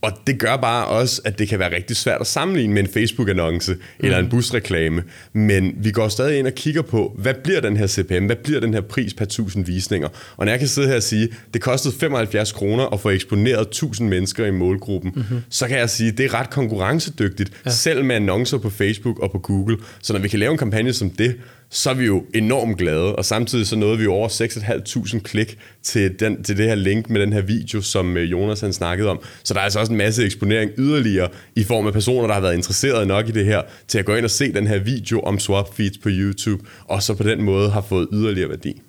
Og 0.00 0.12
det 0.26 0.38
gør 0.38 0.56
bare 0.56 0.87
også, 0.87 1.20
at 1.24 1.38
det 1.38 1.48
kan 1.48 1.59
være 1.59 1.74
rigtig 1.74 1.96
svært 1.96 2.20
at 2.20 2.26
sammenligne 2.26 2.74
med 2.74 2.82
en 2.82 2.88
Facebook-annonce 2.88 3.72
mm. 3.72 3.80
eller 3.98 4.18
en 4.18 4.28
busreklame. 4.28 5.02
Men 5.32 5.74
vi 5.76 5.90
går 5.90 6.09
stadig 6.09 6.38
ind 6.38 6.46
og 6.46 6.52
kigger 6.52 6.82
på, 6.82 7.16
hvad 7.18 7.35
bliver 7.44 7.61
den 7.61 7.76
her 7.76 7.87
CPM? 7.87 8.26
Hvad 8.26 8.37
bliver 8.37 8.61
den 8.61 8.74
her 8.74 8.80
pris 8.80 9.14
per 9.14 9.24
1000 9.24 9.66
visninger? 9.66 10.09
Og 10.37 10.44
når 10.44 10.52
jeg 10.52 10.59
kan 10.59 10.68
sidde 10.68 10.88
her 10.88 10.96
og 10.96 11.02
sige, 11.02 11.28
det 11.54 11.62
kostede 11.62 11.94
75 11.94 12.52
kroner 12.52 12.87
at 12.87 13.00
få 13.00 13.11
eksponeret 13.11 13.61
1000 13.61 14.09
mennesker 14.09 14.46
i 14.46 14.50
målgruppen, 14.50 15.12
mm-hmm. 15.16 15.42
så 15.50 15.68
kan 15.68 15.78
jeg 15.78 15.90
sige, 15.90 16.11
at 16.11 16.18
det 16.18 16.24
er 16.24 16.35
ret 16.35 16.50
konkurrencedygtigt, 16.50 17.52
ja. 17.66 17.70
selv 17.70 18.04
med 18.04 18.16
annoncer 18.16 18.59
på 18.59 18.70
Facebook 18.70 19.18
og 19.18 19.30
på 19.32 19.38
Google. 19.38 19.76
Så 20.02 20.12
når 20.12 20.20
vi 20.20 20.28
kan 20.28 20.38
lave 20.38 20.52
en 20.52 20.59
kampagne 20.59 20.92
som 20.92 21.11
det, 21.11 21.37
så 21.70 21.90
er 21.90 21.94
vi 21.94 22.05
jo 22.07 22.24
enormt 22.35 22.79
glade, 22.79 23.16
og 23.16 23.24
samtidig 23.24 23.66
så 23.66 23.76
nåede 23.76 23.98
vi 23.98 24.05
jo 24.05 24.12
over 24.12 24.29
6.500 24.29 25.18
klik 25.18 25.59
til, 25.83 26.20
den, 26.20 26.42
til 26.42 26.57
det 26.57 26.66
her 26.66 26.74
link 26.74 27.11
med 27.11 27.20
den 27.20 27.33
her 27.33 27.40
video, 27.40 27.81
som 27.81 28.16
øh, 28.16 28.31
Jonas 28.31 28.61
han 28.61 28.72
snakkede 28.72 29.09
om. 29.09 29.20
Så 29.42 29.55
der 29.55 29.61
er 29.61 29.64
altså 29.64 29.81
også 29.81 29.92
en 29.92 29.98
masse 29.98 30.24
eksponering 30.24 30.70
yderligere 30.79 31.29
i 31.57 31.64
form 31.64 31.87
af 31.87 31.92
personer, 31.92 32.26
der 32.26 32.35
har 32.35 32.40
været 32.40 32.55
interesseret 32.55 33.07
nok 33.07 33.29
i 33.29 33.33
det 33.33 33.44
her, 33.44 33.62
til 33.88 33.98
at 33.98 34.05
gå 34.05 34.14
ind 34.14 34.24
og 34.24 34.31
se 34.31 34.52
den 34.52 34.66
her 34.66 34.79
video 34.79 35.20
om 35.20 35.38
swap 35.38 35.74
feeds 35.74 35.98
på 35.98 36.09
YouTube, 36.12 36.64
og 36.85 37.02
så 37.02 37.14
på 37.14 37.22
den 37.22 37.42
måde 37.42 37.70
har 37.70 37.81
fået 37.81 38.09
yderligere 38.12 38.48
værdi. 38.48 38.83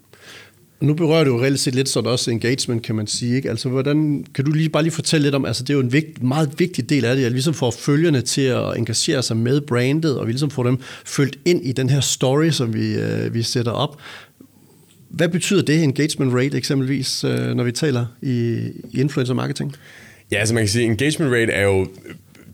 Nu 0.80 0.94
berører 0.94 1.24
du 1.24 1.36
jo 1.36 1.42
reelt 1.42 1.60
set 1.60 1.76
lidt 1.76 1.90
sådan 1.90 2.12
også 2.12 2.32
engagement, 2.32 2.84
kan 2.84 2.96
man 2.96 3.08
sige. 3.08 3.36
Ikke? 3.36 3.50
Altså, 3.50 3.70
hvordan, 3.70 4.26
kan 4.36 4.46
du 4.46 4.52
lige 4.52 4.70
bare 4.70 4.84
lige 4.84 4.94
fortælle 4.94 5.24
lidt 5.24 5.36
om, 5.36 5.46
altså 5.46 5.64
det 5.64 5.70
er 5.70 5.74
jo 5.74 5.80
en 5.80 5.94
vigt, 5.94 6.24
meget 6.24 6.60
vigtig 6.60 6.90
del 6.90 7.06
af 7.06 7.16
det, 7.16 7.26
at 7.26 7.32
ligesom 7.32 7.54
får 7.54 7.72
følgerne 7.72 8.22
til 8.22 8.42
at 8.42 8.78
engagere 8.78 9.24
sig 9.24 9.38
med 9.38 9.62
brandet, 9.62 10.20
og 10.20 10.28
vi 10.28 10.32
ligesom 10.32 10.50
får 10.50 10.64
dem 10.64 10.80
følt 11.06 11.40
ind 11.46 11.66
i 11.66 11.72
den 11.72 11.90
her 11.90 12.00
story, 12.00 12.50
som 12.50 12.74
vi, 12.74 12.96
øh, 12.96 13.34
vi 13.34 13.44
sætter 13.44 13.72
op. 13.72 13.98
Hvad 15.10 15.30
betyder 15.30 15.62
det 15.62 15.84
engagement 15.84 16.34
rate 16.34 16.58
eksempelvis, 16.58 17.24
øh, 17.24 17.56
når 17.56 17.64
vi 17.64 17.72
taler 17.72 18.06
i, 18.22 18.58
i 18.92 19.00
influencer 19.00 19.34
marketing? 19.34 19.76
Ja, 20.32 20.38
altså 20.38 20.54
man 20.54 20.64
kan 20.64 20.70
sige, 20.70 20.86
engagement 20.86 21.34
rate 21.34 21.52
er 21.52 21.64
jo 21.64 21.88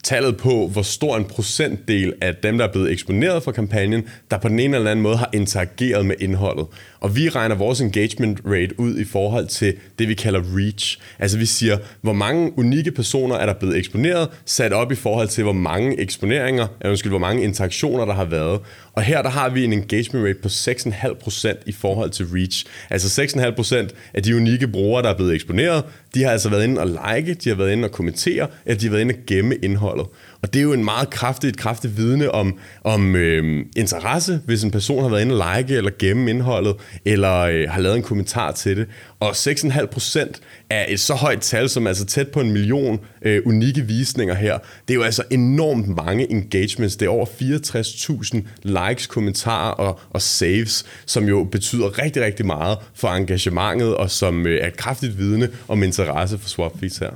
tallet 0.03 0.37
på, 0.37 0.67
hvor 0.67 0.81
stor 0.81 1.17
en 1.17 1.25
procentdel 1.25 2.13
af 2.21 2.35
dem, 2.35 2.57
der 2.57 2.67
er 2.67 2.71
blevet 2.71 2.91
eksponeret 2.91 3.43
for 3.43 3.51
kampagnen, 3.51 4.03
der 4.31 4.37
på 4.37 4.47
den 4.47 4.59
ene 4.59 4.77
eller 4.77 4.91
anden 4.91 5.03
måde 5.03 5.17
har 5.17 5.29
interageret 5.33 6.05
med 6.05 6.15
indholdet. 6.19 6.65
Og 7.03 7.15
vi 7.15 7.29
regner 7.29 7.55
vores 7.55 7.81
engagement 7.81 8.39
rate 8.45 8.79
ud 8.79 8.97
i 8.97 9.03
forhold 9.03 9.47
til 9.47 9.73
det, 9.99 10.07
vi 10.07 10.13
kalder 10.13 10.41
reach. 10.57 10.99
Altså 11.19 11.37
vi 11.37 11.45
siger, 11.45 11.77
hvor 12.01 12.13
mange 12.13 12.51
unikke 12.57 12.91
personer 12.91 13.35
er 13.35 13.45
der 13.45 13.53
blevet 13.53 13.77
eksponeret, 13.77 14.29
sat 14.45 14.73
op 14.73 14.91
i 14.91 14.95
forhold 14.95 15.27
til, 15.27 15.43
hvor 15.43 15.53
mange 15.53 15.99
eksponeringer, 15.99 16.67
eller 16.79 16.89
undskyld, 16.89 17.11
hvor 17.11 17.19
mange 17.19 17.43
interaktioner, 17.43 18.05
der 18.05 18.13
har 18.13 18.25
været. 18.25 18.59
Og 18.93 19.01
her 19.03 19.21
der 19.21 19.29
har 19.29 19.49
vi 19.49 19.63
en 19.63 19.73
engagement 19.73 20.27
rate 20.27 20.39
på 20.41 20.47
6,5% 20.47 21.63
i 21.65 21.71
forhold 21.71 22.09
til 22.09 22.25
reach. 22.25 22.65
Altså 22.89 23.21
6,5% 23.21 23.89
af 24.13 24.23
de 24.23 24.35
unikke 24.35 24.67
brugere, 24.67 25.03
der 25.03 25.09
er 25.09 25.15
blevet 25.15 25.33
eksponeret, 25.33 25.83
de 26.13 26.23
har 26.23 26.31
altså 26.31 26.49
været 26.49 26.63
inde 26.63 26.81
og 26.81 26.87
like, 26.87 27.33
de 27.33 27.49
har 27.49 27.55
været 27.55 27.71
inde 27.71 27.85
og 27.85 27.91
kommentere, 27.91 28.47
eller 28.65 28.79
de 28.79 28.85
har 28.85 28.91
været 28.91 29.01
inde 29.01 29.13
og 29.13 29.25
gemme 29.27 29.55
indholdet. 29.55 30.05
Og 30.43 30.53
det 30.53 30.59
er 30.59 30.63
jo 30.63 30.73
en 30.73 30.83
meget 30.83 31.09
kraftig, 31.09 31.47
et 31.47 31.57
kraftigt 31.57 31.97
vidne 31.97 32.31
om, 32.31 32.59
om 32.83 33.15
øh, 33.15 33.65
interesse, 33.75 34.41
hvis 34.45 34.63
en 34.63 34.71
person 34.71 35.03
har 35.03 35.09
været 35.09 35.21
inde 35.21 35.41
og 35.41 35.57
like 35.57 35.75
eller 35.77 35.91
gemme 35.99 36.29
indholdet, 36.29 36.75
eller 37.05 37.39
øh, 37.39 37.69
har 37.69 37.81
lavet 37.81 37.97
en 37.97 38.03
kommentar 38.03 38.51
til 38.51 38.77
det. 38.77 38.87
Og 39.19 39.29
6,5 39.31 39.85
procent 39.85 40.41
er 40.69 40.85
et 40.87 40.99
så 40.99 41.13
højt 41.13 41.41
tal, 41.41 41.69
som 41.69 41.85
er 41.85 41.87
altså 41.87 42.05
tæt 42.05 42.27
på 42.27 42.41
en 42.41 42.51
million 42.51 42.99
øh, 43.21 43.41
unikke 43.45 43.81
visninger 43.81 44.33
her. 44.33 44.57
Det 44.87 44.93
er 44.93 44.95
jo 44.95 45.03
altså 45.03 45.23
enormt 45.31 45.87
mange 45.87 46.31
engagements. 46.31 46.95
Det 46.95 47.05
er 47.05 47.09
over 47.09 47.25
64.000 47.25 48.37
likes, 48.63 49.07
kommentarer 49.07 49.71
og, 49.71 49.99
og 50.09 50.21
saves, 50.21 50.85
som 51.05 51.27
jo 51.27 51.43
betyder 51.43 52.03
rigtig, 52.03 52.23
rigtig 52.23 52.45
meget 52.45 52.77
for 52.95 53.07
engagementet, 53.07 53.95
og 53.95 54.11
som 54.11 54.47
øh, 54.47 54.61
er 54.61 54.67
et 54.67 54.77
kraftigt 54.77 55.17
vidne 55.17 55.49
om 55.67 55.83
interesse 55.83 56.37
for 56.37 56.49
Swapfeeds 56.49 56.97
her. 56.97 57.11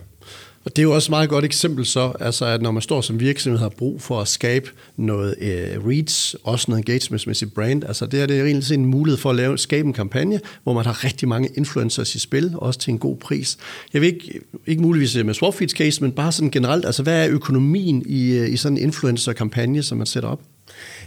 Og 0.68 0.76
det 0.76 0.82
er 0.82 0.84
jo 0.84 0.96
også 0.96 1.08
et 1.08 1.10
meget 1.10 1.30
godt 1.30 1.46
eksempel 1.46 1.86
så, 1.86 2.14
altså 2.20 2.46
at 2.46 2.62
når 2.62 2.72
man 2.72 2.82
står 2.82 3.02
som 3.02 3.20
virksomhed 3.20 3.60
har 3.60 3.70
brug 3.70 4.02
for 4.02 4.22
at 4.22 4.28
skabe 4.28 4.70
noget 4.98 5.36
øh, 5.42 5.88
reach, 5.88 6.36
også 6.44 6.66
noget 6.72 6.80
engagementsmæssigt 6.80 7.54
brand, 7.54 7.84
altså 7.84 8.06
det 8.06 8.22
er 8.22 8.26
det 8.26 8.42
egentlig 8.42 8.74
en 8.74 8.86
mulighed 8.86 9.18
for 9.18 9.30
at 9.30 9.36
lave, 9.36 9.58
skabe 9.58 9.88
en 9.88 9.94
kampagne, 9.94 10.40
hvor 10.64 10.74
man 10.74 10.86
har 10.86 11.04
rigtig 11.04 11.28
mange 11.28 11.50
influencers 11.58 12.16
i 12.16 12.20
spil, 12.20 12.54
også 12.56 12.80
til 12.80 12.92
en 12.92 13.00
god 13.00 13.18
pris. 13.18 13.58
Jeg 13.94 14.02
vil 14.02 14.14
ikke, 14.14 14.40
ikke 14.68 14.82
muligvis 14.82 15.16
øh, 15.16 15.26
med 15.26 15.34
Swapfeeds 15.34 15.72
case, 15.72 16.04
men 16.04 16.12
bare 16.12 16.32
sådan 16.32 16.52
generelt, 16.52 16.86
altså 16.86 17.04
hvad 17.04 17.26
er 17.26 17.30
økonomien 17.32 18.04
i, 18.06 18.32
øh, 18.32 18.54
i 18.54 18.58
sådan 18.58 18.78
en 18.78 18.84
influencer-kampagne, 18.84 19.84
som 19.84 19.98
man 19.98 20.08
sætter 20.08 20.30
op? 20.30 20.42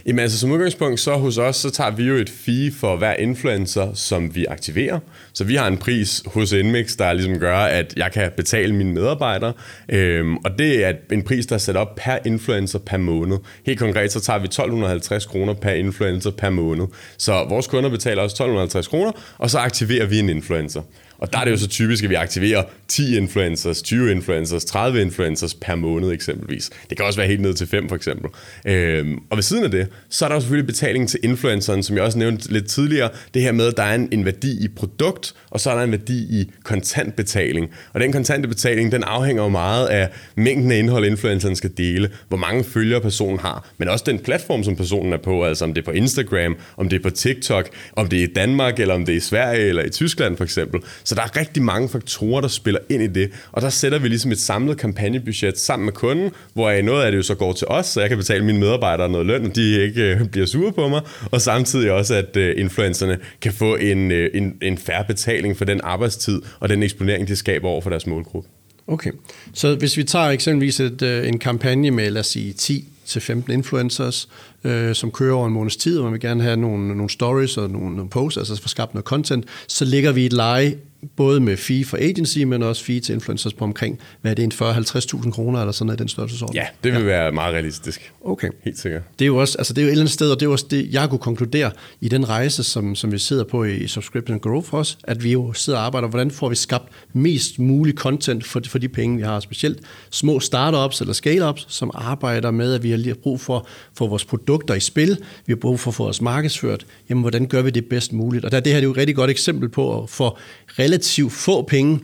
Jamen 0.05 0.19
altså 0.19 0.39
som 0.39 0.51
udgangspunkt, 0.51 0.99
så 0.99 1.13
hos 1.13 1.37
os, 1.37 1.55
så 1.55 1.69
tager 1.69 1.91
vi 1.91 2.03
jo 2.03 2.15
et 2.15 2.29
fee 2.29 2.71
for 2.71 2.95
hver 2.95 3.13
influencer, 3.13 3.93
som 3.93 4.35
vi 4.35 4.45
aktiverer. 4.45 4.99
Så 5.33 5.43
vi 5.43 5.55
har 5.55 5.67
en 5.67 5.77
pris 5.77 6.23
hos 6.25 6.51
Inmix, 6.51 6.95
der 6.97 7.13
ligesom 7.13 7.39
gør, 7.39 7.57
at 7.57 7.93
jeg 7.97 8.11
kan 8.11 8.31
betale 8.37 8.75
mine 8.75 8.93
medarbejdere. 8.93 9.53
Øhm, 9.89 10.37
og 10.37 10.57
det 10.57 10.85
er 10.85 10.93
en 11.11 11.23
pris, 11.23 11.45
der 11.45 11.55
er 11.55 11.59
sat 11.59 11.75
op 11.75 11.95
per 11.95 12.17
influencer 12.25 12.79
per 12.79 12.97
måned. 12.97 13.37
Helt 13.65 13.79
konkret, 13.79 14.11
så 14.11 14.19
tager 14.19 14.39
vi 14.39 14.45
1250 14.45 15.25
kroner 15.25 15.53
per 15.53 15.71
influencer 15.71 16.31
per 16.31 16.49
måned. 16.49 16.87
Så 17.17 17.45
vores 17.49 17.67
kunder 17.67 17.89
betaler 17.89 18.21
også 18.21 18.33
1250 18.33 18.87
kroner, 18.87 19.11
og 19.37 19.49
så 19.49 19.57
aktiverer 19.57 20.05
vi 20.05 20.19
en 20.19 20.29
influencer. 20.29 20.81
Og 21.21 21.33
der 21.33 21.39
er 21.39 21.43
det 21.43 21.51
jo 21.51 21.57
så 21.57 21.67
typisk, 21.67 22.03
at 22.03 22.09
vi 22.09 22.15
aktiverer 22.15 22.63
10 22.87 23.17
influencers, 23.17 23.81
20 23.81 24.11
influencers, 24.11 24.65
30 24.65 25.01
influencers 25.01 25.53
per 25.53 25.75
måned 25.75 26.11
eksempelvis. 26.11 26.69
Det 26.89 26.97
kan 26.97 27.05
også 27.05 27.19
være 27.19 27.27
helt 27.27 27.41
ned 27.41 27.53
til 27.53 27.67
5 27.67 27.89
for 27.89 27.95
eksempel. 27.95 28.29
Øhm, 28.65 29.19
og 29.29 29.37
ved 29.37 29.43
siden 29.43 29.63
af 29.63 29.71
det, 29.71 29.87
så 30.09 30.25
er 30.25 30.29
der 30.29 30.35
jo 30.35 30.41
selvfølgelig 30.41 30.67
betaling 30.67 31.09
til 31.09 31.19
influenceren, 31.23 31.83
som 31.83 31.95
jeg 31.95 32.03
også 32.03 32.17
nævnte 32.17 32.51
lidt 32.51 32.67
tidligere. 32.67 33.09
Det 33.33 33.41
her 33.41 33.51
med, 33.51 33.67
at 33.67 33.77
der 33.77 33.83
er 33.83 33.95
en, 33.95 34.09
en 34.11 34.25
værdi 34.25 34.63
i 34.63 34.67
produkt, 34.67 35.33
og 35.49 35.59
så 35.59 35.71
er 35.71 35.75
der 35.75 35.83
en 35.83 35.91
værdi 35.91 36.41
i 36.41 36.51
kontantbetaling. 36.63 37.69
Og 37.93 37.99
den 37.99 38.11
kontante 38.11 38.47
betaling, 38.47 38.91
den 38.91 39.03
afhænger 39.03 39.43
jo 39.43 39.49
meget 39.49 39.87
af 39.87 40.09
mængden 40.35 40.71
af 40.71 40.77
indhold, 40.77 41.05
influenceren 41.05 41.55
skal 41.55 41.71
dele, 41.77 42.09
hvor 42.27 42.37
mange 42.37 42.63
følgere 42.63 43.01
personen 43.01 43.39
har, 43.39 43.69
men 43.77 43.87
også 43.87 44.05
den 44.07 44.19
platform, 44.19 44.63
som 44.63 44.75
personen 44.75 45.13
er 45.13 45.17
på, 45.17 45.45
altså 45.45 45.65
om 45.65 45.73
det 45.73 45.81
er 45.81 45.85
på 45.85 45.91
Instagram, 45.91 46.57
om 46.77 46.89
det 46.89 46.99
er 46.99 47.03
på 47.03 47.09
TikTok, 47.09 47.69
om 47.95 48.07
det 48.07 48.19
er 48.19 48.23
i 48.23 48.33
Danmark, 48.35 48.79
eller 48.79 48.93
om 48.93 49.05
det 49.05 49.13
er 49.13 49.17
i 49.17 49.19
Sverige, 49.19 49.67
eller 49.67 49.83
i 49.83 49.89
Tyskland 49.89 50.37
for 50.37 50.43
eksempel. 50.43 50.81
Så 51.11 51.15
der 51.15 51.21
er 51.21 51.37
rigtig 51.37 51.63
mange 51.63 51.89
faktorer, 51.89 52.41
der 52.41 52.47
spiller 52.47 52.79
ind 52.89 53.03
i 53.03 53.07
det, 53.07 53.31
og 53.51 53.61
der 53.61 53.69
sætter 53.69 53.99
vi 53.99 54.07
ligesom 54.07 54.31
et 54.31 54.39
samlet 54.39 54.77
kampagnebudget 54.77 55.59
sammen 55.59 55.85
med 55.85 55.93
kunden, 55.93 56.31
hvor 56.53 56.81
noget 56.81 57.03
af 57.03 57.11
det 57.11 57.17
jo 57.17 57.23
så 57.23 57.35
går 57.35 57.53
til 57.53 57.67
os, 57.67 57.85
så 57.85 58.01
jeg 58.01 58.09
kan 58.09 58.17
betale 58.17 58.45
mine 58.45 58.59
medarbejdere 58.59 59.09
noget 59.09 59.27
løn, 59.27 59.45
og 59.45 59.55
de 59.55 59.81
ikke 59.81 60.01
øh, 60.01 60.29
bliver 60.29 60.47
sure 60.47 60.71
på 60.71 60.87
mig, 60.87 61.01
og 61.31 61.41
samtidig 61.41 61.91
også, 61.91 62.15
at 62.15 62.37
øh, 62.37 62.53
influencerne 62.57 63.17
kan 63.41 63.53
få 63.53 63.75
en, 63.75 64.11
øh, 64.11 64.29
en, 64.33 64.53
en 64.61 64.77
færre 64.77 65.05
betaling 65.07 65.57
for 65.57 65.65
den 65.65 65.81
arbejdstid 65.83 66.41
og 66.59 66.69
den 66.69 66.83
eksponering, 66.83 67.27
de 67.27 67.35
skaber 67.35 67.67
over 67.67 67.81
for 67.81 67.89
deres 67.89 68.07
målgruppe. 68.07 68.49
Okay, 68.87 69.11
så 69.53 69.75
hvis 69.75 69.97
vi 69.97 70.03
tager 70.03 70.29
eksempelvis 70.29 70.79
et, 70.79 71.01
øh, 71.01 71.27
en 71.27 71.39
kampagne 71.39 71.91
med, 71.91 72.11
lad 72.11 72.19
os 72.19 72.27
sige, 72.27 72.53
10 72.53 72.87
til 73.05 73.21
15 73.21 73.53
influencers, 73.53 74.29
øh, 74.63 74.95
som 74.95 75.11
kører 75.11 75.35
over 75.35 75.47
en 75.47 75.53
måneds 75.53 75.77
tid, 75.77 75.97
og 75.97 76.03
man 76.03 76.13
vil 76.13 76.21
gerne 76.21 76.43
have 76.43 76.57
nogle, 76.57 76.87
nogle 76.87 77.09
stories 77.09 77.57
og 77.57 77.69
nogle, 77.69 77.95
nogle 77.95 78.09
posts, 78.09 78.37
altså 78.37 78.61
få 78.61 78.67
skabt 78.67 78.93
noget 78.93 79.05
content, 79.05 79.45
så 79.67 79.85
ligger 79.85 80.11
vi 80.11 80.25
et 80.25 80.33
leje 80.33 80.75
både 81.15 81.39
med 81.39 81.57
fee 81.57 81.85
for 81.85 81.97
agency, 81.97 82.39
men 82.39 82.63
også 82.63 82.83
fee 82.83 82.99
til 82.99 83.13
influencers 83.13 83.53
på 83.53 83.63
omkring, 83.63 83.99
hvad 84.21 84.31
er 84.31 84.35
det, 84.35 84.43
en 84.43 84.51
40-50.000 84.51 85.31
kroner 85.31 85.59
eller 85.59 85.71
sådan 85.71 85.85
noget 85.87 85.99
i 85.99 86.01
den 86.01 86.07
størrelsesorden? 86.07 86.55
Ja, 86.55 86.65
det 86.83 86.93
vil 86.93 86.99
ja. 86.99 87.05
være 87.05 87.31
meget 87.31 87.53
realistisk. 87.53 88.11
Okay. 88.25 88.49
Helt 88.63 88.79
sikkert. 88.79 89.01
Det 89.19 89.25
er 89.25 89.27
jo 89.27 89.37
også, 89.37 89.57
altså 89.57 89.73
det 89.73 89.81
er 89.81 89.83
jo 89.83 89.87
et 89.87 89.91
eller 89.91 90.01
andet 90.01 90.13
sted, 90.13 90.31
og 90.31 90.39
det 90.39 90.45
er 90.45 90.49
også 90.49 90.65
det, 90.71 90.93
jeg 90.93 91.09
kunne 91.09 91.19
konkludere 91.19 91.71
i 92.01 92.09
den 92.09 92.29
rejse, 92.29 92.63
som, 92.63 92.95
som 92.95 93.11
vi 93.11 93.17
sidder 93.17 93.43
på 93.43 93.63
i 93.63 93.87
Subscription 93.87 94.39
Growth 94.39 94.73
os, 94.73 94.97
at 95.03 95.23
vi 95.23 95.31
jo 95.31 95.53
sidder 95.53 95.79
og 95.79 95.85
arbejder, 95.85 96.07
hvordan 96.07 96.31
får 96.31 96.49
vi 96.49 96.55
skabt 96.55 96.91
mest 97.13 97.59
mulig 97.59 97.93
content 97.93 98.45
for, 98.45 98.61
for 98.67 98.79
de 98.79 98.89
penge, 98.89 99.17
vi 99.17 99.23
har, 99.23 99.39
specielt 99.39 99.79
små 100.09 100.39
startups 100.39 101.01
eller 101.01 101.13
scale-ups, 101.13 101.65
som 101.67 101.91
arbejder 101.93 102.51
med, 102.51 102.73
at 102.73 102.83
vi 102.83 102.89
har 102.89 102.97
lige 102.97 103.15
brug 103.15 103.41
for, 103.41 103.67
for 103.97 104.07
vores 104.07 104.25
produkter 104.25 104.73
i 104.73 104.79
spil, 104.79 105.17
vi 105.45 105.53
har 105.53 105.57
brug 105.57 105.79
for 105.79 105.91
at 105.91 105.95
få 105.95 106.07
os 106.07 106.21
markedsført, 106.21 106.85
jamen 107.09 107.21
hvordan 107.21 107.45
gør 107.47 107.61
vi 107.61 107.69
det 107.69 107.85
bedst 107.85 108.13
muligt? 108.13 108.45
Og 108.45 108.51
der, 108.51 108.59
det 108.59 108.71
her 108.71 108.79
er 108.79 108.83
jo 108.83 108.91
et 108.91 108.97
rigtig 108.97 109.15
godt 109.15 109.29
eksempel 109.29 109.69
på 109.69 110.03
at 110.03 110.09
få 110.09 110.37
relativt 110.79 110.90
få 111.29 111.61
penge 111.61 111.99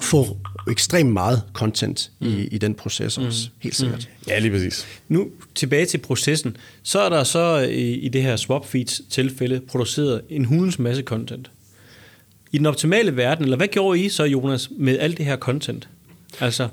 få 0.00 0.36
ekstremt 0.70 1.12
meget 1.12 1.42
content 1.52 2.10
mm. 2.20 2.26
i, 2.26 2.46
i 2.46 2.58
den 2.58 2.74
proces 2.74 3.18
også, 3.18 3.48
mm. 3.48 3.58
helt 3.62 3.74
sikkert. 3.74 4.08
Mm. 4.20 4.28
Ja, 4.28 4.38
lige 4.38 4.50
præcis. 4.50 4.86
Nu 5.08 5.28
tilbage 5.54 5.86
til 5.86 5.98
processen. 5.98 6.56
Så 6.82 7.00
er 7.00 7.08
der 7.08 7.24
så 7.24 7.58
i, 7.58 7.92
i 7.92 8.08
det 8.08 8.22
her 8.22 8.36
swap 8.36 8.66
feeds 8.66 9.00
tilfælde 9.10 9.60
produceret 9.60 10.20
en 10.28 10.44
hulens 10.44 10.78
masse 10.78 11.02
content. 11.02 11.50
I 12.52 12.58
den 12.58 12.66
optimale 12.66 13.16
verden, 13.16 13.44
eller 13.44 13.56
hvad 13.56 13.68
gjorde 13.68 14.00
I 14.00 14.08
så, 14.08 14.24
Jonas, 14.24 14.70
med 14.78 14.98
alt 14.98 15.18
det 15.18 15.26
her 15.26 15.36
content? 15.36 15.88
Altså, 16.40 16.68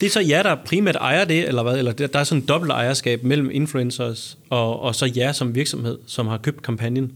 det 0.00 0.06
er 0.06 0.10
så 0.10 0.20
jer, 0.20 0.42
der 0.42 0.56
primært 0.66 0.96
ejer 0.96 1.24
det, 1.24 1.48
eller 1.48 1.62
hvad? 1.62 1.78
Eller 1.78 1.92
der 1.92 2.18
er 2.18 2.24
sådan 2.24 2.42
en 2.42 2.48
dobbelt 2.48 2.72
ejerskab 2.72 3.22
mellem 3.22 3.50
influencers 3.52 4.38
og, 4.50 4.80
og 4.80 4.94
så 4.94 5.12
jer 5.16 5.32
som 5.32 5.54
virksomhed, 5.54 5.98
som 6.06 6.26
har 6.26 6.38
købt 6.38 6.62
kampagnen? 6.62 7.12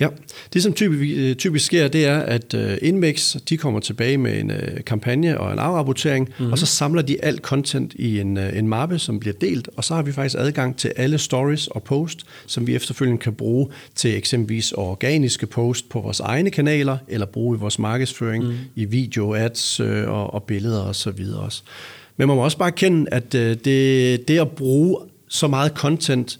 Ja, 0.00 0.08
det 0.52 0.62
som 0.62 0.72
typisk, 0.72 1.18
øh, 1.18 1.36
typisk 1.36 1.64
sker, 1.64 1.88
det 1.88 2.06
er, 2.06 2.18
at 2.18 2.54
uh, 2.54 2.88
Inmex, 2.88 3.36
de 3.48 3.56
kommer 3.56 3.80
tilbage 3.80 4.18
med 4.18 4.40
en 4.40 4.50
uh, 4.50 4.84
kampagne 4.86 5.40
og 5.40 5.52
en 5.52 5.58
afrapportering, 5.58 6.28
mm-hmm. 6.28 6.52
og 6.52 6.58
så 6.58 6.66
samler 6.66 7.02
de 7.02 7.24
alt 7.24 7.40
content 7.40 7.94
i 7.94 8.20
en, 8.20 8.38
en 8.38 8.68
mappe, 8.68 8.98
som 8.98 9.20
bliver 9.20 9.34
delt, 9.40 9.68
og 9.76 9.84
så 9.84 9.94
har 9.94 10.02
vi 10.02 10.12
faktisk 10.12 10.36
adgang 10.38 10.76
til 10.76 10.92
alle 10.96 11.18
stories 11.18 11.66
og 11.66 11.82
post, 11.82 12.18
som 12.46 12.66
vi 12.66 12.74
efterfølgende 12.74 13.18
kan 13.20 13.32
bruge 13.32 13.68
til 13.94 14.16
eksempelvis 14.16 14.72
organiske 14.72 15.46
post 15.46 15.88
på 15.88 16.00
vores 16.00 16.20
egne 16.20 16.50
kanaler, 16.50 16.98
eller 17.08 17.26
bruge 17.26 17.56
i 17.56 17.60
vores 17.60 17.78
markedsføring, 17.78 18.44
mm. 18.44 18.54
i 18.74 18.84
video, 18.84 19.34
ads 19.34 19.80
og, 19.80 20.34
og 20.34 20.42
billeder 20.42 20.80
osv. 20.80 20.88
Og 20.88 20.94
så 20.94 21.10
videre 21.10 21.40
også. 21.40 21.62
Men 22.16 22.28
man 22.28 22.36
må 22.36 22.44
også 22.44 22.58
bare 22.58 22.72
kende, 22.72 23.06
at 23.12 23.32
det, 23.32 24.28
det 24.28 24.40
at 24.40 24.50
bruge 24.50 24.96
så 25.28 25.48
meget 25.48 25.72
content, 25.72 26.38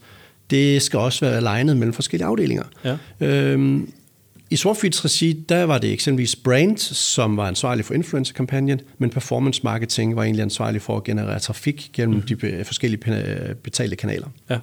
det 0.50 0.82
skal 0.82 0.98
også 0.98 1.24
være 1.24 1.36
alignet 1.36 1.76
mellem 1.76 1.92
forskellige 1.92 2.26
afdelinger. 2.26 2.64
Ja. 2.84 2.96
Øhm, 3.20 3.92
I 4.50 4.56
Swapfeeds 4.56 5.04
regi, 5.04 5.32
der 5.48 5.64
var 5.64 5.78
det 5.78 5.92
eksempelvis 5.92 6.36
Brand, 6.36 6.76
som 6.78 7.36
var 7.36 7.48
ansvarlig 7.48 7.84
for 7.84 7.94
influencer-kampagnen, 7.94 8.80
men 8.98 9.10
performance 9.10 9.60
marketing 9.64 10.16
var 10.16 10.22
egentlig 10.22 10.42
ansvarlig 10.42 10.82
for 10.82 10.96
at 10.96 11.04
generere 11.04 11.38
trafik 11.38 11.90
gennem 11.92 12.16
mm. 12.16 12.36
de 12.36 12.64
forskellige 12.64 13.00
betalte 13.62 13.96
kanaler. 13.96 14.26
Ja. 14.50 14.58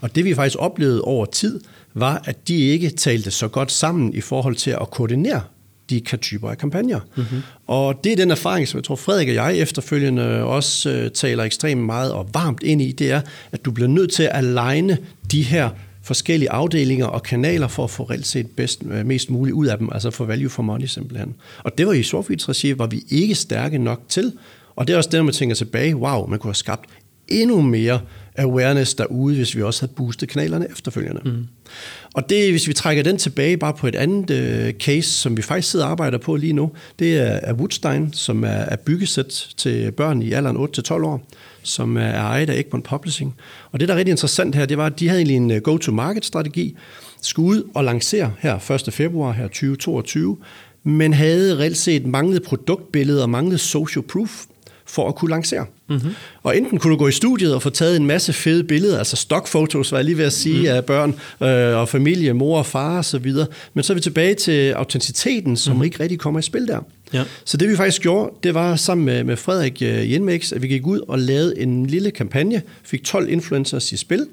Og 0.00 0.14
det 0.14 0.24
vi 0.24 0.34
faktisk 0.34 0.56
oplevede 0.58 1.02
over 1.02 1.24
tid, 1.26 1.60
var, 1.94 2.22
at 2.24 2.48
de 2.48 2.56
ikke 2.56 2.90
talte 2.90 3.30
så 3.30 3.48
godt 3.48 3.72
sammen 3.72 4.14
i 4.14 4.20
forhold 4.20 4.56
til 4.56 4.70
at 4.70 4.90
koordinere 4.90 5.42
de 5.90 6.00
kan 6.00 6.18
typer 6.18 6.50
af 6.50 6.58
kampagner. 6.58 7.00
Mm-hmm. 7.16 7.42
Og 7.66 8.00
det 8.04 8.12
er 8.12 8.16
den 8.16 8.30
erfaring, 8.30 8.68
som 8.68 8.78
jeg 8.78 8.84
tror 8.84 8.96
Frederik 8.96 9.28
og 9.28 9.34
jeg 9.34 9.56
efterfølgende 9.56 10.44
også 10.44 10.90
øh, 10.90 11.10
taler 11.10 11.44
ekstremt 11.44 11.80
meget 11.80 12.12
og 12.12 12.28
varmt 12.34 12.62
ind 12.62 12.82
i, 12.82 12.92
det 12.92 13.10
er, 13.10 13.20
at 13.52 13.64
du 13.64 13.70
bliver 13.70 13.88
nødt 13.88 14.12
til 14.12 14.22
at 14.22 14.30
aligne 14.32 14.98
de 15.32 15.42
her 15.42 15.70
forskellige 16.02 16.50
afdelinger 16.50 17.06
og 17.06 17.22
kanaler 17.22 17.68
for 17.68 17.84
at 17.84 17.90
få 17.90 18.02
reelt 18.02 18.26
set 18.26 18.46
bedst, 18.46 18.82
øh, 18.90 19.06
mest 19.06 19.30
muligt 19.30 19.54
ud 19.54 19.66
af 19.66 19.78
dem, 19.78 19.88
altså 19.92 20.10
for 20.10 20.24
value 20.24 20.50
for 20.50 20.62
money 20.62 20.86
simpelthen. 20.86 21.34
Og 21.58 21.78
det 21.78 21.86
var 21.86 21.92
i 21.92 22.02
Sofits 22.02 22.48
regi, 22.48 22.78
var 22.78 22.86
vi 22.86 23.02
ikke 23.08 23.34
stærke 23.34 23.78
nok 23.78 24.00
til. 24.08 24.32
Og 24.76 24.86
det 24.86 24.92
er 24.92 24.96
også 24.96 25.10
det, 25.10 25.18
når 25.18 25.24
man 25.24 25.34
tænker 25.34 25.56
tilbage, 25.56 25.96
wow, 25.96 26.26
man 26.26 26.38
kunne 26.38 26.48
have 26.48 26.54
skabt 26.54 26.90
endnu 27.28 27.60
mere 27.60 28.00
awareness 28.36 28.94
derude, 28.94 29.36
hvis 29.36 29.56
vi 29.56 29.62
også 29.62 29.82
havde 29.82 29.92
boostet 29.96 30.28
kanalerne 30.28 30.66
efterfølgende. 30.70 31.20
Mm. 31.24 31.46
Og 32.14 32.30
det, 32.30 32.50
hvis 32.50 32.68
vi 32.68 32.72
trækker 32.72 33.02
den 33.02 33.18
tilbage 33.18 33.56
bare 33.56 33.74
på 33.74 33.86
et 33.86 33.94
andet 33.94 34.30
øh, 34.30 34.72
case, 34.72 35.10
som 35.10 35.36
vi 35.36 35.42
faktisk 35.42 35.70
sidder 35.70 35.84
og 35.84 35.90
arbejder 35.90 36.18
på 36.18 36.36
lige 36.36 36.52
nu, 36.52 36.70
det 36.98 37.18
er, 37.18 37.40
er 37.42 37.52
Woodstein, 37.52 38.12
som 38.12 38.44
er, 38.44 38.48
er 38.48 38.76
byggesæt 38.76 39.46
til 39.56 39.92
børn 39.92 40.22
i 40.22 40.32
alderen 40.32 40.56
8-12 40.56 40.92
år, 40.92 41.26
som 41.62 41.96
er 41.96 42.14
ejet 42.14 42.50
af 42.50 42.58
Egmont 42.58 42.84
Publishing. 42.84 43.34
Og 43.72 43.80
det, 43.80 43.88
der 43.88 43.94
er 43.94 43.98
rigtig 43.98 44.12
interessant 44.12 44.54
her, 44.54 44.66
det 44.66 44.78
var, 44.78 44.86
at 44.86 45.00
de 45.00 45.08
havde 45.08 45.20
egentlig 45.20 45.36
en 45.36 45.50
øh, 45.50 45.60
go-to-market-strategi, 45.60 46.76
skulle 47.22 47.48
ud 47.48 47.70
og 47.74 47.84
lancere 47.84 48.32
her 48.38 48.70
1. 48.86 48.92
februar 48.94 49.32
her 49.32 49.46
2022, 49.46 50.36
men 50.84 51.12
havde 51.12 51.58
reelt 51.58 51.76
set 51.76 52.06
manglet 52.06 52.42
produktbilleder 52.42 53.22
og 53.22 53.30
manglet 53.30 53.60
social 53.60 54.02
proof 54.02 54.44
for 54.88 55.08
at 55.08 55.14
kunne 55.14 55.30
lancere. 55.30 55.66
Mm-hmm. 55.88 56.14
Og 56.42 56.56
enten 56.56 56.78
kunne 56.78 56.92
du 56.92 56.98
gå 56.98 57.08
i 57.08 57.12
studiet 57.12 57.54
og 57.54 57.62
få 57.62 57.70
taget 57.70 57.96
en 57.96 58.06
masse 58.06 58.32
fede 58.32 58.64
billeder, 58.64 58.98
altså 58.98 59.16
stockfotos, 59.16 59.92
var 59.92 59.98
jeg 59.98 60.04
lige 60.04 60.18
ved 60.18 60.24
at 60.24 60.32
sige, 60.32 60.60
mm. 60.60 60.76
af 60.76 60.84
børn 60.84 61.14
øh, 61.42 61.76
og 61.76 61.88
familie, 61.88 62.32
mor 62.32 62.58
og 62.58 62.66
far 62.66 62.98
og 62.98 63.04
så 63.04 63.18
videre. 63.18 63.46
Men 63.74 63.84
så 63.84 63.92
er 63.92 63.94
vi 63.94 64.00
tilbage 64.00 64.34
til 64.34 64.70
autenticiteten, 64.70 65.56
som 65.56 65.76
mm. 65.76 65.82
ikke 65.82 66.00
rigtig 66.00 66.18
kommer 66.18 66.40
i 66.40 66.42
spil 66.42 66.66
der. 66.66 66.80
Ja. 67.12 67.24
Så 67.44 67.56
det 67.56 67.68
vi 67.68 67.76
faktisk 67.76 68.02
gjorde, 68.02 68.32
det 68.42 68.54
var 68.54 68.76
sammen 68.76 69.04
med, 69.04 69.24
med 69.24 69.36
Frederik 69.36 69.78
uh, 69.80 70.12
Jenmix, 70.12 70.52
at 70.52 70.62
vi 70.62 70.68
gik 70.68 70.86
ud 70.86 71.00
og 71.08 71.18
lavede 71.18 71.58
en 71.58 71.86
lille 71.86 72.10
kampagne, 72.10 72.62
fik 72.84 73.04
12 73.04 73.28
influencers 73.28 73.92
i 73.92 73.96
spil, 73.96 74.26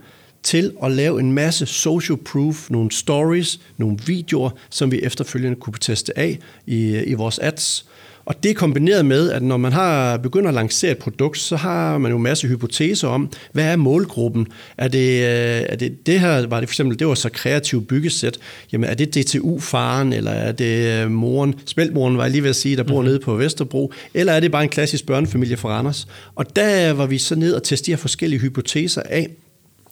til 0.44 0.72
at 0.84 0.92
lave 0.92 1.20
en 1.20 1.32
masse 1.32 1.66
social 1.66 2.18
proof, 2.18 2.70
nogle 2.70 2.92
stories, 2.92 3.60
nogle 3.78 3.98
videoer, 4.06 4.50
som 4.70 4.92
vi 4.92 5.00
efterfølgende 5.02 5.60
kunne 5.60 5.74
teste 5.82 6.20
af 6.20 6.40
i, 6.66 7.04
i 7.06 7.14
vores 7.14 7.40
ads. 7.40 7.86
Og 8.26 8.44
det 8.44 8.50
er 8.52 8.56
kombineret 8.56 9.06
med, 9.06 9.32
at 9.32 9.44
når 9.44 9.58
man 9.58 9.72
har 9.72 10.18
begyndt 10.18 10.48
at 10.48 10.54
lancere 10.54 10.92
et 10.92 10.98
produkt, 10.98 11.38
så 11.38 11.56
har 11.56 11.98
man 11.98 12.12
jo 12.12 12.18
en 12.18 12.24
masse 12.24 12.48
hypoteser 12.48 13.08
om, 13.08 13.32
hvad 13.52 13.64
er 13.64 13.76
målgruppen? 13.76 14.48
Er 14.78 14.88
det, 14.88 15.10
øh, 15.10 15.66
er 15.70 15.76
det, 15.76 16.06
det 16.06 16.20
her, 16.20 16.48
var 16.48 16.60
det 16.60 16.70
for 16.70 16.74
eksempel, 16.74 17.00
det 17.00 17.08
var 17.08 17.14
så 17.14 17.30
kreativ 17.30 17.86
byggesæt, 17.86 18.38
jamen 18.72 18.90
er 18.90 18.94
det 18.94 19.16
DTU-faren, 19.16 20.14
eller 20.14 20.32
er 20.32 20.52
det 20.52 21.04
øh, 21.04 21.12
moren, 21.12 21.56
spæltmoren 21.66 22.18
var 22.18 22.24
jeg 22.24 22.32
lige 22.32 22.44
ved 22.44 22.50
at 22.50 22.56
sige, 22.56 22.78
der 22.78 22.84
bor 22.84 22.94
mm-hmm. 22.94 23.08
nede 23.08 23.20
på 23.20 23.36
Vesterbro, 23.36 23.94
eller 24.14 24.34
er 24.34 24.40
det 24.40 24.52
bare 24.52 24.64
en 24.64 24.70
klassisk 24.70 25.06
børnefamilie 25.06 25.58
fra 25.58 25.70
Randers? 25.70 26.08
Og 26.36 26.56
der 26.56 26.94
var 26.94 27.06
vi 27.06 27.18
så 27.18 27.36
ned 27.36 27.54
og 27.54 27.64
teste 27.64 27.86
de 27.86 27.92
her 27.92 27.98
forskellige 27.98 28.40
hypoteser 28.40 29.02
af, 29.06 29.30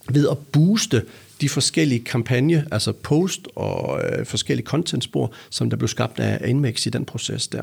ved 0.10 0.28
at 0.32 0.38
booste 0.52 1.02
de 1.42 1.50
forskellige 1.50 2.04
kampagne, 2.04 2.66
altså 2.72 2.92
post 2.92 3.48
og 3.56 4.02
øh, 4.04 4.26
forskellige 4.26 4.66
contentspor, 4.66 5.34
som 5.50 5.70
der 5.70 5.78
blev 5.78 5.88
skabt 5.88 6.20
af 6.20 6.48
Inmex 6.48 6.86
i 6.86 6.90
den 6.90 7.06
proces 7.06 7.48
der. 7.48 7.62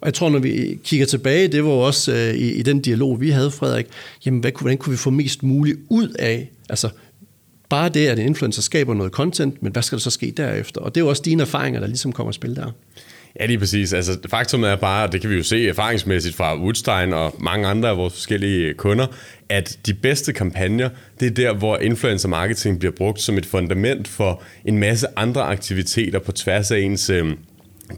Og 0.00 0.06
jeg 0.06 0.14
tror, 0.14 0.28
når 0.28 0.38
vi 0.38 0.78
kigger 0.84 1.06
tilbage, 1.06 1.48
det 1.48 1.64
var 1.64 1.70
også 1.70 2.12
øh, 2.12 2.34
i, 2.34 2.52
i 2.52 2.62
den 2.62 2.80
dialog, 2.80 3.20
vi 3.20 3.30
havde, 3.30 3.50
Frederik, 3.50 3.86
jamen 4.26 4.40
hvad, 4.40 4.50
hvordan 4.60 4.78
kunne 4.78 4.90
vi 4.90 4.96
få 4.96 5.10
mest 5.10 5.42
muligt 5.42 5.78
ud 5.88 6.08
af, 6.08 6.50
altså 6.68 6.90
bare 7.68 7.88
det, 7.88 8.06
at 8.06 8.18
en 8.18 8.26
influencer 8.26 8.62
skaber 8.62 8.94
noget 8.94 9.12
content, 9.12 9.62
men 9.62 9.72
hvad 9.72 9.82
skal 9.82 9.98
der 9.98 10.02
så 10.02 10.10
ske 10.10 10.30
derefter? 10.36 10.80
Og 10.80 10.94
det 10.94 11.00
er 11.00 11.04
jo 11.04 11.08
også 11.08 11.22
dine 11.22 11.42
erfaringer, 11.42 11.80
der 11.80 11.86
ligesom 11.86 12.12
kommer 12.12 12.28
at 12.28 12.34
spille 12.34 12.56
der. 12.56 12.72
Ja, 13.40 13.46
lige 13.46 13.58
præcis. 13.58 13.92
Altså, 13.92 14.18
faktum 14.30 14.64
er 14.64 14.76
bare, 14.76 15.06
og 15.06 15.12
det 15.12 15.20
kan 15.20 15.30
vi 15.30 15.36
jo 15.36 15.42
se 15.42 15.68
erfaringsmæssigt 15.68 16.36
fra 16.36 16.58
Woodstein 16.58 17.12
og 17.12 17.34
mange 17.40 17.68
andre 17.68 17.88
af 17.88 17.96
vores 17.96 18.14
forskellige 18.14 18.68
øh, 18.68 18.74
kunder, 18.74 19.06
at 19.48 19.78
de 19.86 19.94
bedste 19.94 20.32
kampagner, 20.32 20.88
det 21.20 21.26
er 21.26 21.34
der, 21.34 21.54
hvor 21.54 21.78
influencer 21.78 22.28
marketing 22.28 22.78
bliver 22.78 22.92
brugt 22.92 23.20
som 23.20 23.38
et 23.38 23.46
fundament 23.46 24.08
for 24.08 24.42
en 24.64 24.78
masse 24.78 25.06
andre 25.16 25.42
aktiviteter 25.42 26.18
på 26.18 26.32
tværs 26.32 26.70
af 26.70 26.78
ens 26.78 27.10
øh, 27.10 27.26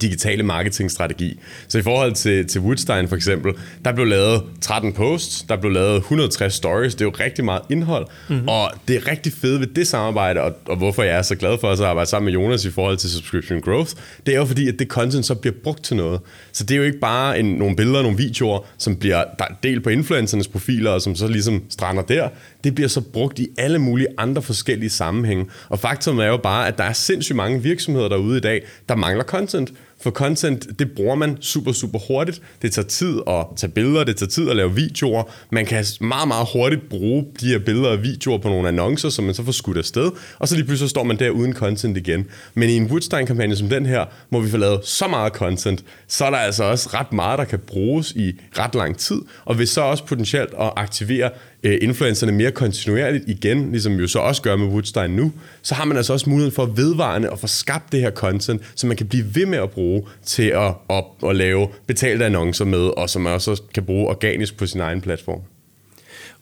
digitale 0.00 0.42
marketingstrategi. 0.42 1.40
Så 1.68 1.78
i 1.78 1.82
forhold 1.82 2.12
til, 2.12 2.46
til 2.48 2.60
Woodstein 2.60 3.08
for 3.08 3.16
eksempel, 3.16 3.52
der 3.84 3.92
blev 3.92 4.06
lavet 4.06 4.42
13 4.60 4.92
posts, 4.92 5.42
der 5.48 5.56
blev 5.56 5.72
lavet 5.72 5.96
160 5.96 6.54
stories, 6.54 6.94
det 6.94 7.00
er 7.00 7.04
jo 7.04 7.14
rigtig 7.20 7.44
meget 7.44 7.62
indhold, 7.70 8.06
mm-hmm. 8.28 8.48
og 8.48 8.70
det 8.88 8.96
er 8.96 9.10
rigtig 9.10 9.32
fedt 9.32 9.60
ved 9.60 9.66
det 9.66 9.86
samarbejde, 9.86 10.40
og, 10.40 10.52
og 10.66 10.76
hvorfor 10.76 11.02
jeg 11.02 11.18
er 11.18 11.22
så 11.22 11.34
glad 11.34 11.58
for 11.60 11.70
at 11.70 11.80
arbejde 11.80 12.10
sammen 12.10 12.24
med 12.24 12.32
Jonas 12.32 12.64
i 12.64 12.70
forhold 12.70 12.96
til 12.96 13.10
subscription 13.10 13.60
growth, 13.60 13.92
det 14.26 14.34
er 14.34 14.38
jo 14.38 14.44
fordi, 14.44 14.68
at 14.68 14.78
det 14.78 14.88
content 14.88 15.26
så 15.26 15.34
bliver 15.34 15.54
brugt 15.64 15.84
til 15.84 15.96
noget. 15.96 16.20
Så 16.52 16.64
det 16.64 16.74
er 16.74 16.78
jo 16.78 16.84
ikke 16.84 16.98
bare 16.98 17.38
en, 17.38 17.46
nogle 17.46 17.76
billeder, 17.76 18.02
nogle 18.02 18.16
videoer, 18.16 18.58
som 18.78 18.96
bliver 18.96 19.24
delt 19.62 19.84
på 19.84 19.90
influencernes 19.90 20.48
profiler, 20.48 20.90
og 20.90 21.02
som 21.02 21.14
så 21.14 21.26
ligesom 21.26 21.62
strander 21.70 22.02
der. 22.02 22.28
Det 22.64 22.74
bliver 22.74 22.88
så 22.88 23.00
brugt 23.00 23.38
i 23.38 23.48
alle 23.58 23.78
mulige 23.78 24.08
andre 24.18 24.42
forskellige 24.42 24.90
sammenhænge. 24.90 25.46
Og 25.68 25.78
faktum 25.78 26.18
er 26.18 26.26
jo 26.26 26.36
bare, 26.36 26.68
at 26.68 26.78
der 26.78 26.84
er 26.84 26.92
sindssygt 26.92 27.36
mange 27.36 27.62
virksomheder 27.62 28.08
derude 28.08 28.36
i 28.36 28.40
dag, 28.40 28.62
der 28.88 28.96
mangler 28.96 29.24
content. 29.24 29.72
For 30.02 30.10
content, 30.10 30.78
det 30.78 30.92
bruger 30.92 31.14
man 31.14 31.36
super, 31.40 31.72
super 31.72 31.98
hurtigt. 32.08 32.42
Det 32.62 32.72
tager 32.72 32.88
tid 32.88 33.20
at 33.26 33.46
tage 33.56 33.70
billeder, 33.70 34.04
det 34.04 34.16
tager 34.16 34.30
tid 34.30 34.50
at 34.50 34.56
lave 34.56 34.74
videoer. 34.74 35.22
Man 35.50 35.66
kan 35.66 35.84
meget, 36.00 36.28
meget 36.28 36.48
hurtigt 36.52 36.88
bruge 36.88 37.26
de 37.40 37.46
her 37.46 37.58
billeder 37.58 37.88
og 37.88 38.02
videoer 38.02 38.38
på 38.38 38.48
nogle 38.48 38.68
annoncer, 38.68 39.08
som 39.08 39.24
man 39.24 39.34
så 39.34 39.44
får 39.44 39.52
skudt 39.52 39.78
afsted, 39.78 40.10
og 40.38 40.48
så 40.48 40.54
lige 40.54 40.64
pludselig 40.66 40.90
står 40.90 41.02
man 41.02 41.18
der 41.18 41.30
uden 41.30 41.52
content 41.52 41.96
igen. 41.96 42.26
Men 42.54 42.68
i 42.68 42.76
en 42.76 42.86
Woodstein-kampagne 42.86 43.56
som 43.56 43.68
den 43.68 43.86
her, 43.86 44.04
hvor 44.28 44.40
vi 44.40 44.50
får 44.50 44.58
lavet 44.58 44.80
så 44.84 45.08
meget 45.08 45.32
content, 45.32 45.84
så 46.08 46.24
er 46.24 46.30
der 46.30 46.38
altså 46.38 46.64
også 46.64 46.88
ret 46.94 47.12
meget, 47.12 47.38
der 47.38 47.44
kan 47.44 47.58
bruges 47.58 48.12
i 48.12 48.32
ret 48.58 48.74
lang 48.74 48.98
tid, 48.98 49.20
og 49.44 49.58
vil 49.58 49.68
så 49.68 49.80
også 49.80 50.04
potentielt 50.04 50.50
at 50.60 50.72
aktivere 50.76 51.30
øh, 51.62 51.78
influencerne 51.82 52.32
mere 52.32 52.50
kontinuerligt 52.50 53.24
igen, 53.26 53.70
ligesom 53.70 53.96
vi 53.96 54.02
jo 54.02 54.08
så 54.08 54.18
også 54.18 54.42
gør 54.42 54.56
med 54.56 54.66
Woodstein 54.66 55.10
nu, 55.10 55.32
så 55.62 55.74
har 55.74 55.84
man 55.84 55.96
altså 55.96 56.12
også 56.12 56.30
muligheden 56.30 56.54
for 56.54 56.66
vedvarende 56.66 57.30
at 57.30 57.38
få 57.38 57.46
skabt 57.46 57.92
det 57.92 58.00
her 58.00 58.10
content, 58.10 58.62
som 58.74 58.88
man 58.88 58.96
kan 58.96 59.06
blive 59.06 59.34
ved 59.34 59.46
med 59.46 59.58
at 59.58 59.70
bruge 59.70 60.02
til 60.24 60.42
at, 60.42 60.74
at, 60.90 61.04
at 61.28 61.36
lave 61.36 61.68
betalte 61.86 62.24
annoncer 62.24 62.64
med, 62.64 62.78
og 62.78 63.10
som 63.10 63.22
man 63.22 63.32
også 63.32 63.62
kan 63.74 63.84
bruge 63.84 64.08
organisk 64.08 64.56
på 64.56 64.66
sin 64.66 64.80
egen 64.80 65.00
platform. 65.00 65.40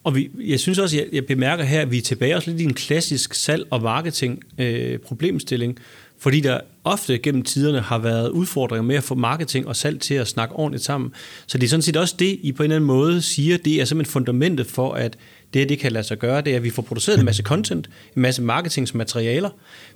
Og 0.03 0.15
vi, 0.15 0.29
jeg 0.39 0.59
synes 0.59 0.79
også, 0.79 0.97
jeg, 0.97 1.05
jeg 1.13 1.25
bemærker 1.25 1.63
her, 1.63 1.81
at 1.81 1.91
vi 1.91 1.97
er 1.97 2.01
tilbage 2.01 2.35
også 2.35 2.49
lidt 2.49 2.61
i 2.61 2.63
en 2.63 2.73
klassisk 2.73 3.33
salg- 3.33 3.67
og 3.69 3.81
marketing-problemstilling, 3.81 5.77
øh, 5.79 5.83
fordi 6.21 6.39
der 6.39 6.59
ofte 6.83 7.17
gennem 7.17 7.43
tiderne 7.43 7.79
har 7.79 7.97
været 7.97 8.29
udfordringer 8.29 8.83
med 8.83 8.95
at 8.95 9.03
få 9.03 9.15
marketing 9.15 9.67
og 9.67 9.75
salg 9.75 9.99
til 9.99 10.13
at 10.13 10.27
snakke 10.27 10.55
ordentligt 10.55 10.83
sammen. 10.83 11.11
Så 11.47 11.57
det 11.57 11.63
er 11.63 11.69
sådan 11.69 11.81
set 11.81 11.97
også 11.97 12.15
det, 12.19 12.39
I 12.41 12.51
på 12.51 12.63
en 12.63 12.65
eller 12.65 12.75
anden 12.75 12.87
måde 12.87 13.21
siger, 13.21 13.57
det 13.57 13.81
er 13.81 13.85
simpelthen 13.85 14.11
fundamentet 14.11 14.67
for, 14.67 14.93
at 14.93 15.17
det 15.53 15.69
det 15.69 15.79
kan 15.79 15.91
lade 15.91 16.03
sig 16.03 16.19
gøre, 16.19 16.41
det 16.41 16.53
er, 16.53 16.57
at 16.57 16.63
vi 16.63 16.69
får 16.69 16.81
produceret 16.81 17.19
en 17.19 17.25
masse 17.25 17.43
content, 17.43 17.89
en 18.15 18.21
masse 18.21 18.41
marketingsmaterialer, 18.41 19.49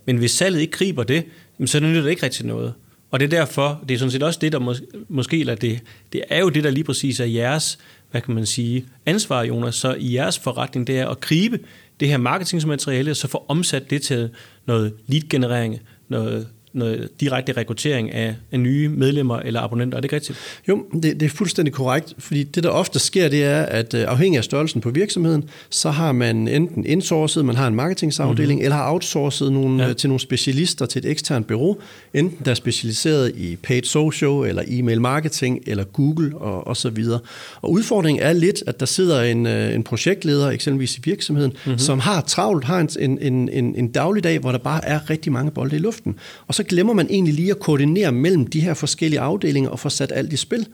men 0.06 0.18
hvis 0.18 0.32
salget 0.32 0.62
ikke 0.62 0.72
griber 0.72 1.04
det, 1.04 1.24
så 1.66 1.80
nytter 1.80 2.02
det 2.02 2.10
ikke 2.10 2.24
rigtig 2.24 2.46
noget. 2.46 2.74
Og 3.12 3.20
det 3.20 3.26
er 3.26 3.30
derfor, 3.30 3.84
det 3.88 3.94
er 3.94 3.98
sådan 3.98 4.12
set 4.12 4.24
også 4.24 4.40
det, 4.42 4.52
der 4.52 4.60
mås- 4.60 5.06
måske, 5.10 5.40
eller 5.40 5.56
det, 5.56 5.80
det 6.14 6.22
er 6.30 6.40
jo 6.40 6.50
det, 6.50 6.64
der 6.64 6.70
lige 6.70 6.84
præcis 6.84 7.20
er 7.20 7.26
jeres, 7.26 7.78
hvad 8.12 8.22
kan 8.22 8.36
man 8.36 8.46
sige, 8.46 8.86
ansvar, 9.06 9.44
Jonas, 9.44 9.76
så 9.76 9.94
i 10.00 10.14
jeres 10.14 10.40
forretning, 10.40 10.88
det 10.88 11.00
er 11.00 11.08
at 11.08 11.20
gribe 11.20 11.60
det 12.00 12.08
her 12.08 12.18
marketingsmateriale, 12.18 13.16
så 13.16 13.28
få 13.28 13.46
omsat 13.48 13.90
det 13.90 14.02
til 14.02 14.30
noget 14.66 14.94
lead-generering, 15.08 15.80
noget 16.10 16.50
noget 16.76 17.10
direkte 17.20 17.52
rekruttering 17.52 18.12
af, 18.12 18.36
af 18.52 18.60
nye 18.60 18.90
medlemmer 18.90 19.40
eller 19.40 19.62
abonnenter. 19.62 19.98
Er 19.98 20.02
det 20.02 20.06
ikke 20.06 20.16
rigtigt? 20.16 20.40
Jo, 20.68 20.84
det, 20.94 21.04
det 21.04 21.24
er 21.24 21.30
fuldstændig 21.30 21.74
korrekt, 21.74 22.14
fordi 22.18 22.44
det, 22.44 22.64
der 22.64 22.70
ofte 22.70 23.00
sker, 23.00 23.28
det 23.28 23.44
er, 23.44 23.62
at 23.62 23.94
øh, 23.94 24.04
afhængig 24.08 24.38
af 24.38 24.44
størrelsen 24.44 24.82
på 24.82 24.90
virksomheden, 24.90 25.44
så 25.70 25.90
har 25.90 26.12
man 26.12 26.48
enten 26.48 26.86
indsourcet, 26.86 27.46
man 27.46 27.56
har 27.56 27.68
en 27.68 27.76
marketingsafdeling, 27.76 28.58
mm-hmm. 28.58 28.64
eller 28.64 28.76
har 28.76 28.92
outsourcet 28.92 29.52
nogle, 29.52 29.84
ja. 29.84 29.90
Øh, 29.90 29.96
til 29.96 30.10
nogle 30.10 30.20
specialister 30.20 30.86
til 30.86 31.06
et 31.06 31.12
eksternt 31.12 31.48
bureau, 31.48 31.78
enten 32.14 32.46
der 32.46 32.52
er 32.52 32.56
specialiseret 32.56 33.32
i 33.36 33.56
paid 33.56 33.84
social, 33.84 34.50
eller 34.50 34.64
e-mail 34.68 35.02
marketing, 35.02 35.60
eller 35.68 35.84
Google 35.84 36.38
og, 36.38 36.68
og 36.68 36.78
så 36.78 36.90
videre. 36.90 37.20
Og 37.62 37.72
udfordringen 37.72 38.24
er 38.24 38.34
lidt, 38.34 38.64
at 38.68 38.80
der 38.80 38.86
sidder 38.86 39.22
en, 39.22 39.46
øh, 39.46 39.76
en 39.76 39.84
projektleder, 39.84 40.50
eksempelvis 40.50 40.98
i 40.98 41.02
virksomheden, 41.04 41.54
mm-hmm. 41.66 41.80
som 41.80 42.00
har 42.00 42.22
travlt, 42.22 42.66
har 42.66 42.80
en, 42.80 43.20
en, 43.22 43.50
en, 43.50 43.76
en 43.76 43.88
dagligdag, 43.88 44.40
hvor 44.40 44.52
der 44.52 44.60
bare 44.60 44.86
er 44.86 45.10
rigtig 45.10 45.32
mange 45.32 45.52
bolde 45.52 45.76
i 45.76 45.80
luften. 45.80 46.16
Og 46.48 46.56
så 46.56 46.64
glemmer 46.68 46.94
man 46.94 47.08
egentlig 47.10 47.34
lige 47.34 47.52
at 47.52 47.60
koordinere 47.60 48.12
mellem 48.12 48.48
de 48.48 48.60
her 48.60 48.74
forskellige 48.74 49.20
afdelinger 49.20 49.70
og 49.70 49.80
få 49.80 49.90
sat 49.90 50.12
alt 50.16 50.34
i 50.34 50.38
spil. 50.38 50.68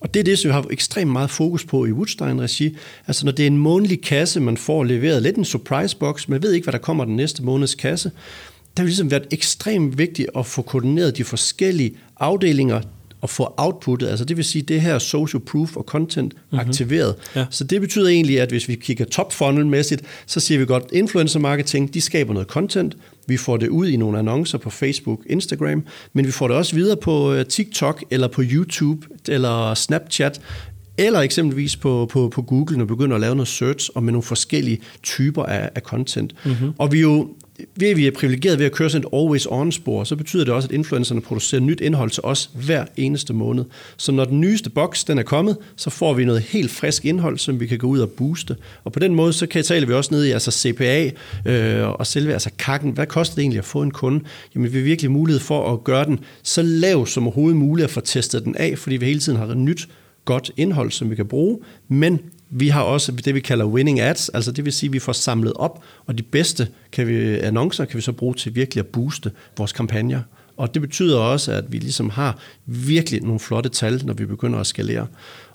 Og 0.00 0.14
det 0.14 0.20
er 0.20 0.24
det, 0.24 0.38
som 0.38 0.48
vi 0.48 0.52
har 0.52 0.66
ekstremt 0.70 1.12
meget 1.12 1.30
fokus 1.30 1.64
på 1.64 1.84
i 1.84 1.92
Woodstein-regi. 1.92 2.76
Altså 3.06 3.24
når 3.24 3.32
det 3.32 3.42
er 3.42 3.46
en 3.46 3.56
månedlig 3.56 4.02
kasse, 4.02 4.40
man 4.40 4.56
får 4.56 4.84
leveret 4.84 5.22
lidt 5.22 5.36
en 5.36 5.44
surprise 5.44 5.96
box, 5.96 6.28
man 6.28 6.42
ved 6.42 6.52
ikke, 6.52 6.64
hvad 6.64 6.72
der 6.72 6.78
kommer 6.78 7.04
den 7.04 7.16
næste 7.16 7.42
måneds 7.42 7.74
kasse, 7.74 8.10
der 8.76 8.82
vil 8.82 8.88
ligesom 8.88 9.10
været 9.10 9.26
ekstremt 9.30 9.98
vigtigt 9.98 10.30
at 10.36 10.46
få 10.46 10.62
koordineret 10.62 11.16
de 11.16 11.24
forskellige 11.24 11.92
afdelinger, 12.20 12.80
at 13.22 13.30
få 13.30 13.54
outputtet, 13.56 14.08
altså 14.08 14.24
det 14.24 14.36
vil 14.36 14.44
sige 14.44 14.62
det 14.62 14.80
her 14.80 14.98
social 14.98 15.40
proof 15.40 15.76
og 15.76 15.84
content 15.84 16.34
mm-hmm. 16.34 16.68
aktiveret. 16.68 17.14
Ja. 17.36 17.46
Så 17.50 17.64
det 17.64 17.80
betyder 17.80 18.08
egentlig, 18.08 18.40
at 18.40 18.48
hvis 18.48 18.68
vi 18.68 18.74
kigger 18.74 19.04
top 19.04 19.32
funnel 19.32 19.66
mæssigt, 19.66 20.02
så 20.26 20.40
siger 20.40 20.58
vi 20.58 20.64
godt, 20.66 20.84
influencer 20.92 21.38
marketing, 21.38 21.94
de 21.94 22.00
skaber 22.00 22.32
noget 22.32 22.48
content, 22.48 22.96
vi 23.26 23.36
får 23.36 23.56
det 23.56 23.68
ud 23.68 23.88
i 23.88 23.96
nogle 23.96 24.18
annoncer 24.18 24.58
på 24.58 24.70
Facebook, 24.70 25.20
Instagram, 25.26 25.84
men 26.12 26.26
vi 26.26 26.30
får 26.30 26.48
det 26.48 26.56
også 26.56 26.74
videre 26.74 26.96
på 26.96 27.32
øh, 27.32 27.46
TikTok 27.46 28.04
eller 28.10 28.28
på 28.28 28.42
YouTube 28.44 29.06
eller 29.28 29.74
Snapchat, 29.74 30.40
eller 30.98 31.20
eksempelvis 31.20 31.76
på, 31.76 32.08
på, 32.12 32.28
på 32.28 32.42
Google, 32.42 32.76
når 32.76 32.84
vi 32.84 32.88
begynder 32.88 33.14
at 33.14 33.20
lave 33.20 33.34
noget 33.34 33.48
search 33.48 33.90
og 33.94 34.02
med 34.02 34.12
nogle 34.12 34.22
forskellige 34.22 34.80
typer 35.02 35.42
af, 35.42 35.70
af 35.74 35.82
content. 35.82 36.34
Mm-hmm. 36.44 36.72
Og 36.78 36.92
vi 36.92 37.00
jo 37.00 37.28
ved 37.76 37.88
at 37.88 37.96
vi 37.96 38.06
er 38.06 38.10
privilegeret 38.10 38.58
ved 38.58 38.66
at 38.66 38.72
køre 38.72 38.90
sådan 38.90 39.06
et 39.06 39.18
always-on-spor, 39.18 40.04
så 40.04 40.16
betyder 40.16 40.44
det 40.44 40.54
også, 40.54 40.68
at 40.68 40.74
influencerne 40.74 41.20
producerer 41.20 41.60
nyt 41.60 41.80
indhold 41.80 42.10
til 42.10 42.22
os 42.24 42.50
hver 42.54 42.84
eneste 42.96 43.32
måned. 43.32 43.64
Så 43.96 44.12
når 44.12 44.24
den 44.24 44.40
nyeste 44.40 44.70
boks 44.70 45.04
den 45.04 45.18
er 45.18 45.22
kommet, 45.22 45.56
så 45.76 45.90
får 45.90 46.14
vi 46.14 46.24
noget 46.24 46.42
helt 46.42 46.70
frisk 46.70 47.04
indhold, 47.04 47.38
som 47.38 47.60
vi 47.60 47.66
kan 47.66 47.78
gå 47.78 47.86
ud 47.86 47.98
og 47.98 48.10
booste. 48.10 48.56
Og 48.84 48.92
på 48.92 48.98
den 48.98 49.14
måde, 49.14 49.32
så 49.32 49.46
kan 49.46 49.64
taler 49.64 49.86
vi 49.86 49.92
også 49.92 50.14
ned 50.14 50.24
i 50.24 50.30
altså 50.30 50.50
CPA 50.50 51.10
øh, 51.46 51.88
og 51.88 52.06
selve 52.06 52.32
altså 52.32 52.50
kakken. 52.58 52.90
Hvad 52.90 53.06
koster 53.06 53.34
det 53.34 53.42
egentlig 53.42 53.58
at 53.58 53.64
få 53.64 53.82
en 53.82 53.90
kunde? 53.90 54.24
Jamen, 54.54 54.72
vi 54.72 54.78
har 54.78 54.84
virkelig 54.84 55.10
mulighed 55.10 55.40
for 55.40 55.72
at 55.72 55.84
gøre 55.84 56.04
den 56.04 56.20
så 56.42 56.62
lav 56.62 57.06
som 57.06 57.26
overhovedet 57.26 57.56
muligt 57.56 57.84
at 57.84 57.90
få 57.90 58.00
testet 58.00 58.44
den 58.44 58.56
af, 58.56 58.78
fordi 58.78 58.96
vi 58.96 59.06
hele 59.06 59.20
tiden 59.20 59.38
har 59.38 59.54
nyt 59.54 59.88
godt 60.24 60.50
indhold, 60.56 60.90
som 60.90 61.10
vi 61.10 61.16
kan 61.16 61.26
bruge, 61.26 61.58
men 61.88 62.20
vi 62.50 62.68
har 62.68 62.82
også 62.82 63.12
det, 63.12 63.34
vi 63.34 63.40
kalder 63.40 63.64
winning 63.64 64.00
ads, 64.00 64.28
altså 64.28 64.52
det 64.52 64.64
vil 64.64 64.72
sige, 64.72 64.88
at 64.88 64.92
vi 64.92 64.98
får 64.98 65.12
samlet 65.12 65.52
op, 65.52 65.82
og 66.06 66.18
de 66.18 66.22
bedste 66.22 66.68
kan 66.92 67.06
vi, 67.06 67.38
annoncer 67.38 67.84
kan 67.84 67.96
vi 67.96 68.02
så 68.02 68.12
bruge 68.12 68.34
til 68.34 68.54
virkelig 68.54 68.80
at 68.80 68.86
booste 68.86 69.30
vores 69.58 69.72
kampagner. 69.72 70.22
Og 70.56 70.74
det 70.74 70.82
betyder 70.82 71.18
også, 71.18 71.52
at 71.52 71.72
vi 71.72 71.78
ligesom 71.78 72.10
har 72.10 72.38
virkelig 72.66 73.22
nogle 73.22 73.40
flotte 73.40 73.68
tal, 73.68 74.02
når 74.04 74.14
vi 74.14 74.26
begynder 74.26 74.58
at 74.58 74.66
skalere. 74.66 75.06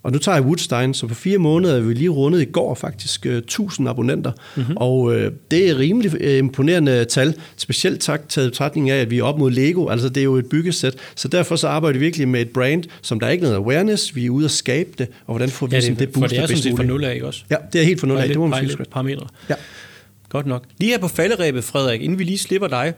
Og 0.05 0.11
nu 0.11 0.17
tager 0.17 0.35
jeg 0.35 0.45
Woodstein, 0.45 0.93
så 0.93 1.07
på 1.07 1.13
fire 1.13 1.37
måneder 1.37 1.75
er 1.75 1.79
vi 1.79 1.93
lige 1.93 2.09
rundet 2.09 2.41
i 2.41 2.45
går 2.45 2.75
faktisk 2.75 3.25
1000 3.25 3.87
øh, 3.87 3.89
abonnenter. 3.89 4.31
Mm-hmm. 4.55 4.77
Og 4.77 5.15
øh, 5.15 5.31
det 5.51 5.69
er 5.69 5.79
rimelig 5.79 6.21
øh, 6.21 6.37
imponerende 6.37 7.05
tal, 7.05 7.35
specielt 7.57 8.01
tak 8.01 8.29
taget 8.29 8.51
betragtning 8.51 8.89
af, 8.89 9.01
at 9.01 9.09
vi 9.09 9.19
er 9.19 9.23
op 9.23 9.39
mod 9.39 9.51
Lego, 9.51 9.87
altså 9.89 10.09
det 10.09 10.17
er 10.17 10.23
jo 10.23 10.35
et 10.35 10.45
byggesæt. 10.45 10.95
Så 11.15 11.27
derfor 11.27 11.55
så 11.55 11.67
arbejder 11.67 11.99
vi 11.99 12.05
virkelig 12.05 12.27
med 12.27 12.41
et 12.41 12.49
brand, 12.49 12.83
som 13.01 13.19
der 13.19 13.27
er 13.27 13.31
ikke 13.31 13.43
noget 13.43 13.55
awareness, 13.55 14.15
vi 14.15 14.25
er 14.25 14.29
ude 14.29 14.45
at 14.45 14.51
skabe 14.51 14.89
det, 14.97 15.07
og 15.25 15.33
hvordan 15.33 15.49
får 15.49 15.67
vi 15.67 15.75
ja, 15.75 15.81
det, 15.81 15.99
det 15.99 16.11
boostet 16.11 16.19
For 16.19 16.27
det 16.27 16.37
er 16.37 16.47
sådan 16.47 16.63
set 16.63 16.77
fra 16.77 16.83
nul 16.83 17.03
af, 17.03 17.13
ikke 17.13 17.27
også? 17.27 17.43
Ja, 17.49 17.55
det 17.73 17.81
er 17.81 17.85
helt 17.85 17.99
fra 17.99 18.07
nul 18.07 18.17
af, 18.17 18.27
det 18.27 18.37
må 18.37 18.47
man 18.47 18.69
sige. 18.69 18.85
parametre. 18.91 19.27
Ja. 19.49 19.55
Godt 20.29 20.45
nok. 20.45 20.63
Lige 20.77 20.91
her 20.91 20.99
på 20.99 21.07
falderæbet, 21.07 21.63
Frederik, 21.63 22.01
inden 22.01 22.19
vi 22.19 22.23
lige 22.23 22.37
slipper 22.37 22.67
dig, 22.67 22.93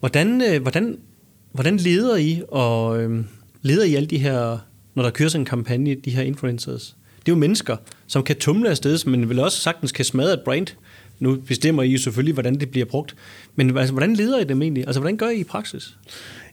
hvordan, 0.00 0.42
øh, 0.42 0.62
hvordan, 0.62 0.96
hvordan 1.52 1.76
leder 1.76 2.16
I 2.16 2.42
og 2.48 3.02
øh, 3.02 3.24
leder 3.62 3.84
I 3.84 3.94
alle 3.94 4.06
de 4.06 4.18
her 4.18 4.58
når 4.94 5.02
der 5.02 5.10
kører 5.10 5.28
sådan 5.28 5.40
en 5.40 5.46
kampagne, 5.46 5.94
de 5.94 6.10
her 6.10 6.22
influencers. 6.22 6.96
Det 7.26 7.32
er 7.32 7.36
jo 7.36 7.38
mennesker, 7.38 7.76
som 8.06 8.22
kan 8.22 8.36
tumle 8.36 8.70
afsted, 8.70 9.06
men 9.06 9.28
vil 9.28 9.38
også 9.38 9.60
sagtens 9.60 9.92
kan 9.92 10.04
smadre 10.04 10.32
et 10.32 10.40
brand. 10.44 10.66
Nu 11.18 11.36
bestemmer 11.36 11.82
I 11.82 11.88
jo 11.88 11.98
selvfølgelig, 11.98 12.32
hvordan 12.32 12.54
det 12.54 12.70
bliver 12.70 12.86
brugt. 12.86 13.16
Men 13.56 13.78
altså, 13.78 13.92
hvordan 13.92 14.14
leder 14.14 14.40
I 14.40 14.44
dem 14.44 14.62
egentlig? 14.62 14.86
Altså, 14.86 15.00
hvordan 15.00 15.16
gør 15.16 15.28
I 15.28 15.40
i 15.40 15.44
praksis? 15.44 15.96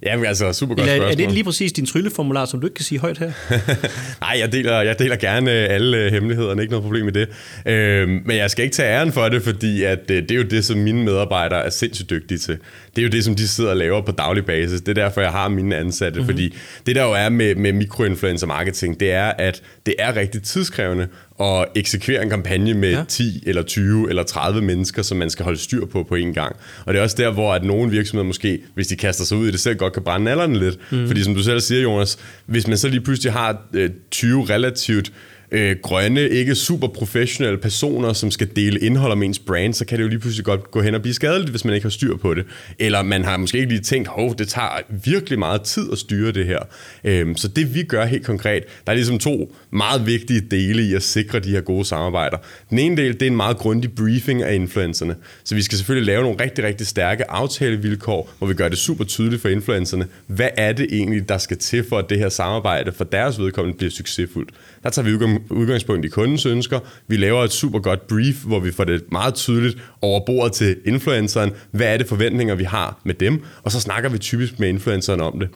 Jamen 0.04 0.26
altså, 0.26 0.54
super 0.54 0.76
godt 0.76 0.89
Eller, 0.89 0.95
spørgsmål. 0.95 1.24
Er 1.24 1.28
det 1.28 1.34
lige 1.34 1.43
præcis 1.43 1.74
din 1.74 1.86
trylleformular, 1.86 2.45
som 2.45 2.60
du 2.60 2.68
ikke 2.68 2.76
kan 2.76 2.86
sige 2.86 3.00
højt 3.00 3.18
her? 3.18 3.32
Nej, 4.26 4.36
jeg 4.39 4.52
deler, 4.52 4.82
jeg 4.82 5.00
deler 5.00 5.16
gerne 5.16 5.52
alle 5.52 6.10
hemmelighederne, 6.12 6.62
ikke 6.62 6.72
noget 6.72 6.84
problem 6.84 7.06
med 7.06 7.14
det. 7.14 7.30
Øhm, 7.66 8.22
men 8.26 8.38
jeg 8.38 8.52
skal 8.52 8.64
ikke 8.66 8.76
tage 8.76 8.89
æren 8.89 9.12
for 9.12 9.30
det, 9.30 9.43
fordi 9.43 9.84
at, 9.84 10.00
øh, 10.12 10.22
det 10.22 10.32
er 10.32 10.36
jo 10.36 10.43
det, 10.43 10.66
som 10.66 10.78
mine 10.78 11.04
medarbejdere 11.04 11.66
er 11.66 11.70
sindssygt 11.70 12.10
dygtige 12.10 12.38
til. 12.38 12.58
Det 12.95 13.02
er 13.02 13.04
jo 13.04 13.10
det, 13.10 13.24
som 13.24 13.36
de 13.36 13.47
sidder 13.47 13.70
og 13.70 13.78
laver 13.78 14.02
på 14.02 14.12
daglig 14.12 14.45
basis. 14.45 14.82
Det 14.82 14.97
er 14.97 15.04
derfor, 15.04 15.22
jeg 15.22 15.32
har 15.32 15.50
mine 15.50 15.76
ansatte, 15.76 16.20
mm-hmm. 16.20 16.34
fordi 16.34 16.56
det 16.86 16.95
der 16.95 17.04
jo 17.04 17.12
er 17.12 17.30
med, 17.30 17.56
med 17.56 17.74
mikroinfluencer 17.74 18.47
marketing, 18.47 19.00
det 19.00 19.12
er, 19.12 19.28
at 19.38 19.62
det 19.86 19.95
er 20.00 20.16
rigtig 20.16 20.43
tidskrævende 20.43 21.08
at 21.42 21.66
eksekvere 21.76 22.24
en 22.24 22.30
kampagne 22.30 22.74
med 22.74 22.92
ja. 22.92 23.04
10 23.08 23.44
eller 23.46 23.62
20 23.62 24.10
eller 24.10 24.24
30 24.24 24.62
mennesker, 24.62 25.02
som 25.02 25.18
man 25.18 25.30
skal 25.30 25.44
holde 25.44 25.60
styr 25.60 25.86
på 25.86 26.04
på 26.04 26.16
en 26.16 26.34
gang. 26.34 26.56
Og 26.86 26.94
det 26.94 27.00
er 27.00 27.04
også 27.04 27.16
der, 27.20 27.32
hvor 27.32 27.54
at 27.54 27.64
nogle 27.64 27.92
virksomheder 27.92 28.28
måske, 28.28 28.60
hvis 28.74 28.88
de 28.88 28.96
kaster 28.96 29.26
sig 29.26 29.38
ud 29.38 29.48
i 29.48 29.52
det 29.52 29.60
selv, 29.60 29.78
godt 29.78 29.94
kan 29.94 30.04
brænde 30.04 30.26
nallerne 30.26 30.60
lidt. 30.60 30.92
Mm. 30.92 31.08
Fordi 31.08 31.24
som 31.24 31.36
du 31.36 31.44
selv 31.44 31.60
siger, 31.60 31.82
Jonas, 31.82 32.18
hvis 32.46 32.68
man 32.68 32.78
så 32.78 32.88
lige 32.88 33.02
pludselig 33.02 33.34
har 33.34 33.62
øh, 33.74 33.90
20 34.12 34.46
relativt 34.46 35.12
øh, 35.52 35.76
grønne, 35.82 36.30
ikke 36.30 36.56
super 36.56 36.88
professionelle 36.88 37.58
personer, 37.58 38.14
som 38.14 38.32
skal 38.32 38.50
dele 38.56 38.80
indhold 38.80 39.12
om 39.12 39.24
ens 39.24 39.39
brand, 39.39 39.74
så 39.74 39.86
kan 39.86 39.97
det 39.97 40.04
jo 40.04 40.10
lige 40.10 40.20
pludselig 40.20 40.45
godt 40.45 40.72
gå 40.72 40.82
hen 40.82 40.95
og 40.95 41.02
blive 41.02 41.14
skadeligt, 41.14 41.50
hvis 41.50 41.66
man 41.66 41.74
ikke 41.74 41.86
har 41.86 41.89
styr 41.89 42.18
på 42.18 42.34
det. 42.34 42.45
Eller 42.80 43.02
man 43.02 43.26
har 43.26 43.38
måske 43.38 43.58
ikke 43.58 43.70
lige 43.70 43.82
tænkt, 43.82 44.08
hov, 44.08 44.36
det 44.38 44.47
tager 44.47 44.70
virkelig 45.04 45.39
meget 45.39 45.62
tid 45.62 45.91
at 45.91 45.97
styre 45.97 46.32
det 46.32 46.45
her. 46.45 46.60
Øh, 47.04 47.36
så 47.36 47.47
det 47.47 47.76
vi 47.76 47.84
gør 47.84 48.06
helt 48.06 48.26
konkret, 48.26 48.64
der 48.86 48.91
er 48.91 48.95
ligesom 48.95 49.20
to 49.20 49.56
meget 49.72 50.06
vigtige 50.06 50.41
dele 50.52 50.84
i 50.84 50.93
at 50.93 51.04
sikre 51.04 51.39
de 51.39 51.50
her 51.50 51.62
gode 51.62 51.86
samarbejder. 51.86 52.38
Den 52.70 52.80
ene 52.80 52.97
del, 52.97 53.14
det 53.14 53.22
er 53.22 53.28
en 53.28 53.36
meget 53.36 53.58
grundig 53.58 53.91
briefing 53.95 54.43
af 54.43 54.56
influencerne. 54.56 55.16
Så 55.43 55.56
vi 55.56 55.62
skal 55.62 55.78
selvfølgelig 55.78 56.06
lave 56.06 56.24
nogle 56.24 56.43
rigtig, 56.43 56.64
rigtig 56.64 56.88
stærke 56.88 57.32
aftalevilkår, 57.32 58.34
hvor 58.38 58.47
vi 58.47 58.54
gør 58.54 58.70
det 58.70 58.78
super 58.78 59.04
tydeligt 59.04 59.41
for 59.41 59.50
influencerne, 59.50 60.08
hvad 60.28 60.50
er 60.58 60.74
det 60.74 60.88
egentlig, 60.91 61.30
der 61.30 61.38
skal 61.38 61.58
til 61.58 61.86
for, 61.89 61.97
at 61.97 62.10
det 62.10 62.20
her 62.20 62.30
samarbejde 62.30 62.91
for 62.91 63.04
deres 63.04 63.39
vedkommende 63.39 63.78
bliver 63.78 63.91
succesfuldt. 63.91 64.50
Der 64.84 64.90
tager 64.90 65.06
vi 65.06 65.14
udgangspunkt 65.50 66.06
i 66.06 66.08
kundens 66.08 66.46
ønsker. 66.46 66.80
Vi 67.08 67.18
laver 67.18 67.44
et 67.44 67.52
super 67.52 67.80
godt 67.80 68.08
brief, 68.08 68.44
hvor 68.44 68.60
vi 68.60 68.72
får 68.72 68.84
det 68.84 69.04
meget 69.12 69.34
tydeligt 69.36 69.78
over 70.02 70.26
bordet 70.26 70.54
til 70.54 70.78
influenceren. 70.86 71.52
Hvad 71.72 71.88
er 71.94 71.98
det 71.98 72.08
forventninger, 72.08 72.56
vi 72.56 72.64
har 72.64 73.00
med 73.04 73.14
dem? 73.14 73.44
Og 73.64 73.72
så 73.72 73.80
snakker 73.80 74.10
vi 74.10 74.18
typisk 74.18 74.60
med 74.60 74.70
influenceren 74.70 75.22
om 75.22 75.40
det. 75.40 75.50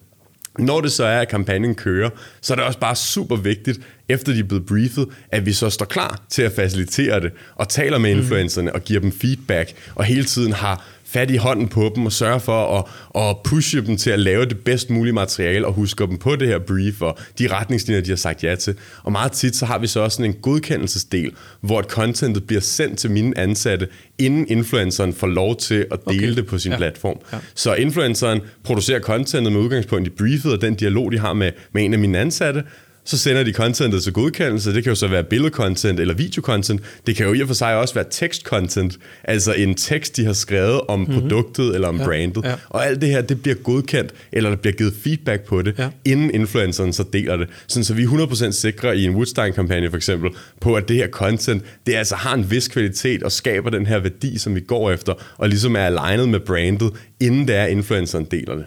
Når 0.60 0.82
det 0.82 0.92
så 0.92 1.04
er, 1.04 1.22
at 1.22 1.30
kampagnen 1.30 1.76
kører, 1.76 2.10
så 2.42 2.54
er 2.54 2.56
det 2.56 2.66
også 2.66 2.80
bare 2.80 2.96
super 2.96 3.36
vigtigt, 3.36 3.80
efter 4.10 4.34
de 4.34 4.40
er 4.40 4.44
blevet 4.44 4.66
briefet, 4.66 5.08
at 5.32 5.46
vi 5.46 5.54
så 5.54 5.70
står 5.70 5.86
klar 5.86 6.22
til 6.30 6.42
at 6.42 6.52
facilitere 6.52 7.20
det, 7.20 7.32
og 7.56 7.70
taler 7.70 7.98
med 7.98 8.12
influencerne 8.12 8.74
og 8.76 8.84
giver 8.84 9.00
dem 9.00 9.12
feedback, 9.12 9.74
og 9.96 10.04
hele 10.04 10.24
tiden 10.24 10.54
har 10.54 10.86
fat 11.14 11.32
i 11.32 11.36
hånden 11.36 11.68
på 11.68 11.92
dem 11.96 12.06
og 12.06 12.12
sørge 12.12 12.40
for 12.40 12.78
at, 12.78 12.86
at 13.28 13.38
pushe 13.44 13.86
dem 13.86 13.98
til 13.98 14.10
at 14.10 14.20
lave 14.20 14.46
det 14.46 14.60
bedst 14.60 14.90
mulige 14.90 15.14
materiale 15.14 15.68
og 15.68 15.74
huske 15.74 16.08
dem 16.08 16.18
på 16.18 16.36
det 16.36 16.48
her 16.48 16.60
brief 16.60 17.02
og 17.02 17.18
de 17.40 17.48
retningslinjer, 17.48 18.02
de 18.02 18.10
har 18.10 18.16
sagt 18.16 18.44
ja 18.44 18.56
til. 18.56 18.76
Og 19.04 19.12
meget 19.12 19.32
tit 19.32 19.56
så 19.56 19.66
har 19.66 19.78
vi 19.78 19.88
så 19.88 20.00
også 20.00 20.16
sådan 20.16 20.32
en 20.32 20.38
godkendelsesdel, 20.42 21.32
hvor 21.62 21.80
et 21.80 21.86
contentet 21.86 22.48
bliver 22.48 22.62
sendt 22.62 22.98
til 22.98 23.12
mine 23.12 23.38
ansatte, 23.38 23.88
inden 24.18 24.46
influenceren 24.48 25.14
får 25.14 25.28
lov 25.28 25.58
til 25.58 25.86
at 25.92 26.00
dele 26.10 26.24
okay. 26.24 26.36
det 26.36 26.46
på 26.46 26.58
sin 26.58 26.72
ja. 26.72 26.78
platform. 26.78 27.18
Ja. 27.34 27.38
Så 27.56 27.74
influenceren 27.74 28.42
producerer 28.64 29.00
contentet 29.00 29.54
med 29.54 29.62
udgangspunkt 29.62 30.08
i 30.08 30.10
briefet 30.10 30.54
og 30.54 30.62
den 30.62 30.76
dialog, 30.76 31.12
de 31.12 31.20
har 31.20 31.34
med, 31.34 31.52
med 31.72 31.86
en 31.86 31.94
af 31.94 32.00
mine 32.00 32.20
ansatte, 32.20 32.64
så 33.06 33.18
sender 33.18 33.44
de 33.44 33.54
contentet 33.54 34.04
til 34.04 34.14
godkendelse. 34.14 34.74
Det 34.74 34.84
kan 34.84 34.92
jo 34.92 34.96
så 34.96 35.08
være 35.08 35.24
billedcontent 35.24 36.00
eller 36.00 36.14
videocontent. 36.14 36.82
Det 37.08 37.16
kan 37.16 37.26
jo 37.26 37.34
i 37.34 37.42
og 37.42 37.48
for 37.48 37.56
sig 37.56 37.76
også 37.76 37.94
være 37.94 38.06
tekstcontent, 38.12 38.98
altså 39.24 39.54
en 39.54 39.76
tekst, 39.76 40.18
de 40.18 40.26
har 40.26 40.34
skrevet 40.34 40.82
om 40.82 41.00
mm-hmm. 41.00 41.20
produktet 41.22 41.76
eller 41.76 41.88
om 41.88 41.98
ja, 41.98 42.06
brandet. 42.06 42.46
Ja. 42.46 42.56
Og 42.70 42.86
alt 42.88 43.02
det 43.02 43.10
her, 43.10 43.22
det 43.22 43.42
bliver 43.42 43.56
godkendt, 43.56 44.14
eller 44.32 44.50
der 44.50 44.58
bliver 44.58 44.74
givet 44.74 44.94
feedback 45.04 45.44
på 45.44 45.62
det, 45.62 45.76
ja. 45.78 45.90
inden 46.06 46.32
influenceren 46.32 46.94
så 46.94 47.04
deler 47.14 47.38
det. 47.38 47.48
Sådan, 47.68 47.84
så 47.84 47.94
vi 47.94 48.04
er 48.04 48.08
100% 48.08 48.52
sikre 48.52 48.98
i 48.98 49.04
en 49.06 49.16
Woodstein-kampagne 49.16 49.90
for 49.90 49.98
eksempel, 49.98 50.32
på 50.62 50.76
at 50.76 50.88
det 50.88 50.96
her 50.96 51.08
content, 51.08 51.64
det 51.88 51.96
altså 51.96 52.16
har 52.16 52.34
en 52.34 52.52
vis 52.52 52.68
kvalitet 52.68 53.24
og 53.24 53.32
skaber 53.32 53.70
den 53.70 53.86
her 53.86 54.00
værdi, 54.00 54.38
som 54.38 54.56
vi 54.56 54.60
går 54.60 54.92
efter, 54.92 55.14
og 55.38 55.50
ligesom 55.50 55.76
er 55.76 55.80
alignet 55.80 56.30
med 56.30 56.40
brandet, 56.40 56.92
inden 57.20 57.48
det 57.48 57.56
er, 57.56 57.66
influenceren 57.66 58.26
deler 58.26 58.56
det. 58.56 58.66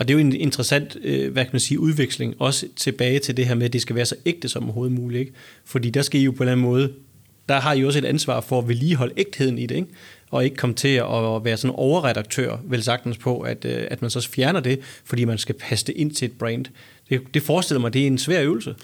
Og 0.00 0.08
det 0.08 0.14
er 0.14 0.18
jo 0.18 0.26
en 0.26 0.36
interessant, 0.36 0.96
øh, 1.02 1.32
hvad 1.32 1.44
kan 1.44 1.50
man 1.52 1.60
sige, 1.60 1.80
udveksling, 1.80 2.34
også 2.38 2.66
tilbage 2.76 3.18
til 3.18 3.36
det 3.36 3.46
her 3.46 3.54
med, 3.54 3.66
at 3.66 3.72
det 3.72 3.82
skal 3.82 3.96
være 3.96 4.06
så 4.06 4.16
ægte 4.26 4.48
som 4.48 4.64
overhovedet 4.64 4.92
muligt. 4.92 5.20
Ikke? 5.20 5.32
Fordi 5.64 5.90
der 5.90 6.02
skal 6.02 6.20
I 6.20 6.24
jo 6.24 6.30
på 6.30 6.36
en 6.36 6.42
eller 6.42 6.52
anden 6.52 6.66
måde, 6.66 6.92
der 7.48 7.60
har 7.60 7.72
I 7.72 7.84
også 7.84 7.98
et 7.98 8.04
ansvar 8.04 8.40
for 8.40 8.58
at 8.58 8.68
vedligeholde 8.68 9.14
ægtheden 9.16 9.58
i 9.58 9.66
det, 9.66 9.74
ikke? 9.74 9.88
og 10.30 10.44
ikke 10.44 10.56
komme 10.56 10.74
til 10.74 10.88
at 10.88 11.44
være 11.44 11.56
sådan 11.56 11.74
overredaktør, 11.76 12.56
vel 12.64 12.82
sagtens 12.82 13.18
på, 13.18 13.40
at, 13.40 13.64
øh, 13.64 13.86
at 13.90 14.02
man 14.02 14.10
så 14.10 14.28
fjerner 14.28 14.60
det, 14.60 14.80
fordi 15.04 15.24
man 15.24 15.38
skal 15.38 15.54
passe 15.54 15.86
det 15.86 15.96
ind 15.96 16.10
til 16.10 16.26
et 16.26 16.32
brand. 16.32 16.64
Det, 17.10 17.20
det 17.34 17.42
forestiller 17.42 17.80
mig, 17.80 17.92
det 17.92 18.02
er 18.02 18.06
en 18.06 18.18
svær 18.18 18.42
øvelse. 18.42 18.74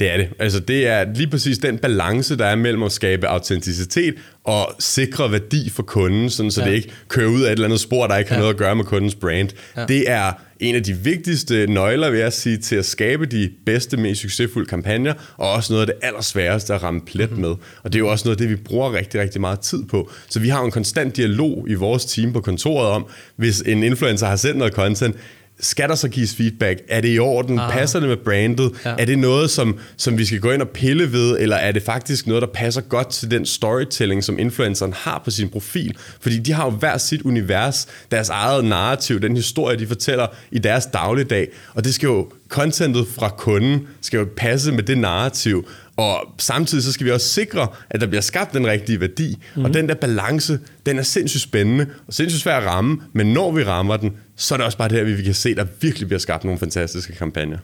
Det 0.00 0.12
er 0.12 0.16
det. 0.16 0.28
Altså, 0.38 0.60
det 0.60 0.86
er 0.86 1.04
lige 1.14 1.30
præcis 1.30 1.58
den 1.58 1.78
balance, 1.78 2.36
der 2.36 2.46
er 2.46 2.56
mellem 2.56 2.82
at 2.82 2.92
skabe 2.92 3.26
autenticitet 3.26 4.14
og 4.44 4.74
sikre 4.78 5.32
værdi 5.32 5.70
for 5.70 5.82
kunden, 5.82 6.30
sådan, 6.30 6.50
så 6.50 6.60
ja. 6.60 6.68
det 6.68 6.74
ikke 6.74 6.92
kører 7.08 7.28
ud 7.28 7.42
af 7.42 7.46
et 7.46 7.52
eller 7.52 7.64
andet 7.64 7.80
spor, 7.80 8.06
der 8.06 8.16
ikke 8.16 8.30
har 8.30 8.36
ja. 8.36 8.40
noget 8.40 8.54
at 8.54 8.58
gøre 8.58 8.76
med 8.76 8.84
kundens 8.84 9.14
brand. 9.14 9.48
Ja. 9.76 9.86
Det 9.86 10.10
er 10.10 10.32
en 10.60 10.74
af 10.74 10.82
de 10.82 10.92
vigtigste 10.92 11.66
nøgler, 11.66 12.10
vil 12.10 12.20
jeg 12.20 12.32
sige, 12.32 12.56
til 12.56 12.76
at 12.76 12.84
skabe 12.84 13.26
de 13.26 13.50
bedste, 13.66 13.96
mest 13.96 14.20
succesfulde 14.20 14.68
kampagner, 14.68 15.14
og 15.36 15.52
også 15.52 15.72
noget 15.72 15.80
af 15.80 15.86
det 15.86 16.06
allersværeste 16.06 16.74
at 16.74 16.82
ramme 16.82 17.00
plet 17.00 17.30
mm-hmm. 17.30 17.46
med. 17.46 17.50
Og 17.82 17.92
det 17.92 17.94
er 17.94 17.98
jo 17.98 18.08
også 18.08 18.28
noget 18.28 18.36
af 18.36 18.38
det, 18.38 18.50
vi 18.50 18.56
bruger 18.56 18.92
rigtig, 18.92 19.20
rigtig 19.20 19.40
meget 19.40 19.60
tid 19.60 19.84
på. 19.84 20.10
Så 20.28 20.40
vi 20.40 20.48
har 20.48 20.64
en 20.64 20.70
konstant 20.70 21.16
dialog 21.16 21.66
i 21.68 21.74
vores 21.74 22.04
team 22.04 22.32
på 22.32 22.40
kontoret 22.40 22.88
om, 22.88 23.06
hvis 23.36 23.60
en 23.60 23.82
influencer 23.82 24.26
har 24.26 24.36
sendt 24.36 24.56
noget 24.56 24.72
content, 24.72 25.16
skal 25.60 25.88
der 25.88 25.94
så 25.94 26.08
gives 26.08 26.34
feedback? 26.34 26.80
Er 26.88 27.00
det 27.00 27.14
i 27.14 27.18
orden? 27.18 27.58
Ah. 27.58 27.72
Passer 27.72 28.00
det 28.00 28.08
med 28.08 28.16
brandet? 28.16 28.72
Ja. 28.84 28.94
Er 28.98 29.04
det 29.04 29.18
noget, 29.18 29.50
som, 29.50 29.78
som 29.96 30.18
vi 30.18 30.24
skal 30.24 30.40
gå 30.40 30.50
ind 30.50 30.62
og 30.62 30.68
pille 30.68 31.12
ved, 31.12 31.38
eller 31.40 31.56
er 31.56 31.72
det 31.72 31.82
faktisk 31.82 32.26
noget, 32.26 32.42
der 32.42 32.48
passer 32.54 32.80
godt 32.80 33.08
til 33.08 33.30
den 33.30 33.46
storytelling, 33.46 34.24
som 34.24 34.38
influenceren 34.38 34.92
har 34.92 35.22
på 35.24 35.30
sin 35.30 35.48
profil? 35.48 35.96
Fordi 36.20 36.38
de 36.38 36.52
har 36.52 36.64
jo 36.64 36.70
hver 36.70 36.98
sit 36.98 37.22
univers, 37.22 37.86
deres 38.10 38.28
eget 38.28 38.64
narrativ, 38.64 39.20
den 39.20 39.36
historie, 39.36 39.78
de 39.78 39.86
fortæller 39.86 40.26
i 40.50 40.58
deres 40.58 40.86
dagligdag, 40.86 41.48
og 41.74 41.84
det 41.84 41.94
skal 41.94 42.06
jo, 42.06 42.28
contentet 42.48 43.06
fra 43.14 43.28
kunden 43.28 43.88
skal 44.00 44.18
jo 44.18 44.28
passe 44.36 44.72
med 44.72 44.82
det 44.82 44.98
narrativ, 44.98 45.68
og 45.96 46.34
samtidig 46.38 46.84
så 46.84 46.92
skal 46.92 47.06
vi 47.06 47.10
også 47.10 47.28
sikre, 47.28 47.68
at 47.90 48.00
der 48.00 48.06
bliver 48.06 48.20
skabt 48.20 48.54
den 48.54 48.66
rigtige 48.66 49.00
værdi. 49.00 49.38
Mm. 49.54 49.64
Og 49.64 49.68
mhm. 49.68 49.72
den 49.72 49.88
der 49.88 49.94
balance, 49.94 50.58
den 50.86 50.98
er 50.98 51.02
sindssygt 51.02 51.42
spændende 51.42 51.86
og 52.06 52.14
sindssygt 52.14 52.42
svær 52.42 52.56
at 52.56 52.66
ramme, 52.66 53.00
men 53.12 53.32
når 53.32 53.52
vi 53.52 53.64
rammer 53.64 53.96
den, 53.96 54.12
så 54.36 54.54
er 54.54 54.56
det 54.56 54.64
også 54.64 54.78
bare 54.78 54.88
det 54.88 54.96
her, 54.98 55.16
vi 55.16 55.22
kan 55.22 55.34
se, 55.34 55.48
at 55.48 55.56
der 55.56 55.66
virkelig 55.80 56.08
bliver 56.08 56.20
skabt 56.20 56.44
nogle 56.44 56.58
fantastiske 56.58 57.12
kampagner. 57.12 57.58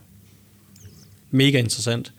Mega 1.31 1.59
interessant. 1.59 2.13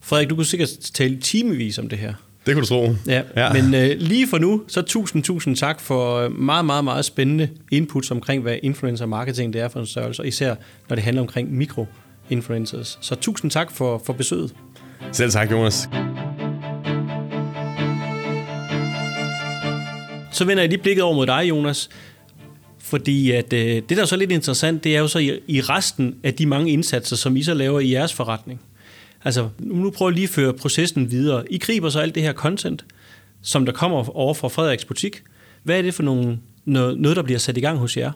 Frederik, 0.00 0.30
du 0.30 0.34
kunne 0.34 0.46
sikkert 0.46 0.68
tale 0.94 1.16
timevis 1.20 1.78
om 1.78 1.88
det 1.88 1.98
her. 1.98 2.14
Det 2.46 2.54
kunne 2.54 2.62
du 2.62 2.66
tro. 2.66 2.94
Ja, 3.06 3.22
ja. 3.36 3.52
men 3.52 3.74
øh, 3.74 3.96
lige 3.98 4.28
for 4.28 4.38
nu, 4.38 4.62
så 4.68 4.82
tusind, 4.82 5.22
tusind 5.22 5.56
tak 5.56 5.80
for 5.80 6.16
øh, 6.16 6.32
meget, 6.32 6.64
meget, 6.64 6.84
meget 6.84 7.04
spændende 7.04 7.48
inputs 7.70 8.10
omkring, 8.10 8.42
hvad 8.42 8.58
influencer 8.62 9.06
marketing 9.06 9.52
det 9.52 9.60
er 9.60 9.68
for 9.68 9.80
en 9.80 9.86
størrelse, 9.86 10.22
og 10.22 10.26
især 10.26 10.54
når 10.88 10.96
det 10.96 11.04
handler 11.04 11.22
omkring 11.22 11.52
mikro-influencers. 11.52 12.98
Så 13.00 13.14
tusind 13.14 13.50
tak 13.50 13.72
for, 13.72 14.02
for 14.06 14.12
besøget. 14.12 14.54
Selv 15.12 15.30
tak, 15.30 15.50
Jonas. 15.50 15.88
Så 20.32 20.44
vender 20.44 20.62
jeg 20.62 20.68
lige 20.68 20.82
blikket 20.82 21.04
over 21.04 21.14
mod 21.14 21.26
dig, 21.26 21.48
Jonas. 21.48 21.88
Fordi 22.78 23.30
at, 23.30 23.52
øh, 23.52 23.60
det, 23.60 23.88
der 23.88 24.00
er 24.02 24.04
så 24.04 24.16
lidt 24.16 24.32
interessant, 24.32 24.84
det 24.84 24.96
er 24.96 25.00
jo 25.00 25.08
så 25.08 25.18
i, 25.18 25.40
i 25.48 25.60
resten 25.60 26.14
af 26.22 26.34
de 26.34 26.46
mange 26.46 26.70
indsatser, 26.70 27.16
som 27.16 27.36
I 27.36 27.42
så 27.42 27.54
laver 27.54 27.80
i 27.80 27.92
jeres 27.92 28.12
forretning. 28.12 28.60
Altså, 29.24 29.48
nu 29.58 29.90
prøver 29.90 30.10
jeg 30.10 30.14
lige 30.14 30.24
at 30.24 30.30
føre 30.30 30.52
processen 30.52 31.10
videre. 31.10 31.44
I 31.50 31.58
griber 31.58 31.88
så 31.88 32.00
alt 32.00 32.14
det 32.14 32.22
her 32.22 32.32
content, 32.32 32.84
som 33.42 33.66
der 33.66 33.72
kommer 33.72 34.16
over 34.16 34.34
fra 34.34 34.48
Frederiks 34.48 34.84
butik. 34.84 35.22
Hvad 35.62 35.78
er 35.78 35.82
det 35.82 35.94
for 35.94 36.02
nogle, 36.02 36.38
noget, 36.64 36.98
noget, 36.98 37.16
der 37.16 37.22
bliver 37.22 37.38
sat 37.38 37.56
i 37.56 37.60
gang 37.60 37.78
hos 37.78 37.96
jer? 37.96 38.12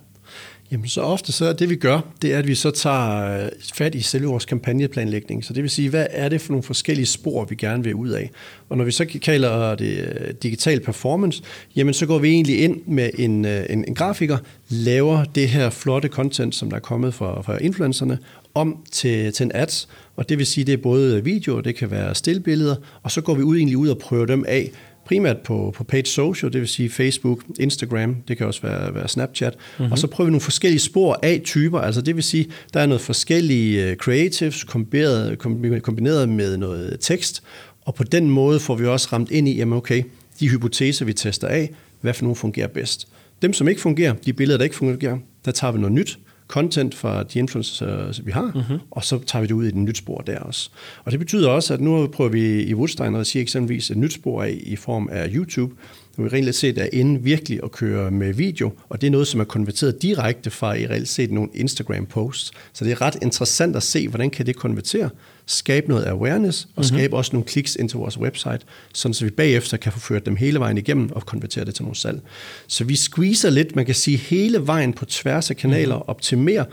Jamen 0.71 0.89
så 0.89 1.01
ofte 1.01 1.33
så 1.33 1.53
det 1.53 1.71
vi 1.71 1.77
gør, 1.77 2.01
det 2.23 2.35
er, 2.35 2.39
at 2.39 2.47
vi 2.47 2.55
så 2.55 2.71
tager 2.71 3.45
øh, 3.45 3.49
fat 3.75 3.95
i 3.95 4.01
selve 4.01 4.27
vores 4.27 4.45
kampagneplanlægning. 4.45 5.45
Så 5.45 5.53
det 5.53 5.63
vil 5.63 5.71
sige, 5.71 5.91
hvad 5.91 6.07
er 6.11 6.29
det 6.29 6.41
for 6.41 6.53
nogle 6.53 6.63
forskellige 6.63 7.07
spor, 7.07 7.45
vi 7.45 7.55
gerne 7.55 7.85
vil 7.85 7.95
ud 7.95 8.09
af? 8.09 8.31
Og 8.69 8.77
når 8.77 8.85
vi 8.85 8.91
så 8.91 9.19
kalder 9.23 9.75
det 9.75 9.99
øh, 9.99 10.35
digital 10.43 10.81
performance, 10.81 11.43
jamen 11.77 11.95
så 11.95 12.07
går 12.07 12.19
vi 12.19 12.29
egentlig 12.29 12.63
ind 12.63 12.81
med 12.87 13.11
en, 13.19 13.45
øh, 13.45 13.67
en, 13.71 13.85
en 13.89 13.95
grafiker, 13.95 14.39
laver 14.69 15.25
det 15.25 15.49
her 15.49 15.71
flotte 15.71 16.09
content, 16.09 16.55
som 16.55 16.71
der 16.71 16.77
er 16.77 16.81
kommet 16.81 17.15
fra, 17.15 17.43
fra 17.43 17.59
influencerne, 17.59 18.19
om 18.55 18.77
til, 18.93 19.33
til 19.33 19.45
en 19.45 19.53
ads, 19.55 19.89
og 20.17 20.29
det 20.29 20.39
vil 20.39 20.47
sige, 20.47 20.65
det 20.65 20.73
er 20.73 20.83
både 20.83 21.25
video, 21.25 21.61
det 21.61 21.77
kan 21.77 21.91
være 21.91 22.15
stillbilleder, 22.15 22.77
og 23.03 23.11
så 23.11 23.21
går 23.21 23.35
vi 23.35 23.43
ud, 23.43 23.57
egentlig 23.57 23.77
ud 23.77 23.89
og 23.89 23.99
prøver 23.99 24.27
dem 24.27 24.45
af 24.49 24.71
primært 25.07 25.39
på, 25.39 25.75
på 25.77 25.85
page 25.85 26.07
social, 26.07 26.53
det 26.53 26.61
vil 26.61 26.69
sige 26.69 26.91
Facebook, 26.91 27.43
Instagram, 27.61 28.17
det 28.29 28.37
kan 28.37 28.47
også 28.47 28.63
være, 28.63 28.95
være 28.95 29.09
Snapchat, 29.09 29.55
mm-hmm. 29.55 29.93
og 29.93 29.99
så 29.99 30.07
prøver 30.07 30.27
vi 30.27 30.31
nogle 30.31 30.41
forskellige 30.41 30.81
spor 30.81 31.19
af 31.23 31.41
typer, 31.45 31.81
altså 31.81 32.01
det 32.01 32.17
vil 32.17 32.25
sige, 32.25 32.47
der 32.75 32.81
er 32.81 32.87
noget 32.87 33.01
forskellige 33.01 33.91
øh, 33.91 33.97
creatives 33.97 34.65
kombineret, 34.65 35.39
kombineret 35.83 36.29
med 36.29 36.57
noget 36.57 36.97
tekst, 37.01 37.43
og 37.83 37.95
på 37.95 38.05
den 38.05 38.31
måde 38.31 38.61
får 38.61 38.75
vi 38.75 38.87
også 38.87 39.09
ramt 39.13 39.31
ind 39.31 39.49
i, 39.49 39.57
jamen 39.57 39.77
okay, 39.77 40.03
de 40.41 40.49
hypoteser, 40.49 41.05
vi 41.05 41.13
tester 41.13 41.49
af, 41.49 41.71
hvad 42.01 42.15
for 42.15 42.23
nogle 42.23 42.37
fungerer 42.37 42.69
bedst. 42.69 43.09
Dem, 43.43 43.53
som 43.53 43.69
ikke 43.69 43.81
fungerer, 43.81 44.15
de 44.15 44.33
billeder, 44.33 44.59
der 44.59 44.65
ikke 44.65 44.77
fungerer, 44.77 45.19
der 45.45 45.51
tager 45.51 45.73
vi 45.73 45.79
noget 45.79 45.93
nyt, 45.93 46.19
content 46.49 46.95
fra 46.95 47.23
de 47.23 47.39
influencers, 47.39 48.27
vi 48.27 48.33
har, 48.33 48.53
mm-hmm. 48.55 48.79
og 48.91 49.05
så 49.05 49.19
tager 49.27 49.41
vi 49.41 49.47
det 49.47 49.55
ud 49.55 49.65
i 49.65 49.69
et 49.69 49.75
nyt 49.75 49.97
spor 49.97 50.19
der 50.19 50.39
også. 50.39 50.71
Og 51.05 51.13
det 51.13 51.19
betyder 51.19 51.49
også, 51.49 51.75
at 51.75 51.81
nu 51.81 52.07
prøver 52.07 52.31
vi 52.31 52.63
i 52.63 52.75
Woodstein 52.75 53.15
at 53.15 53.27
sige 53.27 53.43
eksempelvis 53.43 53.91
et 53.91 53.97
nyt 53.97 54.13
spor 54.13 54.43
af 54.43 54.59
i 54.63 54.77
form 54.77 55.09
af 55.13 55.31
YouTube, 55.35 55.75
hvor 56.17 56.25
vi 56.25 56.31
reelt 56.37 56.55
set 56.55 56.79
er 56.79 56.89
inde 56.93 57.23
virkelig 57.23 57.61
at 57.65 57.73
køre 57.73 58.11
med 58.11 58.35
video, 58.35 58.73
og 58.89 59.01
det 59.01 59.07
er 59.07 59.11
noget, 59.11 59.27
som 59.27 59.41
er 59.41 59.45
konverteret 59.45 60.03
direkte 60.03 60.51
fra 60.51 60.75
i 60.75 60.87
reelt 60.87 61.09
set 61.09 61.33
nogle 61.33 61.51
Instagram-posts. 61.55 62.51
Så 62.73 62.85
det 62.85 62.93
er 62.93 63.01
ret 63.03 63.17
interessant 63.23 63.77
at 63.77 63.83
se, 63.83 64.09
hvordan 64.09 64.31
kan 64.31 64.47
det 64.47 64.57
konvertere, 64.57 65.11
skabe 65.47 65.89
noget 65.89 66.05
awareness, 66.05 66.65
og 66.65 66.69
mm-hmm. 66.77 66.85
skabe 66.85 67.17
også 67.17 67.31
nogle 67.33 67.47
kliks 67.47 67.77
ind 67.77 67.89
til 67.89 67.99
vores 67.99 68.19
website, 68.19 68.61
sådan 68.93 69.15
så 69.15 69.25
vi 69.25 69.31
bagefter 69.31 69.77
kan 69.77 69.93
få 69.93 69.99
ført 69.99 70.27
dem 70.27 70.37
hele 70.37 70.59
vejen 70.59 70.79
igennem 70.79 71.13
og 71.13 71.27
konvertere 71.27 71.65
det 71.65 71.75
til 71.75 71.83
nogle 71.83 71.97
salg. 71.97 72.21
Så 72.67 72.85
vi 72.85 72.97
squeezer 72.97 73.51
lidt, 73.51 73.77
man 73.77 73.87
kan 73.87 73.95
sige, 73.95 74.17
hele 74.17 74.67
vejen 74.67 74.93
på 74.93 75.05
tværs 75.05 75.51
af 75.51 75.57
kanaler, 75.57 75.95
mm-hmm. 75.95 76.09
optimerer, 76.09 76.65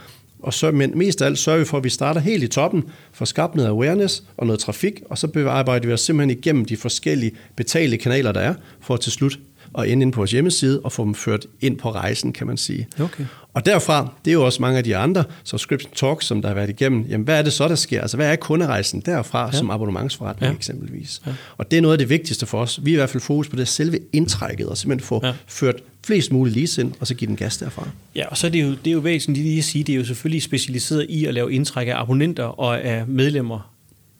og 0.44 0.54
så, 0.54 0.70
men 0.70 0.98
mest 0.98 1.22
af 1.22 1.26
alt 1.26 1.38
sørger 1.38 1.58
vi 1.58 1.64
for, 1.64 1.78
at 1.78 1.84
vi 1.84 1.88
starter 1.88 2.20
helt 2.20 2.42
i 2.42 2.48
toppen, 2.48 2.84
får 3.12 3.24
skabt 3.24 3.54
noget 3.54 3.68
awareness 3.68 4.22
og 4.36 4.46
noget 4.46 4.60
trafik, 4.60 5.02
og 5.10 5.18
så 5.18 5.46
arbejder 5.48 5.86
vi 5.86 5.92
os 5.92 6.00
simpelthen 6.00 6.38
igennem 6.38 6.64
de 6.64 6.76
forskellige 6.76 7.32
betalte 7.56 7.96
kanaler, 7.96 8.32
der 8.32 8.40
er, 8.40 8.54
for 8.80 8.94
at 8.94 9.00
til 9.00 9.12
slut 9.12 9.38
at 9.78 9.88
ende 9.88 10.02
ind 10.02 10.12
på 10.12 10.20
vores 10.20 10.30
hjemmeside 10.30 10.80
og 10.80 10.92
få 10.92 11.04
dem 11.04 11.14
ført 11.14 11.46
ind 11.60 11.78
på 11.78 11.90
rejsen, 11.90 12.32
kan 12.32 12.46
man 12.46 12.56
sige. 12.56 12.88
Okay. 13.00 13.24
Og 13.54 13.66
derfra, 13.66 14.12
det 14.24 14.30
er 14.30 14.34
jo 14.34 14.44
også 14.44 14.62
mange 14.62 14.78
af 14.78 14.84
de 14.84 14.96
andre 14.96 15.24
subscription 15.44 15.92
talks, 15.94 16.26
som 16.26 16.42
der 16.42 16.48
har 16.48 16.54
været 16.54 16.70
igennem, 16.70 17.06
jamen 17.08 17.24
hvad 17.24 17.38
er 17.38 17.42
det 17.42 17.52
så, 17.52 17.68
der 17.68 17.74
sker? 17.74 18.00
Altså 18.00 18.16
hvad 18.16 18.32
er 18.32 18.36
kunderejsen 18.36 19.00
derfra 19.00 19.44
ja. 19.46 19.52
som 19.52 19.70
abonnementsforretning 19.70 20.52
ja. 20.52 20.56
eksempelvis? 20.56 21.22
Ja. 21.26 21.32
Og 21.56 21.70
det 21.70 21.76
er 21.76 21.80
noget 21.80 21.94
af 21.94 21.98
det 21.98 22.08
vigtigste 22.08 22.46
for 22.46 22.60
os. 22.60 22.80
Vi 22.82 22.90
er 22.90 22.94
i 22.94 22.96
hvert 22.96 23.10
fald 23.10 23.20
fokus 23.20 23.48
på 23.48 23.56
det 23.56 23.68
selve 23.68 23.98
indtrækket, 24.12 24.68
og 24.68 24.76
simpelthen 24.76 25.06
få 25.06 25.20
ja. 25.26 25.32
ført 25.46 25.76
flest 26.06 26.32
mulige 26.32 26.54
leads 26.54 26.78
ind, 26.78 26.92
og 27.00 27.06
så 27.06 27.14
give 27.14 27.28
den 27.28 27.36
gas 27.36 27.56
derfra. 27.56 27.88
Ja, 28.14 28.26
og 28.26 28.36
så 28.36 28.46
er 28.46 28.50
det 28.50 28.62
jo, 28.62 28.70
det 28.70 28.86
er 28.86 28.92
jo 28.92 28.98
væsentligt 28.98 29.46
lige 29.46 29.58
at 29.58 29.64
sige, 29.64 29.84
det 29.84 29.92
er 29.92 29.96
jo 29.96 30.04
selvfølgelig 30.04 30.42
specialiseret 30.42 31.06
i 31.08 31.24
at 31.24 31.34
lave 31.34 31.52
indtræk 31.52 31.88
af 31.88 31.94
abonnenter 31.96 32.44
og 32.44 32.80
af 32.80 33.06
medlemmer 33.06 33.73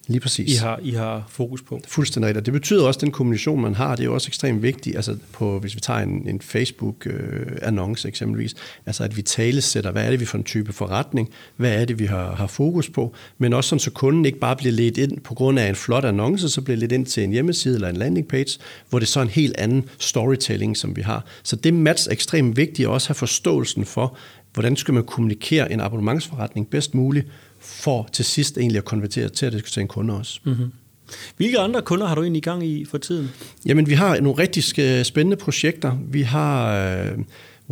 Lige 0.09 0.21
præcis. 0.21 0.53
I 0.53 0.57
har, 0.57 0.81
I 0.83 0.91
har 0.91 1.25
fokus 1.29 1.63
på. 1.63 1.81
Fuldstændig 1.89 2.29
rigtigt. 2.29 2.47
Det 2.47 2.53
betyder 2.53 2.87
også, 2.87 2.99
at 2.99 3.01
den 3.01 3.11
kommunikation, 3.11 3.61
man 3.61 3.75
har, 3.75 3.97
det 3.97 4.03
er 4.03 4.05
jo 4.05 4.15
også 4.15 4.29
ekstremt 4.29 4.63
vigtigt. 4.63 4.97
Altså 4.97 5.17
på, 5.33 5.59
hvis 5.59 5.75
vi 5.75 5.81
tager 5.81 6.01
en, 6.01 6.29
en 6.29 6.41
Facebook-annonce 6.41 8.09
eksempelvis, 8.09 8.55
altså 8.87 9.05
at 9.05 9.17
vi 9.17 9.23
talesætter, 9.23 9.91
hvad 9.91 10.05
er 10.05 10.11
det, 10.11 10.21
vi 10.21 10.25
for 10.25 10.39
en 10.39 10.45
type 10.45 10.73
forretning, 10.73 11.31
hvad 11.57 11.81
er 11.81 11.85
det, 11.85 11.99
vi 11.99 12.07
har, 12.07 12.35
har 12.35 12.47
fokus 12.47 12.91
på, 12.91 13.15
men 13.39 13.53
også 13.53 13.69
sådan, 13.69 13.81
så 13.81 13.91
kunden 13.91 14.25
ikke 14.25 14.39
bare 14.39 14.57
bliver 14.57 14.73
ledt 14.73 14.99
ind 14.99 15.21
på 15.21 15.35
grund 15.35 15.59
af 15.59 15.69
en 15.69 15.75
flot 15.75 16.05
annonce, 16.05 16.49
så 16.49 16.61
bliver 16.61 16.79
ledt 16.79 16.93
ind 16.93 17.07
til 17.07 17.25
en 17.25 17.31
hjemmeside 17.31 17.75
eller 17.75 17.89
en 17.89 17.97
landing 17.97 18.29
page, 18.29 18.59
hvor 18.91 18.99
det 18.99 19.07
er 19.07 19.11
så 19.11 19.21
en 19.21 19.29
helt 19.29 19.57
anden 19.59 19.85
storytelling, 19.99 20.77
som 20.77 20.97
vi 20.97 21.03
har. 21.03 21.25
Så 21.43 21.57
det 21.57 21.75
match 21.75 22.09
er 22.09 22.13
ekstremt 22.13 22.57
vigtigt 22.57 22.89
at 22.89 22.93
også 22.93 23.09
have 23.09 23.15
forståelsen 23.15 23.85
for, 23.85 24.17
hvordan 24.53 24.77
skal 24.77 24.95
man 24.95 25.05
kommunikere 25.05 25.73
en 25.73 25.81
abonnementsforretning 25.81 26.71
bedst 26.71 26.95
muligt, 26.95 27.27
for 27.65 28.09
til 28.13 28.25
sidst 28.25 28.59
egentlig 28.59 28.79
at 28.79 28.85
konvertere 28.85 29.29
til 29.29 29.47
at 29.47 29.53
det 29.53 29.61
skal 29.61 29.71
til 29.71 29.81
en 29.81 29.89
kunde 29.89 30.19
også. 30.19 30.41
Mm-hmm. 30.45 30.73
Hvilke 31.37 31.59
andre 31.59 31.83
kunder 31.83 32.07
har 32.07 32.15
du 32.15 32.23
egentlig 32.23 32.39
i 32.39 32.45
gang 32.45 32.67
i 32.67 32.85
for 32.85 32.99
tiden? 32.99 33.31
Jamen, 33.67 33.87
vi 33.87 33.95
har 33.95 34.21
nogle 34.21 34.39
rigtig 34.39 34.65
spændende 35.07 35.37
projekter. 35.37 35.99
Vi 36.11 36.23
har 36.23 36.75
øh, 36.75 37.19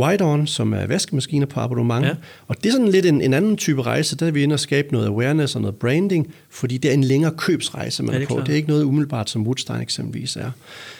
White-On, 0.00 0.46
som 0.46 0.72
er 0.72 0.86
vaskemaskiner 0.86 1.46
på 1.46 1.60
abonnement. 1.60 2.06
Ja. 2.06 2.12
Og 2.46 2.56
det 2.56 2.66
er 2.66 2.72
sådan 2.72 2.88
lidt 2.88 3.06
en, 3.06 3.20
en 3.20 3.34
anden 3.34 3.56
type 3.56 3.82
rejse. 3.82 4.16
Der 4.16 4.26
er 4.26 4.30
vi 4.30 4.42
inde 4.42 4.52
og 4.52 4.60
skabe 4.60 4.88
noget 4.92 5.06
awareness 5.06 5.54
og 5.54 5.60
noget 5.60 5.76
branding, 5.76 6.34
fordi 6.50 6.78
det 6.78 6.88
er 6.88 6.94
en 6.94 7.04
længere 7.04 7.32
købsrejse, 7.36 8.02
man 8.02 8.14
ja, 8.14 8.20
er, 8.20 8.26
på. 8.26 8.34
Klar. 8.34 8.44
Det 8.44 8.52
er 8.52 8.56
ikke 8.56 8.68
noget 8.68 8.84
umiddelbart, 8.84 9.30
som 9.30 9.42
Woodstein 9.42 9.80
eksempelvis 9.80 10.36
er. 10.36 10.50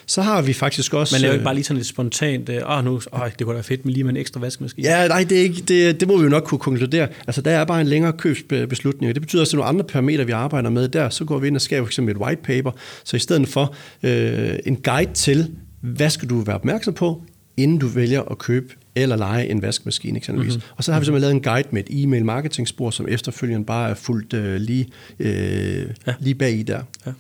Så 0.07 0.23
har 0.23 0.43
vi 0.43 0.53
faktisk 0.53 0.95
også... 0.95 1.17
Man 1.17 1.25
er 1.25 1.27
jo 1.27 1.33
ikke 1.33 1.45
bare 1.45 1.55
lige 1.55 1.65
sådan 1.65 1.77
lidt 1.77 1.89
spontant, 1.89 2.51
åh, 2.51 2.79
oh, 2.79 2.85
nu, 2.85 3.01
oh, 3.13 3.29
det 3.39 3.47
kunne 3.47 3.57
da 3.57 3.61
fedt 3.61 3.85
med 3.85 3.95
lige 3.95 4.05
med 4.05 4.13
en 4.13 4.17
ekstra 4.17 4.41
vaskemaskine. 4.41 4.89
Ja, 4.89 5.09
nej, 5.09 5.25
det, 5.29 5.39
er 5.39 5.43
ikke, 5.43 5.63
det, 5.63 6.01
det 6.01 6.09
må 6.09 6.17
vi 6.17 6.23
jo 6.23 6.29
nok 6.29 6.43
kunne 6.43 6.59
konkludere. 6.59 7.09
Altså, 7.27 7.41
der 7.41 7.51
er 7.51 7.65
bare 7.65 7.81
en 7.81 7.87
længere 7.87 8.13
købsbeslutning, 8.13 9.11
og 9.11 9.15
det 9.15 9.23
betyder 9.23 9.43
også, 9.43 9.57
at 9.57 9.59
nogle 9.59 9.69
andre 9.69 9.85
parametre, 9.85 10.27
vi 10.27 10.33
arbejder 10.33 10.71
med 10.71 10.89
der, 10.89 11.09
så 11.09 11.25
går 11.25 11.39
vi 11.39 11.47
ind 11.47 11.57
og 11.57 11.63
skaber 11.63 11.87
f.eks. 11.87 11.99
et 11.99 12.17
white 12.17 12.43
paper, 12.43 12.71
så 13.05 13.17
i 13.17 13.21
stedet 13.21 13.49
for 13.49 13.75
øh, 14.03 14.59
en 14.67 14.77
guide 14.77 15.13
til, 15.13 15.51
hvad 15.81 16.11
skal 16.11 16.31
du 16.31 16.41
være 16.41 16.57
opmærksom 16.57 16.95
på, 16.95 17.23
inden 17.57 17.79
du 17.79 17.87
vælger 17.87 18.23
at 18.23 18.39
købe 18.39 18.75
eller 18.95 19.17
lege 19.17 19.51
en 19.51 19.63
vaskemaskine 19.63 20.17
eksempelvis. 20.17 20.55
Mm-hmm. 20.55 20.75
Og 20.77 20.85
så 20.85 20.93
har 20.93 21.01
vi 21.01 21.05
simpelthen 21.05 21.21
lavet 21.21 21.35
en 21.35 21.43
guide 21.43 21.69
med 21.71 21.85
et 21.91 22.03
e-mail 22.03 22.25
marketing-spor, 22.25 22.91
som 22.91 23.09
efterfølgende 23.09 23.67
bare 23.67 23.91
er 23.91 23.95
fuldt 23.95 24.33
øh, 24.35 24.61
lige, 24.61 24.89
øh, 25.19 25.87
ja. 26.07 26.15
lige 26.21 26.35
bag 26.35 26.53
i 26.53 26.63
der. 26.63 26.83
Ja. 27.07 27.13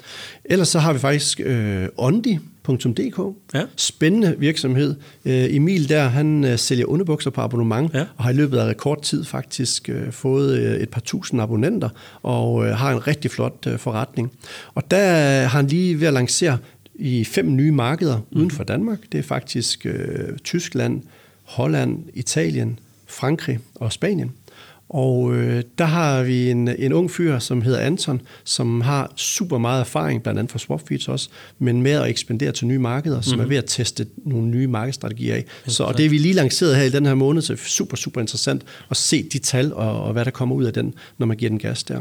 Ellers 0.44 0.68
så 0.68 0.78
har 0.78 0.92
vi 0.92 0.98
faktisk 0.98 1.40
øh, 1.40 1.88
ondi.dk. 1.96 3.36
Ja. 3.54 3.62
Spændende 3.76 4.34
virksomhed. 4.38 4.94
Øh, 5.24 5.54
Emil 5.54 5.88
der, 5.88 6.08
han 6.08 6.44
øh, 6.44 6.58
sælger 6.58 6.84
underbukser 6.84 7.30
på 7.30 7.40
abonnement, 7.40 7.94
ja. 7.94 8.04
og 8.16 8.24
har 8.24 8.30
i 8.30 8.34
løbet 8.34 8.58
af 8.58 8.66
rekordtid 8.66 9.24
faktisk 9.24 9.88
øh, 9.88 10.12
fået 10.12 10.58
øh, 10.58 10.76
et 10.76 10.88
par 10.88 11.00
tusind 11.00 11.42
abonnenter, 11.42 11.88
og 12.22 12.66
øh, 12.66 12.76
har 12.76 12.92
en 12.92 13.06
rigtig 13.06 13.30
flot 13.30 13.66
øh, 13.66 13.78
forretning. 13.78 14.32
Og 14.74 14.90
der 14.90 15.06
har 15.40 15.58
han 15.58 15.66
lige 15.66 16.00
ved 16.00 16.06
at 16.06 16.12
lancere 16.12 16.58
i 16.94 17.24
fem 17.24 17.56
nye 17.56 17.72
markeder 17.72 18.16
mm. 18.16 18.38
uden 18.38 18.50
for 18.50 18.64
Danmark. 18.64 18.98
Det 19.12 19.18
er 19.18 19.22
faktisk 19.22 19.86
øh, 19.86 20.38
Tyskland, 20.44 21.02
Holland, 21.53 22.05
Italien, 22.14 22.78
Frankrig 23.07 23.59
og 23.74 23.92
Spanien. 23.92 24.32
Og 24.88 25.34
øh, 25.34 25.62
der 25.78 25.84
har 25.84 26.22
vi 26.22 26.50
en, 26.50 26.68
en 26.68 26.92
ung 26.92 27.11
fyr, 27.11 27.38
som 27.38 27.62
hedder 27.62 27.78
Anton, 27.78 28.20
som 28.44 28.80
har 28.80 29.12
super 29.16 29.59
meget 29.59 29.80
erfaring, 29.80 30.22
blandt 30.22 30.38
andet 30.38 30.50
fra 30.50 30.59
Swapfeeds 30.59 31.09
også, 31.09 31.28
men 31.59 31.82
med 31.82 31.92
at 31.92 32.09
ekspandere 32.09 32.53
til 32.53 32.66
nye 32.66 32.78
markeder, 32.78 33.20
som 33.20 33.30
mm-hmm. 33.30 33.44
er 33.44 33.48
ved 33.48 33.57
at 33.57 33.64
teste 33.66 34.07
nogle 34.24 34.48
nye 34.48 34.66
markedsstrategier 34.66 35.34
af. 35.34 35.44
Så, 35.66 35.84
og 35.84 35.96
det 35.96 36.07
er 36.07 36.11
vi 36.11 36.18
lige 36.18 36.34
lanceret 36.34 36.76
her 36.76 36.82
i 36.82 36.90
den 36.90 37.07
her 37.07 37.14
måned, 37.14 37.42
så 37.42 37.53
er 37.53 37.57
super, 37.57 37.96
super 37.96 38.20
interessant 38.20 38.62
at 38.90 38.96
se 38.96 39.22
de 39.22 39.38
tal 39.38 39.74
og, 39.74 40.03
og 40.03 40.12
hvad 40.12 40.24
der 40.24 40.30
kommer 40.30 40.57
ud 40.57 40.64
af 40.64 40.72
den, 40.72 40.94
når 41.18 41.26
man 41.26 41.36
giver 41.36 41.48
den 41.48 41.59
gas 41.59 41.82
der. 41.82 41.98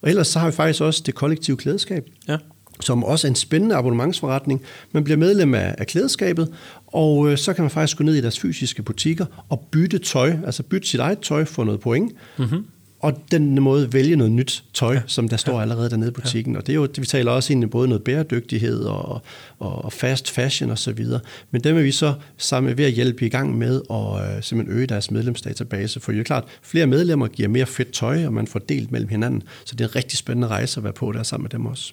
Og 0.00 0.08
ellers 0.08 0.28
så 0.28 0.38
har 0.38 0.46
vi 0.50 0.52
faktisk 0.52 0.82
også 0.82 1.02
det 1.06 1.14
kollektive 1.14 1.56
klædeskab. 1.56 2.06
Ja 2.28 2.36
som 2.80 3.04
også 3.04 3.26
er 3.26 3.30
en 3.30 3.34
spændende 3.34 3.74
abonnementsforretning. 3.74 4.62
Man 4.92 5.04
bliver 5.04 5.16
medlem 5.16 5.54
af, 5.54 5.74
af 5.78 5.86
klædeskabet, 5.86 6.52
og 6.86 7.30
øh, 7.30 7.38
så 7.38 7.52
kan 7.52 7.62
man 7.62 7.70
faktisk 7.70 7.98
gå 7.98 8.04
ned 8.04 8.14
i 8.14 8.20
deres 8.20 8.40
fysiske 8.40 8.82
butikker 8.82 9.26
og 9.48 9.68
bytte 9.70 9.98
tøj, 9.98 10.36
altså 10.46 10.62
bytte 10.62 10.88
sit 10.88 11.00
eget 11.00 11.18
tøj 11.18 11.44
for 11.44 11.64
noget 11.64 11.80
point. 11.80 12.12
Mm-hmm. 12.38 12.64
Og 13.00 13.22
den 13.30 13.62
måde 13.62 13.92
vælge 13.92 14.16
noget 14.16 14.32
nyt 14.32 14.64
tøj, 14.74 14.94
ja. 14.94 15.00
som 15.06 15.28
der 15.28 15.36
står 15.36 15.54
ja. 15.54 15.62
allerede 15.62 15.90
dernede 15.90 16.10
i 16.10 16.12
butikken. 16.12 16.52
Ja. 16.52 16.58
Og 16.58 16.66
det 16.66 16.72
er 16.72 16.74
jo, 16.74 16.88
vi 16.98 17.06
taler 17.06 17.30
også 17.30 17.52
egentlig 17.52 17.70
både 17.70 17.88
noget 17.88 18.04
bæredygtighed 18.04 18.80
og, 18.80 19.22
og 19.58 19.92
fast 19.92 20.30
fashion 20.30 20.70
osv. 20.70 21.04
Men 21.50 21.64
dem 21.64 21.76
er 21.76 21.82
vi 21.82 21.92
så 21.92 22.14
sammen 22.36 22.78
ved 22.78 22.84
at 22.84 22.92
hjælpe 22.92 23.26
i 23.26 23.28
gang 23.28 23.58
med 23.58 23.80
at 23.90 24.36
øh, 24.36 24.42
simpelthen 24.42 24.78
øge 24.78 24.86
deres 24.86 25.10
medlemsdatabase. 25.10 26.00
For 26.00 26.12
det 26.12 26.20
er 26.20 26.24
klart, 26.24 26.44
flere 26.62 26.86
medlemmer 26.86 27.26
giver 27.26 27.48
mere 27.48 27.66
fedt 27.66 27.92
tøj, 27.92 28.26
og 28.26 28.32
man 28.32 28.46
får 28.46 28.58
delt 28.58 28.92
mellem 28.92 29.08
hinanden. 29.08 29.42
Så 29.64 29.74
det 29.74 29.84
er 29.84 29.88
en 29.88 29.96
rigtig 29.96 30.18
spændende 30.18 30.48
rejse 30.48 30.80
at 30.80 30.84
være 30.84 30.92
på 30.92 31.12
der 31.12 31.22
sammen 31.22 31.44
med 31.44 31.50
dem 31.50 31.66
også. 31.66 31.92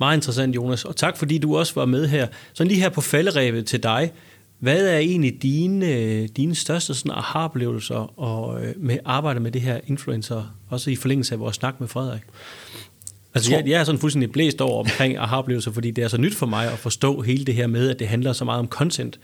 Meget 0.00 0.16
interessant, 0.16 0.56
Jonas. 0.56 0.84
Og 0.84 0.96
tak, 0.96 1.16
fordi 1.16 1.38
du 1.38 1.56
også 1.56 1.74
var 1.74 1.86
med 1.86 2.08
her. 2.08 2.26
Så 2.52 2.64
lige 2.64 2.80
her 2.80 2.88
på 2.88 3.00
falderæbet 3.00 3.66
til 3.66 3.82
dig. 3.82 4.12
Hvad 4.58 4.86
er 4.86 4.98
egentlig 4.98 5.42
dine, 5.42 6.26
dine 6.26 6.54
største 6.54 6.94
sådan 6.94 7.12
aha-oplevelser 7.12 8.20
og, 8.20 8.64
øh, 8.64 8.74
med 8.76 8.98
arbejde 9.04 9.40
med 9.40 9.50
det 9.50 9.60
her 9.60 9.80
influencer, 9.86 10.54
også 10.68 10.90
i 10.90 10.96
forlængelse 10.96 11.34
af 11.34 11.40
vores 11.40 11.56
snak 11.56 11.80
med 11.80 11.88
Frederik? 11.88 12.22
Altså, 13.34 13.54
jeg, 13.54 13.66
jeg 13.66 13.80
er 13.80 13.84
sådan 13.84 13.98
fuldstændig 13.98 14.32
blæst 14.32 14.60
over 14.60 14.80
omkring 14.80 15.16
aha-oplevelser, 15.16 15.72
fordi 15.72 15.90
det 15.90 16.04
er 16.04 16.08
så 16.08 16.18
nyt 16.18 16.34
for 16.34 16.46
mig 16.46 16.72
at 16.72 16.78
forstå 16.78 17.20
hele 17.20 17.44
det 17.44 17.54
her 17.54 17.66
med, 17.66 17.90
at 17.90 17.98
det 17.98 18.08
handler 18.08 18.32
så 18.32 18.44
meget 18.44 18.58
om 18.58 18.68
content, 18.68 19.18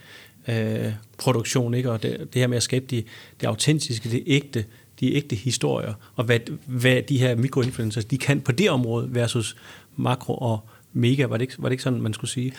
øh, 0.49 0.93
produktion, 1.19 1.75
ikke? 1.75 1.91
og 1.91 2.03
det, 2.03 2.19
det 2.33 2.41
her 2.41 2.47
med 2.47 2.57
at 2.57 2.63
skabe 2.63 2.85
det, 2.91 3.05
det 3.41 3.47
autentiske, 3.47 4.11
det 4.11 4.23
ægte, 4.27 4.65
de 5.01 5.15
ægte 5.15 5.37
historier, 5.37 5.95
og 6.17 6.25
hvad, 6.25 6.39
hvad 6.67 7.03
de 7.03 7.19
her 7.19 7.35
mikroinfluencers, 7.35 8.05
de 8.05 8.19
kan 8.19 8.41
på 8.41 8.53
det 8.53 8.71
område 8.71 9.09
versus 9.15 9.57
makro 9.97 10.35
og 10.35 10.69
mega, 10.93 11.27
var 11.27 11.37
det 11.37 11.43
ikke, 11.43 11.55
var 11.59 11.69
det 11.69 11.73
ikke 11.73 11.83
sådan, 11.83 12.01
man 12.01 12.15
skulle 12.15 12.31
sige? 12.31 12.53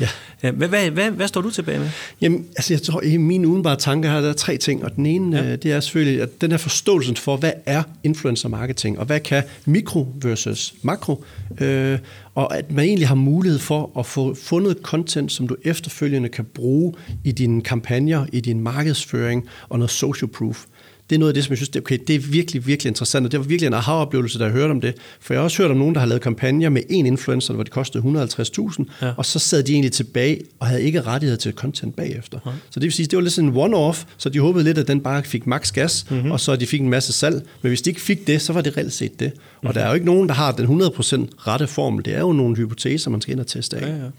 Ja. 0.43 0.51
Hvad, 0.51 0.67
hvad, 0.67 0.89
hvad, 0.89 1.11
hvad 1.11 1.27
står 1.27 1.41
du 1.41 1.49
tilbage 1.49 1.79
med? 1.79 1.89
Jamen, 2.21 2.45
altså 2.55 2.73
jeg 2.73 2.81
tror, 2.81 3.01
i 3.01 3.17
mine 3.17 3.47
udenbare 3.47 3.75
tanker 3.75 4.11
her, 4.11 4.21
der 4.21 4.29
er 4.29 4.33
tre 4.33 4.57
ting, 4.57 4.83
og 4.83 4.95
den 4.95 5.05
ene, 5.05 5.37
ja. 5.37 5.51
Øh, 5.51 5.57
det 5.57 5.71
er 5.71 5.79
selvfølgelig, 5.79 6.21
at 6.21 6.41
den 6.41 6.51
her 6.51 6.57
forståelsen 6.57 7.15
for, 7.15 7.37
hvad 7.37 7.51
er 7.65 7.83
influencer 8.03 8.49
marketing, 8.49 8.99
og 8.99 9.05
hvad 9.05 9.19
kan 9.19 9.43
mikro 9.65 10.07
versus 10.15 10.73
makro, 10.81 11.23
øh, 11.61 11.99
og 12.35 12.57
at 12.57 12.71
man 12.71 12.85
egentlig 12.85 13.07
har 13.07 13.15
mulighed 13.15 13.59
for 13.59 13.99
at 13.99 14.05
få 14.05 14.35
fundet 14.35 14.77
content, 14.81 15.31
som 15.31 15.47
du 15.47 15.55
efterfølgende 15.63 16.29
kan 16.29 16.45
bruge 16.45 16.93
i 17.23 17.31
dine 17.31 17.61
kampagner, 17.61 18.25
i 18.31 18.39
din 18.39 18.59
markedsføring 18.59 19.47
og 19.69 19.79
noget 19.79 19.91
social 19.91 20.29
proof 20.29 20.65
det 21.09 21.15
er 21.15 21.19
noget 21.19 21.29
af 21.29 21.33
det, 21.33 21.43
som 21.43 21.51
jeg 21.51 21.57
synes, 21.57 21.69
det, 21.69 21.81
okay, 21.81 21.97
det 22.07 22.15
er 22.15 22.19
virkelig, 22.19 22.67
virkelig 22.67 22.89
interessant, 22.89 23.25
og 23.25 23.31
det 23.31 23.39
var 23.39 23.45
virkelig 23.45 23.67
en 23.67 23.73
aha-oplevelse, 23.73 24.39
da 24.39 24.43
jeg 24.43 24.53
hørte 24.53 24.71
om 24.71 24.81
det. 24.81 24.93
For 25.19 25.33
jeg 25.33 25.39
har 25.39 25.43
også 25.43 25.63
hørt 25.63 25.71
om 25.71 25.77
nogen, 25.77 25.95
der 25.95 25.99
har 25.99 26.07
lavet 26.07 26.21
kampagner 26.21 26.69
med 26.69 26.81
en 26.89 27.05
influencer, 27.05 27.53
hvor 27.53 27.63
det 27.63 27.71
kostede 27.71 28.03
150.000, 28.03 28.83
ja. 29.01 29.11
og 29.17 29.25
så 29.25 29.39
sad 29.39 29.63
de 29.63 29.73
egentlig 29.73 29.91
tilbage 29.91 30.41
og 30.59 30.67
havde 30.67 30.83
ikke 30.83 31.01
rettighed 31.01 31.37
til 31.37 31.53
content 31.53 31.95
bagefter. 31.95 32.39
Ja. 32.45 32.51
Så 32.69 32.79
det 32.79 32.83
vil 32.83 32.91
sige, 32.91 33.05
det 33.05 33.17
var 33.17 33.21
lidt 33.21 33.33
sådan 33.33 33.49
en 33.49 33.55
one-off, 33.55 34.05
så 34.17 34.29
de 34.29 34.39
håbede 34.39 34.63
lidt, 34.63 34.77
at 34.77 34.87
den 34.87 35.01
bare 35.01 35.23
fik 35.23 35.47
max 35.47 35.71
gas, 35.71 36.05
mm-hmm. 36.09 36.31
og 36.31 36.39
så 36.39 36.55
de 36.55 36.67
fik 36.67 36.81
en 36.81 36.89
masse 36.89 37.13
salg. 37.13 37.35
Men 37.61 37.69
hvis 37.69 37.81
de 37.81 37.89
ikke 37.89 38.01
fik 38.01 38.27
det, 38.27 38.41
så 38.41 38.53
var 38.53 38.61
det 38.61 38.77
reelt 38.77 38.93
set 38.93 39.19
det. 39.19 39.31
Og 39.33 39.39
mm-hmm. 39.61 39.73
der 39.73 39.81
er 39.81 39.87
jo 39.87 39.93
ikke 39.93 40.05
nogen, 40.05 40.29
der 40.29 40.35
har 40.35 40.51
den 40.51 40.81
100% 40.81 41.27
rette 41.37 41.67
formel. 41.67 42.05
Det 42.05 42.15
er 42.15 42.19
jo 42.19 42.33
nogle 42.33 42.55
hypoteser, 42.55 43.11
man 43.11 43.21
skal 43.21 43.31
ind 43.31 43.39
og 43.39 43.47
teste 43.47 43.77
af. 43.77 43.87
Ja, 43.87 43.95
ja. 43.95 44.09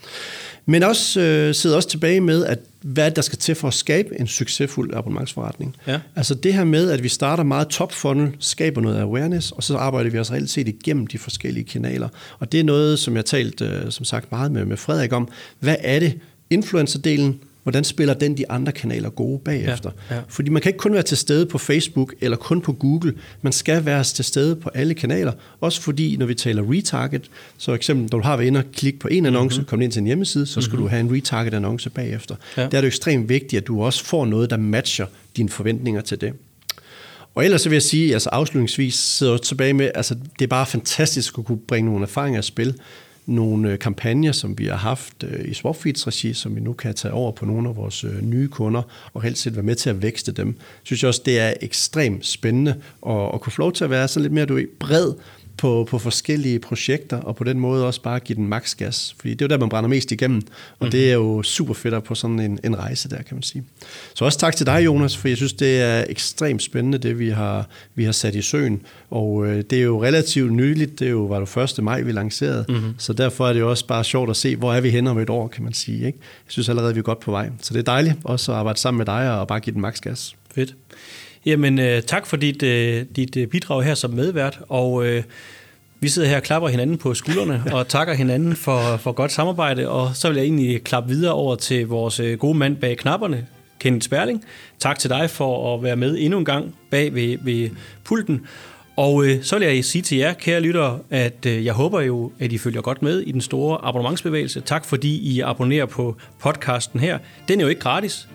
Men 0.67 0.83
også 0.83 1.21
øh, 1.21 1.55
sidder 1.55 1.77
også 1.77 1.89
tilbage 1.89 2.21
med, 2.21 2.45
at 2.45 2.59
hvad 2.83 3.11
der 3.11 3.23
skal 3.23 3.39
til 3.39 3.55
for 3.55 3.69
at 3.69 3.75
skabe 3.75 4.21
en 4.21 4.27
succesfuld 4.27 4.95
abonnementsforretning. 4.95 5.77
Ja. 5.87 6.01
Altså 6.17 6.35
det 6.35 6.55
her 6.55 6.65
med, 6.65 6.91
at 6.91 7.03
vi 7.03 7.09
starter 7.09 7.43
meget 7.43 7.69
top 7.69 7.93
funnel, 7.93 8.33
skaber 8.39 8.81
noget 8.81 9.01
awareness, 9.01 9.53
og 9.53 9.63
så 9.63 9.77
arbejder 9.77 10.11
vi 10.11 10.19
os 10.19 10.33
reelt 10.33 10.51
set 10.51 10.69
igennem 10.69 11.07
de 11.07 11.19
forskellige 11.19 11.65
kanaler. 11.65 12.09
Og 12.39 12.53
det 12.53 12.61
er 12.61 12.65
noget, 12.65 12.99
som 12.99 13.15
jeg 13.15 13.19
har 13.19 13.23
talt, 13.23 13.61
øh, 13.61 13.91
som 13.91 14.05
sagt, 14.05 14.33
meget 14.33 14.53
med, 14.53 14.65
med 14.65 14.77
Frederik 14.77 15.13
om. 15.13 15.29
Hvad 15.61 15.77
er 15.81 16.01
det, 16.01 16.19
influencerdelen 16.51 17.41
hvordan 17.65 17.85
spiller 17.85 18.15
den 18.15 18.37
de 18.37 18.51
andre 18.51 18.73
kanaler 18.73 19.11
gode 19.11 19.41
bagefter? 19.45 19.91
Ja, 20.11 20.15
ja. 20.15 20.21
Fordi 20.29 20.51
man 20.51 20.63
kan 20.63 20.69
ikke 20.69 20.79
kun 20.79 20.93
være 20.93 21.03
til 21.03 21.17
stede 21.17 21.47
på 21.47 21.59
Facebook 21.59 22.15
eller 22.21 22.37
kun 22.37 22.61
på 22.61 22.73
Google. 22.73 23.15
Man 23.43 23.53
skal 23.53 23.85
være 23.85 24.05
til 24.05 24.25
stede 24.25 24.57
på 24.57 24.71
alle 24.75 24.95
kanaler. 24.95 25.33
Også 25.61 25.83
fordi, 25.83 26.17
når 26.17 26.27
vi 26.27 26.35
taler 26.35 26.73
retarget, 26.73 27.31
så 27.59 27.73
eksempel, 27.73 28.09
når 28.13 28.19
du 28.19 28.25
har 28.25 28.37
været 28.37 28.47
inde 28.47 28.59
og 28.59 28.65
klikke 28.73 28.99
på 28.99 29.09
en 29.09 29.27
annonce, 29.27 29.59
mm-hmm. 29.59 29.69
kommet 29.69 29.85
ind 29.85 29.93
til 29.93 30.01
en 30.01 30.07
hjemmeside, 30.07 30.47
så 30.47 30.61
skal 30.61 30.73
mm-hmm. 30.73 30.85
du 30.85 30.89
have 30.89 31.01
en 31.01 31.13
retarget 31.13 31.55
annonce 31.55 31.91
bagefter. 31.91 32.37
Ja. 32.57 32.63
Der 32.63 32.77
er 32.77 32.81
det 32.81 32.89
ekstremt 32.89 33.29
vigtigt, 33.29 33.61
at 33.61 33.67
du 33.67 33.83
også 33.83 34.05
får 34.05 34.27
noget, 34.27 34.51
der 34.51 34.57
matcher 34.57 35.07
dine 35.37 35.49
forventninger 35.49 36.01
til 36.01 36.21
det. 36.21 36.33
Og 37.35 37.45
ellers 37.45 37.61
så 37.61 37.69
vil 37.69 37.77
jeg 37.77 37.83
sige, 37.83 38.13
altså 38.13 38.29
afslutningsvis 38.29 38.95
sidder 38.95 39.33
jeg 39.33 39.43
tilbage 39.43 39.75
med, 39.75 39.91
altså 39.95 40.15
det 40.39 40.45
er 40.45 40.49
bare 40.49 40.67
fantastisk 40.67 41.39
at 41.39 41.45
kunne 41.45 41.59
bringe 41.59 41.91
nogle 41.91 42.05
erfaringer 42.05 42.41
i 42.41 42.43
spil 42.43 42.75
nogle 43.27 43.73
øh, 43.73 43.79
kampagner, 43.79 44.33
som 44.33 44.59
vi 44.59 44.67
har 44.67 44.77
haft 44.77 45.25
øh, 45.25 45.49
i 45.49 45.55
Swapfeeds 45.55 46.07
regi, 46.07 46.35
som 46.35 46.57
vi 46.57 46.61
nu 46.61 46.73
kan 46.73 46.95
tage 46.95 47.15
over 47.15 47.33
på 47.33 47.47
nogle 47.47 47.69
af 47.69 47.77
vores 47.77 48.05
øh, 48.05 48.23
nye 48.23 48.49
kunder, 48.49 48.83
og 49.15 49.23
helst 49.23 49.43
set 49.43 49.57
være 49.57 49.63
med 49.63 49.75
til 49.75 49.91
at 49.91 50.03
vækste 50.03 50.33
dem. 50.33 50.49
Jeg 50.49 50.55
synes 50.83 51.05
også, 51.05 51.23
det 51.25 51.39
er 51.39 51.55
ekstremt 51.61 52.27
spændende 52.27 52.75
at, 53.07 53.35
at 53.35 53.41
kunne 53.41 53.53
få 53.53 53.63
lov 53.63 53.73
til 53.73 53.85
at 53.85 53.91
være 53.91 54.09
sådan 54.09 54.23
lidt 54.23 54.33
mere 54.33 54.47
du 54.47 54.55
ved, 54.55 54.67
bred 54.79 55.13
på, 55.57 55.87
på 55.91 55.99
forskellige 55.99 56.59
projekter, 56.59 57.21
og 57.21 57.37
på 57.37 57.45
den 57.45 57.61
måde 57.61 57.87
også 57.87 58.03
bare 58.03 58.21
give 58.21 58.37
den 58.37 58.49
maks 58.49 58.75
gas. 58.75 59.15
Fordi 59.19 59.35
det 59.35 59.43
er 59.43 59.47
jo 59.47 59.49
der, 59.49 59.59
man 59.59 59.69
brænder 59.69 59.89
mest 59.89 60.13
igennem, 60.13 60.43
og 60.79 60.87
mm. 60.87 60.91
det 60.91 61.11
er 61.11 61.15
jo 61.15 61.43
super 61.43 61.75
fedt 61.75 62.05
på 62.05 62.15
sådan 62.15 62.41
en, 62.41 62.59
en 62.65 62.79
rejse 62.79 63.11
der, 63.11 63.17
kan 63.17 63.37
man 63.37 63.43
sige. 63.43 63.65
Så 64.15 64.25
også 64.25 64.39
tak 64.39 64.57
til 64.57 64.67
dig, 64.67 64.85
Jonas, 64.85 65.17
for 65.17 65.29
jeg 65.29 65.37
synes, 65.37 65.53
det 65.53 65.81
er 65.81 66.05
ekstremt 66.09 66.63
spændende, 66.63 66.99
det 66.99 67.19
vi 67.19 67.29
har, 67.29 67.69
vi 67.95 68.05
har 68.05 68.13
sat 68.13 68.35
i 68.35 68.43
søen. 68.43 68.83
Og 69.11 69.47
øh, 69.47 69.65
det 69.71 69.79
er 69.79 69.83
jo 69.83 70.03
relativt 70.03 70.53
nyligt, 70.53 70.99
det 70.99 71.07
er 71.07 71.11
jo, 71.11 71.25
var 71.25 71.41
det 71.41 71.79
1. 71.79 71.85
maj, 71.85 72.01
vi 72.01 72.13
lancerede, 72.13 72.65
mm-hmm. 72.69 72.95
så 72.99 73.13
derfor 73.13 73.49
er 73.49 73.53
det 73.53 73.61
jo 73.61 73.71
også 73.71 73.87
bare 73.87 74.05
sjovt 74.05 74.31
at 74.31 74.37
se, 74.37 74.57
hvor 74.57 74.75
er 74.75 74.81
vi 74.81 74.91
henne 74.91 75.11
om 75.11 75.19
et 75.19 75.31
år, 75.31 75.49
kan 75.49 75.65
man 75.65 75.73
sige. 75.73 75.97
Ikke? 75.97 76.19
Jeg 76.23 76.53
synes 76.53 76.69
allerede, 76.69 76.95
vi 76.95 76.99
er 76.99 77.03
godt 77.03 77.21
på 77.21 77.31
vej. 77.31 77.51
Så 77.61 77.75
det 77.75 77.81
er 77.81 77.85
dejligt 77.85 78.17
også 78.25 78.53
at 78.53 78.59
arbejde 78.59 78.79
sammen 78.79 78.99
med 78.99 79.07
dig 79.07 79.41
og 79.41 79.49
bare 79.49 79.61
give 79.61 79.75
den 79.75 79.81
maks 79.81 80.01
gas. 80.01 80.37
Fedt. 80.55 80.75
Jamen, 81.47 81.79
øh, 81.79 82.03
tak 82.03 82.27
for 82.27 82.37
dit, 82.37 82.63
øh, 82.63 83.05
dit 83.17 83.37
øh, 83.37 83.47
bidrag 83.47 83.85
her 83.85 83.95
som 83.95 84.11
medvært, 84.11 84.61
og 84.69 85.07
øh, 85.07 85.23
vi 86.01 86.09
sidder 86.09 86.29
her 86.29 86.37
og 86.37 86.43
klapper 86.43 86.69
hinanden 86.69 86.99
på 86.99 87.15
skuldrene 87.15 87.63
og 87.75 87.89
takker 87.89 88.15
hinanden 88.15 88.57
for, 88.57 88.97
for 88.97 89.13
godt 89.13 89.33
samarbejde, 89.33 89.89
og 89.89 90.17
så 90.17 90.29
vil 90.29 90.37
jeg 90.37 90.45
egentlig 90.45 90.85
klappe 90.85 91.09
videre 91.09 91.33
over 91.33 91.57
til 91.57 91.87
vores 91.87 92.21
øh, 92.21 92.39
gode 92.39 92.59
mand 92.59 92.77
bag 92.77 92.97
knapperne, 92.97 93.47
Kenneth 93.79 94.05
Sperling. 94.05 94.45
Tak 94.79 94.99
til 94.99 95.11
dig 95.11 95.31
for 95.31 95.75
at 95.75 95.83
være 95.83 95.97
med 95.97 96.17
endnu 96.19 96.39
en 96.39 96.45
gang 96.45 96.75
bag 96.91 97.15
ved, 97.15 97.39
ved 97.43 97.71
pulten. 98.05 98.47
Og 98.97 99.27
øh, 99.27 99.43
så 99.43 99.59
vil 99.59 99.69
jeg 99.69 99.85
sige 99.85 100.03
til 100.03 100.19
jer, 100.19 100.33
kære 100.33 100.61
lyttere, 100.61 100.99
at 101.11 101.47
øh, 101.47 101.65
jeg 101.65 101.75
håber 101.75 102.01
jo, 102.01 102.33
at 102.39 102.53
I 102.53 102.59
følger 102.59 102.81
godt 102.81 103.03
med 103.03 103.21
i 103.21 103.33
den 103.33 103.41
store 103.41 103.79
abonnementsbevægelse. 103.83 104.61
Tak 104.61 104.85
fordi 104.85 105.19
I 105.19 105.41
abonnerer 105.41 105.87
på 105.87 106.17
podcasten 106.41 107.01
her. 107.01 107.19
Den 107.49 107.61
er 107.61 107.65
jo 107.65 107.69
ikke 107.69 107.81
gratis. 107.81 108.29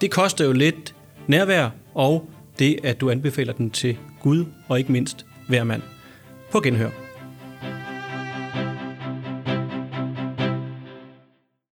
Det 0.00 0.10
koster 0.10 0.44
jo 0.44 0.52
lidt 0.52 0.94
nærvær 1.26 1.70
og 1.94 2.30
det, 2.58 2.78
at 2.84 3.00
du 3.00 3.10
anbefaler 3.10 3.52
den 3.52 3.70
til 3.70 3.96
Gud 4.20 4.44
og 4.68 4.78
ikke 4.78 4.92
mindst 4.92 5.26
hver 5.48 5.64
mand. 5.64 5.82
På 6.52 6.60
genhør. 6.60 7.07